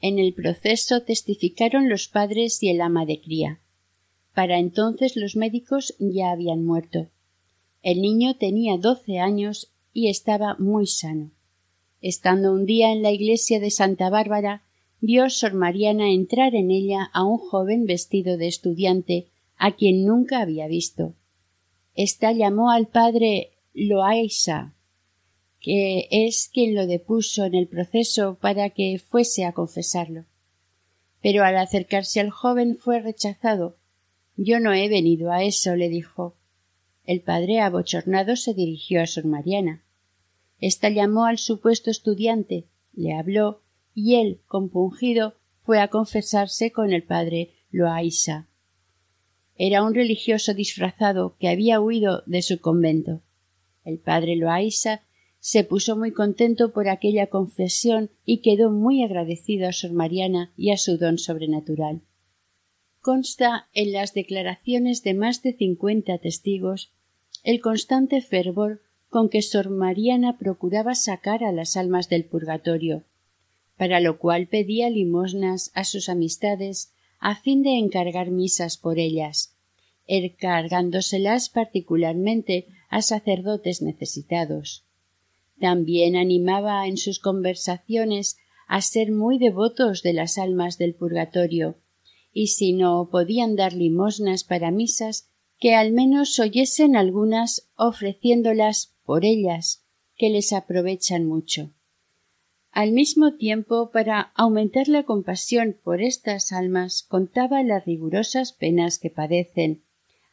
En 0.00 0.20
el 0.20 0.32
proceso 0.32 1.02
testificaron 1.02 1.88
los 1.88 2.06
padres 2.06 2.62
y 2.62 2.70
el 2.70 2.80
ama 2.80 3.06
de 3.06 3.20
cría. 3.20 3.60
Para 4.36 4.60
entonces 4.60 5.16
los 5.16 5.34
médicos 5.34 5.96
ya 5.98 6.30
habían 6.30 6.64
muerto. 6.64 7.10
El 7.82 8.02
niño 8.02 8.36
tenía 8.36 8.78
doce 8.78 9.18
años 9.18 9.72
y 9.92 10.10
estaba 10.10 10.54
muy 10.60 10.86
sano. 10.86 11.32
Estando 12.02 12.52
un 12.52 12.64
día 12.64 12.92
en 12.92 13.02
la 13.02 13.10
iglesia 13.10 13.60
de 13.60 13.70
Santa 13.70 14.08
Bárbara, 14.08 14.62
vio 15.00 15.28
Sor 15.28 15.54
Mariana 15.54 16.10
entrar 16.10 16.54
en 16.54 16.70
ella 16.70 17.10
a 17.12 17.24
un 17.24 17.38
joven 17.38 17.84
vestido 17.84 18.36
de 18.36 18.48
estudiante, 18.48 19.26
a 19.56 19.72
quien 19.76 20.06
nunca 20.06 20.40
había 20.40 20.66
visto. 20.66 21.14
Esta 21.94 22.32
llamó 22.32 22.70
al 22.70 22.86
padre 22.86 23.50
Loaisa, 23.74 24.74
que 25.60 26.08
es 26.10 26.48
quien 26.50 26.74
lo 26.74 26.86
depuso 26.86 27.44
en 27.44 27.54
el 27.54 27.66
proceso 27.66 28.38
para 28.40 28.70
que 28.70 28.98
fuese 28.98 29.44
a 29.44 29.52
confesarlo. 29.52 30.24
Pero 31.20 31.44
al 31.44 31.58
acercarse 31.58 32.20
al 32.20 32.30
joven 32.30 32.78
fue 32.78 33.00
rechazado. 33.00 33.76
Yo 34.36 34.58
no 34.58 34.72
he 34.72 34.88
venido 34.88 35.30
a 35.32 35.44
eso, 35.44 35.76
le 35.76 35.90
dijo. 35.90 36.34
El 37.04 37.20
padre 37.20 37.60
abochornado 37.60 38.36
se 38.36 38.54
dirigió 38.54 39.02
a 39.02 39.06
Sor 39.06 39.26
Mariana. 39.26 39.82
Esta 40.60 40.90
llamó 40.90 41.24
al 41.24 41.38
supuesto 41.38 41.90
estudiante, 41.90 42.66
le 42.92 43.14
habló, 43.14 43.62
y 43.94 44.16
él, 44.16 44.40
compungido, 44.46 45.34
fue 45.62 45.80
a 45.80 45.88
confesarse 45.88 46.70
con 46.70 46.92
el 46.92 47.02
padre 47.02 47.54
Loaisa. 47.70 48.48
Era 49.56 49.82
un 49.82 49.94
religioso 49.94 50.54
disfrazado 50.54 51.36
que 51.38 51.48
había 51.48 51.80
huido 51.80 52.22
de 52.26 52.42
su 52.42 52.60
convento. 52.60 53.22
El 53.84 53.98
padre 53.98 54.36
Loaisa 54.36 55.02
se 55.38 55.64
puso 55.64 55.96
muy 55.96 56.12
contento 56.12 56.72
por 56.72 56.88
aquella 56.88 57.28
confesión 57.28 58.10
y 58.24 58.38
quedó 58.38 58.70
muy 58.70 59.02
agradecido 59.02 59.68
a 59.68 59.72
Sor 59.72 59.92
Mariana 59.92 60.52
y 60.56 60.70
a 60.70 60.76
su 60.76 60.98
don 60.98 61.18
sobrenatural. 61.18 62.02
Consta 63.00 63.68
en 63.72 63.92
las 63.92 64.12
declaraciones 64.12 65.02
de 65.02 65.14
más 65.14 65.42
de 65.42 65.54
cincuenta 65.54 66.18
testigos 66.18 66.92
el 67.42 67.60
constante 67.60 68.20
fervor 68.20 68.82
con 69.10 69.28
que 69.28 69.42
Sor 69.42 69.70
Mariana 69.70 70.38
procuraba 70.38 70.94
sacar 70.94 71.42
a 71.44 71.52
las 71.52 71.76
almas 71.76 72.08
del 72.08 72.24
purgatorio, 72.24 73.04
para 73.76 74.00
lo 74.00 74.18
cual 74.18 74.46
pedía 74.46 74.88
limosnas 74.88 75.72
a 75.74 75.84
sus 75.84 76.08
amistades 76.08 76.92
a 77.18 77.34
fin 77.34 77.62
de 77.62 77.76
encargar 77.76 78.30
misas 78.30 78.78
por 78.78 78.98
ellas, 78.98 79.56
encargándoselas 80.06 81.48
particularmente 81.48 82.68
a 82.88 83.02
sacerdotes 83.02 83.82
necesitados. 83.82 84.84
También 85.58 86.16
animaba 86.16 86.86
en 86.86 86.96
sus 86.96 87.18
conversaciones 87.18 88.38
a 88.68 88.80
ser 88.80 89.10
muy 89.10 89.38
devotos 89.38 90.02
de 90.02 90.12
las 90.12 90.38
almas 90.38 90.78
del 90.78 90.94
purgatorio, 90.94 91.76
y 92.32 92.46
si 92.46 92.72
no 92.72 93.08
podían 93.10 93.56
dar 93.56 93.72
limosnas 93.72 94.44
para 94.44 94.70
misas, 94.70 95.28
que 95.58 95.74
al 95.74 95.92
menos 95.92 96.38
oyesen 96.38 96.96
algunas 96.96 97.68
ofreciéndolas 97.76 98.94
por 99.10 99.24
ellas, 99.24 99.84
que 100.16 100.30
les 100.30 100.52
aprovechan 100.52 101.26
mucho. 101.26 101.72
Al 102.70 102.92
mismo 102.92 103.34
tiempo, 103.34 103.90
para 103.90 104.30
aumentar 104.36 104.86
la 104.86 105.02
compasión 105.02 105.76
por 105.82 106.00
estas 106.00 106.52
almas, 106.52 107.02
contaba 107.02 107.64
las 107.64 107.84
rigurosas 107.86 108.52
penas 108.52 109.00
que 109.00 109.10
padecen, 109.10 109.82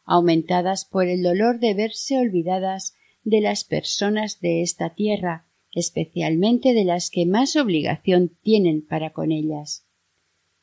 aumentadas 0.05 0.85
por 0.85 1.07
el 1.07 1.23
dolor 1.23 1.59
de 1.59 1.73
verse 1.73 2.19
olvidadas 2.19 2.93
de 3.23 3.41
las 3.41 3.63
personas 3.63 4.41
de 4.41 4.61
esta 4.61 4.93
tierra, 4.93 5.47
especialmente 5.73 6.75
de 6.75 6.85
las 6.85 7.09
que 7.09 7.25
más 7.25 7.55
obligación 7.55 8.37
tienen 8.43 8.85
para 8.85 9.11
con 9.11 9.31
ellas. 9.31 9.87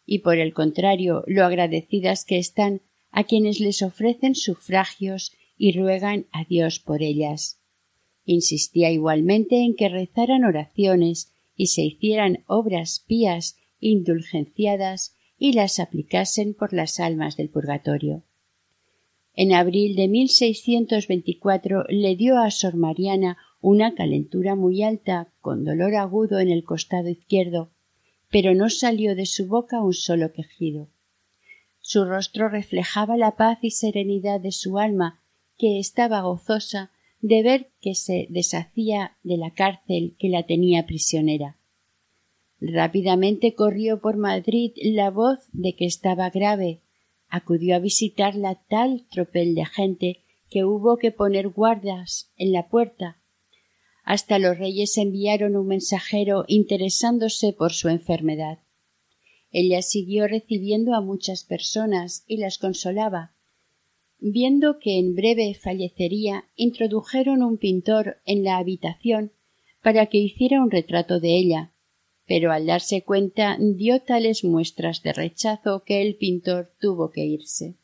Y 0.07 0.21
por 0.21 0.39
el 0.39 0.55
contrario, 0.55 1.25
lo 1.27 1.45
agradecidas 1.45 2.25
que 2.25 2.39
están 2.39 2.81
a 3.11 3.25
quienes 3.25 3.59
les 3.59 3.83
ofrecen 3.83 4.37
sufragios 4.37 5.33
y 5.59 5.77
ruegan 5.77 6.27
a 6.31 6.45
Dios 6.45 6.79
por 6.79 7.03
ellas. 7.03 7.59
Insistía 8.25 8.91
igualmente 8.91 9.65
en 9.65 9.75
que 9.75 9.89
rezaran 9.89 10.45
oraciones 10.45 11.33
y 11.57 11.67
se 11.67 11.83
hicieran 11.83 12.45
obras 12.47 13.05
pías 13.07 13.57
indulgenciadas 13.81 15.17
y 15.39 15.53
las 15.53 15.79
aplicasen 15.79 16.55
por 16.55 16.73
las 16.73 17.01
almas 17.01 17.37
del 17.37 17.51
purgatorio. 17.51 18.23
En 19.37 19.53
abril 19.53 19.97
de 19.97 20.09
1624 20.09 21.85
le 21.89 22.17
dio 22.17 22.39
a 22.39 22.51
Sor 22.51 22.77
Mariana 22.77 23.37
una 23.61 23.95
calentura 23.95 24.55
muy 24.55 24.83
alta 24.83 25.29
con 25.41 25.65
dolor 25.65 25.97
agudo 25.97 26.39
en 26.39 26.51
el 26.51 26.65
costado 26.65 27.09
izquierdo, 27.09 27.71
pero 28.31 28.55
no 28.55 28.71
salió 28.71 29.15
de 29.15 29.27
su 29.27 29.47
boca 29.49 29.83
un 29.83 29.93
solo 29.93 30.33
quejido. 30.33 30.89
Su 31.81 32.05
rostro 32.05 32.49
reflejaba 32.49 33.17
la 33.17 33.37
paz 33.37 33.59
y 33.63 33.71
serenidad 33.71 34.41
de 34.41 34.53
su 34.53 34.79
alma, 34.79 35.21
que 35.59 35.79
estaba 35.79 36.23
gozosa 36.23 36.91
de 37.25 37.43
ver 37.43 37.71
que 37.81 37.95
se 37.95 38.27
deshacía 38.29 39.17
de 39.23 39.39
la 39.39 39.55
cárcel 39.55 40.15
que 40.19 40.29
la 40.29 40.43
tenía 40.43 40.85
prisionera. 40.85 41.57
Rápidamente 42.61 43.55
corrió 43.55 44.03
por 44.03 44.19
Madrid 44.19 44.73
la 44.83 45.11
voz 45.11 45.39
de 45.55 45.75
que 45.75 45.87
estaba 45.87 46.29
grave. 46.29 46.83
Acudió 47.31 47.77
a 47.77 47.79
visitarla 47.79 48.63
tal 48.69 49.07
tropel 49.11 49.55
de 49.55 49.65
gente 49.65 50.21
que 50.51 50.67
hubo 50.67 50.99
que 50.99 51.13
poner 51.13 51.49
guardas 51.49 52.31
en 52.37 52.53
la 52.53 52.69
puerta. 52.69 53.23
Hasta 54.05 54.39
los 54.39 54.59
reyes 54.59 54.99
enviaron 54.99 55.57
un 55.57 55.69
mensajero 55.69 56.45
interesándose 56.47 57.55
por 57.55 57.73
su 57.73 57.89
enfermedad. 57.89 58.59
Ella 59.51 59.81
siguió 59.81 60.29
recibiendo 60.29 60.95
a 60.95 61.01
muchas 61.01 61.45
personas 61.45 62.23
y 62.27 62.37
las 62.37 62.59
consolaba, 62.59 63.34
Viendo 64.27 64.79
que 64.79 64.99
en 64.99 65.15
breve 65.15 65.53
fallecería, 65.53 66.47
introdujeron 66.57 67.43
un 67.43 67.59
pintor 67.59 68.23
en 68.25 68.43
la 68.43 68.57
habitación 68.57 69.33
para 69.83 70.07
que 70.07 70.17
hiciera 70.17 70.63
un 70.63 70.71
retrato 70.71 71.21
de 71.21 71.37
ella, 71.37 71.75
pero 72.25 72.51
al 72.51 72.65
darse 72.65 73.03
cuenta 73.03 73.59
dio 73.61 74.01
tales 74.01 74.43
muestras 74.43 75.03
de 75.03 75.13
rechazo 75.13 75.83
que 75.85 76.01
el 76.01 76.17
pintor 76.17 76.73
tuvo 76.81 77.11
que 77.11 77.27
irse. 77.27 77.75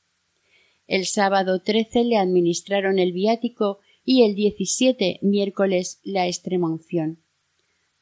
El 0.86 1.04
sábado 1.04 1.60
trece 1.60 2.04
le 2.04 2.16
administraron 2.16 2.98
el 2.98 3.12
viático 3.12 3.80
y 4.02 4.22
el 4.22 4.34
diecisiete 4.34 5.18
miércoles 5.20 6.00
la 6.04 6.26
extremunción. 6.26 7.22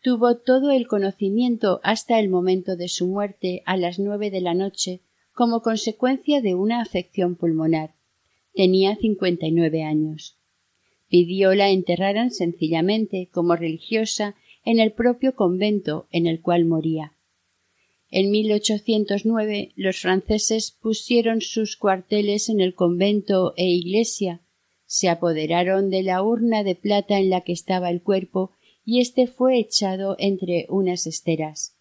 Tuvo 0.00 0.36
todo 0.36 0.70
el 0.70 0.86
conocimiento 0.86 1.80
hasta 1.82 2.20
el 2.20 2.28
momento 2.28 2.76
de 2.76 2.86
su 2.86 3.08
muerte 3.08 3.64
a 3.66 3.76
las 3.76 3.98
nueve 3.98 4.30
de 4.30 4.42
la 4.42 4.54
noche 4.54 5.00
como 5.32 5.60
consecuencia 5.60 6.40
de 6.40 6.54
una 6.54 6.80
afección 6.80 7.34
pulmonar 7.34 7.97
Tenía 8.58 8.96
cincuenta 8.96 9.46
y 9.46 9.52
nueve 9.52 9.84
años. 9.84 10.36
Pidió 11.06 11.54
la 11.54 11.70
enterraran 11.70 12.32
sencillamente, 12.32 13.28
como 13.30 13.54
religiosa, 13.54 14.34
en 14.64 14.80
el 14.80 14.90
propio 14.90 15.36
convento 15.36 16.08
en 16.10 16.26
el 16.26 16.40
cual 16.40 16.64
moría. 16.64 17.14
En 18.10 18.32
1809 18.32 19.74
los 19.76 20.00
franceses 20.00 20.72
pusieron 20.72 21.40
sus 21.40 21.76
cuarteles 21.76 22.48
en 22.48 22.60
el 22.60 22.74
convento 22.74 23.54
e 23.56 23.66
iglesia, 23.66 24.42
se 24.86 25.08
apoderaron 25.08 25.88
de 25.88 26.02
la 26.02 26.20
urna 26.24 26.64
de 26.64 26.74
plata 26.74 27.20
en 27.20 27.30
la 27.30 27.42
que 27.42 27.52
estaba 27.52 27.90
el 27.90 28.02
cuerpo 28.02 28.56
y 28.84 29.00
éste 29.00 29.28
fue 29.28 29.60
echado 29.60 30.16
entre 30.18 30.66
unas 30.68 31.06
esteras. 31.06 31.78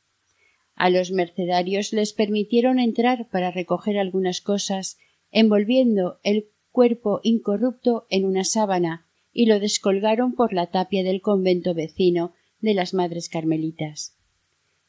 A 0.75 0.91
los 0.91 1.09
mercedarios 1.09 1.91
les 1.91 2.13
permitieron 2.13 2.78
entrar 2.78 3.28
para 3.32 3.49
recoger 3.49 3.97
algunas 3.97 4.41
cosas, 4.41 4.99
envolviendo 5.32 6.19
el 6.21 6.51
cuerpo 6.78 7.21
incorrupto 7.23 8.05
en 8.11 8.23
una 8.23 8.43
sábana 8.43 9.07
y 9.34 9.47
lo 9.47 9.59
descolgaron 9.59 10.36
por 10.36 10.53
la 10.53 10.67
tapia 10.67 11.03
del 11.03 11.21
convento 11.21 11.73
vecino 11.73 12.34
de 12.59 12.75
las 12.75 12.93
Madres 12.93 13.30
Carmelitas. 13.30 14.15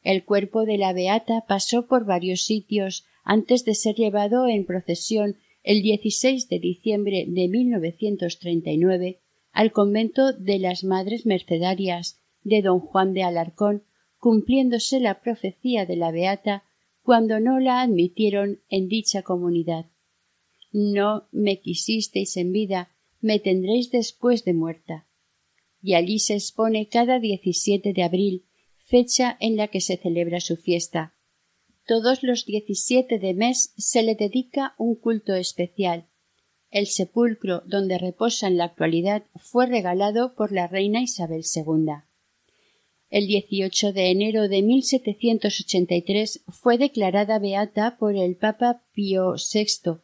El 0.03 0.23
cuerpo 0.23 0.65
de 0.65 0.77
la 0.77 0.93
Beata 0.93 1.45
pasó 1.47 1.87
por 1.87 2.05
varios 2.05 2.43
sitios 2.43 3.07
antes 3.23 3.65
de 3.65 3.73
ser 3.73 3.95
llevado 3.95 4.47
en 4.47 4.67
procesión 4.67 5.37
el 5.63 5.81
16 5.81 6.47
de 6.47 6.59
diciembre 6.59 7.25
de 7.27 7.47
1939 7.47 9.21
al 9.51 9.71
convento 9.71 10.31
de 10.31 10.59
las 10.59 10.83
Madres 10.83 11.25
Mercedarias 11.25 12.19
de 12.43 12.61
don 12.61 12.81
Juan 12.81 13.15
de 13.15 13.23
Alarcón, 13.23 13.81
cumpliéndose 14.19 14.99
la 14.99 15.21
profecía 15.21 15.87
de 15.87 15.95
la 15.95 16.11
Beata 16.11 16.61
cuando 17.01 17.39
no 17.39 17.59
la 17.59 17.81
admitieron 17.81 18.59
en 18.69 18.89
dicha 18.89 19.23
comunidad. 19.23 19.87
No 20.71 21.27
me 21.31 21.59
quisisteis 21.59 22.37
en 22.37 22.51
vida, 22.51 22.95
me 23.21 23.39
tendréis 23.39 23.91
después 23.91 24.45
de 24.45 24.53
muerta. 24.53 25.07
Y 25.81 25.93
allí 25.95 26.19
se 26.19 26.35
expone 26.35 26.87
cada 26.87 27.19
diecisiete 27.19 27.93
de 27.93 28.03
abril, 28.03 28.45
fecha 28.77 29.37
en 29.39 29.55
la 29.55 29.67
que 29.67 29.81
se 29.81 29.97
celebra 29.97 30.39
su 30.41 30.57
fiesta. 30.57 31.15
Todos 31.87 32.21
los 32.21 32.45
diecisiete 32.45 33.17
de 33.17 33.33
mes 33.33 33.73
se 33.77 34.03
le 34.03 34.15
dedica 34.15 34.75
un 34.77 34.95
culto 34.95 35.33
especial. 35.33 36.07
El 36.69 36.85
sepulcro 36.85 37.63
donde 37.65 37.97
reposa 37.97 38.47
en 38.47 38.57
la 38.57 38.65
actualidad 38.65 39.23
fue 39.35 39.65
regalado 39.65 40.35
por 40.35 40.51
la 40.51 40.67
reina 40.67 41.01
Isabel 41.01 41.43
II. 41.43 41.93
El 43.09 43.25
18 43.25 43.91
de 43.91 44.11
enero 44.11 44.47
de 44.47 44.61
1783 44.61 46.43
fue 46.47 46.77
declarada 46.77 47.39
beata 47.39 47.97
por 47.97 48.15
el 48.15 48.35
Papa 48.35 48.83
Pío 48.93 49.33
VI. 49.33 50.01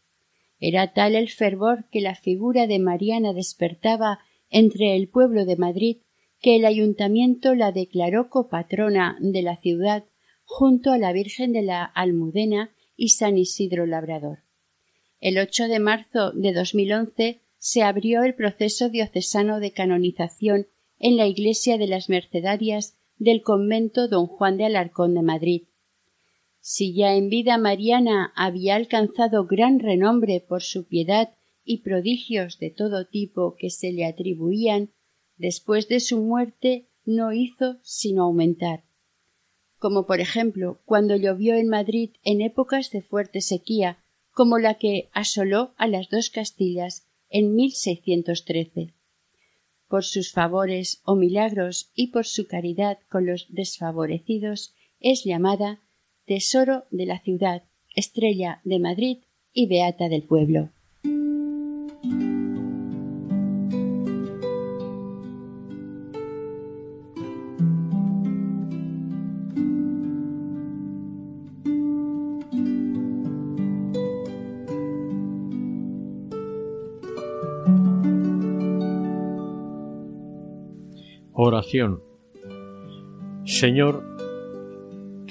Era 0.60 0.94
tal 0.94 1.16
el 1.16 1.30
fervor 1.30 1.86
que 1.92 2.02
la 2.02 2.16
figura 2.16 2.68
de 2.68 2.80
Mariana 2.80 3.34
despertaba 3.34 4.20
entre 4.50 4.96
el 4.96 5.10
pueblo 5.10 5.46
de 5.46 5.58
Madrid 5.58 5.98
que 6.40 6.56
el 6.56 6.66
ayuntamiento 6.66 7.56
la 7.56 7.72
declaró 7.72 8.30
copatrona 8.30 9.18
de 9.20 9.42
la 9.42 9.58
ciudad 9.58 10.06
junto 10.44 10.92
a 10.92 10.98
la 10.98 11.12
Virgen 11.12 11.54
de 11.54 11.64
la 11.64 11.84
Almudena 11.84 12.72
y 12.96 13.10
San 13.10 13.38
Isidro 13.38 13.86
Labrador. 13.86 14.40
El 15.20 15.38
8 15.38 15.68
de 15.68 15.80
marzo 15.80 16.32
de 16.32 16.54
2011 16.54 17.42
se 17.58 17.82
abrió 17.82 18.24
el 18.24 18.36
proceso 18.36 18.90
diocesano 18.90 19.60
de 19.60 19.72
canonización 19.72 20.68
en 21.00 21.18
la 21.18 21.26
iglesia 21.26 21.78
de 21.78 21.88
las 21.88 22.10
Mercedarias 22.10 22.96
del 23.18 23.42
convento 23.42 24.08
Don 24.08 24.28
Juan 24.28 24.58
de 24.58 24.66
Alarcón 24.66 25.16
de 25.16 25.24
Madrid. 25.24 25.64
Si 26.68 26.96
ya 26.96 27.14
en 27.14 27.30
vida 27.30 27.60
Mariana 27.60 28.34
había 28.36 28.74
alcanzado 28.74 29.46
gran 29.46 29.80
renombre 29.80 30.40
por 30.42 30.64
su 30.64 30.88
piedad 30.88 31.30
y 31.64 31.84
prodigios 31.84 32.58
de 32.58 32.72
todo 32.72 33.06
tipo 33.06 33.56
que 33.56 33.70
se 33.70 33.92
le 33.92 34.04
atribuían, 34.04 34.90
después 35.38 35.88
de 35.90 36.00
su 36.00 36.20
muerte 36.20 36.90
no 37.06 37.34
hizo 37.34 37.78
sino 37.84 38.24
aumentar. 38.24 38.84
Como 39.78 40.08
por 40.08 40.20
ejemplo 40.20 40.82
cuando 40.86 41.16
llovió 41.16 41.54
en 41.54 41.70
Madrid 41.70 42.14
en 42.24 42.42
épocas 42.42 42.90
de 42.90 43.04
fuerte 43.04 43.42
sequía, 43.42 44.04
como 44.32 44.58
la 44.58 44.74
que 44.74 45.10
asoló 45.14 45.76
a 45.78 45.86
las 45.86 46.10
dos 46.10 46.32
Castillas 46.32 47.06
en 47.30 47.54
1613 47.54 48.96
por 49.88 50.04
sus 50.04 50.32
favores 50.32 51.00
o 51.06 51.16
milagros 51.16 51.92
y 51.94 52.08
por 52.08 52.26
su 52.26 52.48
caridad 52.48 52.98
con 53.08 53.28
los 53.28 53.46
desfavorecidos, 53.50 54.74
es 55.00 55.24
llamada 55.24 55.85
Tesoro 56.26 56.86
de 56.90 57.06
la 57.06 57.20
ciudad, 57.20 57.64
Estrella 57.96 58.60
de 58.64 58.80
Madrid 58.80 59.18
y 59.54 59.68
Beata 59.68 60.10
del 60.10 60.24
pueblo. 60.24 60.70
Oración. 81.34 82.02
Señor, 83.46 84.15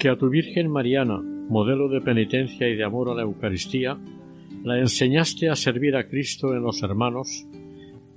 que 0.05 0.11
a 0.11 0.19
tu 0.19 0.29
Virgen 0.29 0.69
Mariana, 0.69 1.19
modelo 1.49 1.89
de 1.89 1.99
penitencia 1.99 2.69
y 2.69 2.75
de 2.75 2.83
amor 2.83 3.09
a 3.09 3.15
la 3.15 3.23
Eucaristía, 3.23 3.97
la 4.63 4.77
enseñaste 4.77 5.49
a 5.49 5.55
servir 5.55 5.95
a 5.95 6.07
Cristo 6.07 6.53
en 6.53 6.61
los 6.61 6.83
hermanos, 6.83 7.47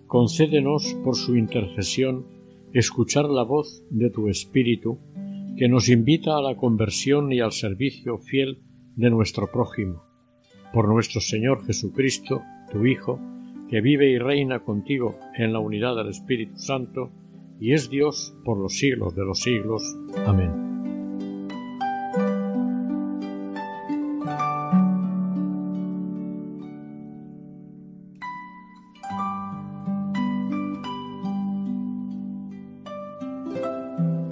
concédenos 0.07 0.95
por 1.03 1.17
su 1.17 1.35
intercesión 1.35 2.27
escuchar 2.75 3.25
la 3.25 3.43
voz 3.43 3.83
de 3.89 4.11
tu 4.11 4.29
Espíritu, 4.29 4.99
que 5.57 5.71
nos 5.71 5.89
invita 5.89 6.37
a 6.37 6.43
la 6.43 6.57
conversión 6.57 7.33
y 7.33 7.41
al 7.41 7.53
servicio 7.53 8.19
fiel 8.19 8.59
de 8.95 9.09
nuestro 9.09 9.51
prójimo. 9.51 10.03
Por 10.75 10.89
nuestro 10.89 11.23
Señor 11.23 11.65
Jesucristo, 11.65 12.43
tu 12.71 12.85
Hijo, 12.85 13.19
que 13.71 13.81
vive 13.81 14.11
y 14.11 14.19
reina 14.19 14.59
contigo 14.59 15.19
en 15.39 15.55
la 15.55 15.61
unidad 15.61 15.97
del 15.97 16.11
Espíritu 16.11 16.59
Santo, 16.59 17.11
y 17.59 17.73
es 17.73 17.89
Dios 17.89 18.37
por 18.45 18.59
los 18.59 18.75
siglos 18.75 19.15
de 19.17 19.25
los 19.25 19.41
siglos. 19.41 19.97
Amén. 20.27 20.68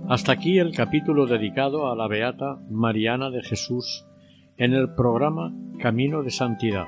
Hasta 0.09 0.31
aquí 0.31 0.61
el 0.61 0.73
capítulo 0.73 1.27
dedicado 1.27 1.91
a 1.91 1.97
la 1.97 2.07
Beata 2.07 2.61
Mariana 2.71 3.29
de 3.31 3.43
Jesús 3.43 4.07
en 4.57 4.73
el 4.73 4.95
programa 4.95 5.53
Camino 5.81 6.23
de 6.23 6.31
Santidad. 6.31 6.87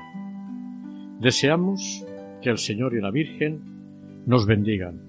Deseamos 1.19 2.05
que 2.41 2.49
el 2.49 2.57
Señor 2.57 2.93
y 2.93 3.01
la 3.01 3.11
Virgen 3.11 4.23
nos 4.25 4.45
bendigan. 4.45 5.08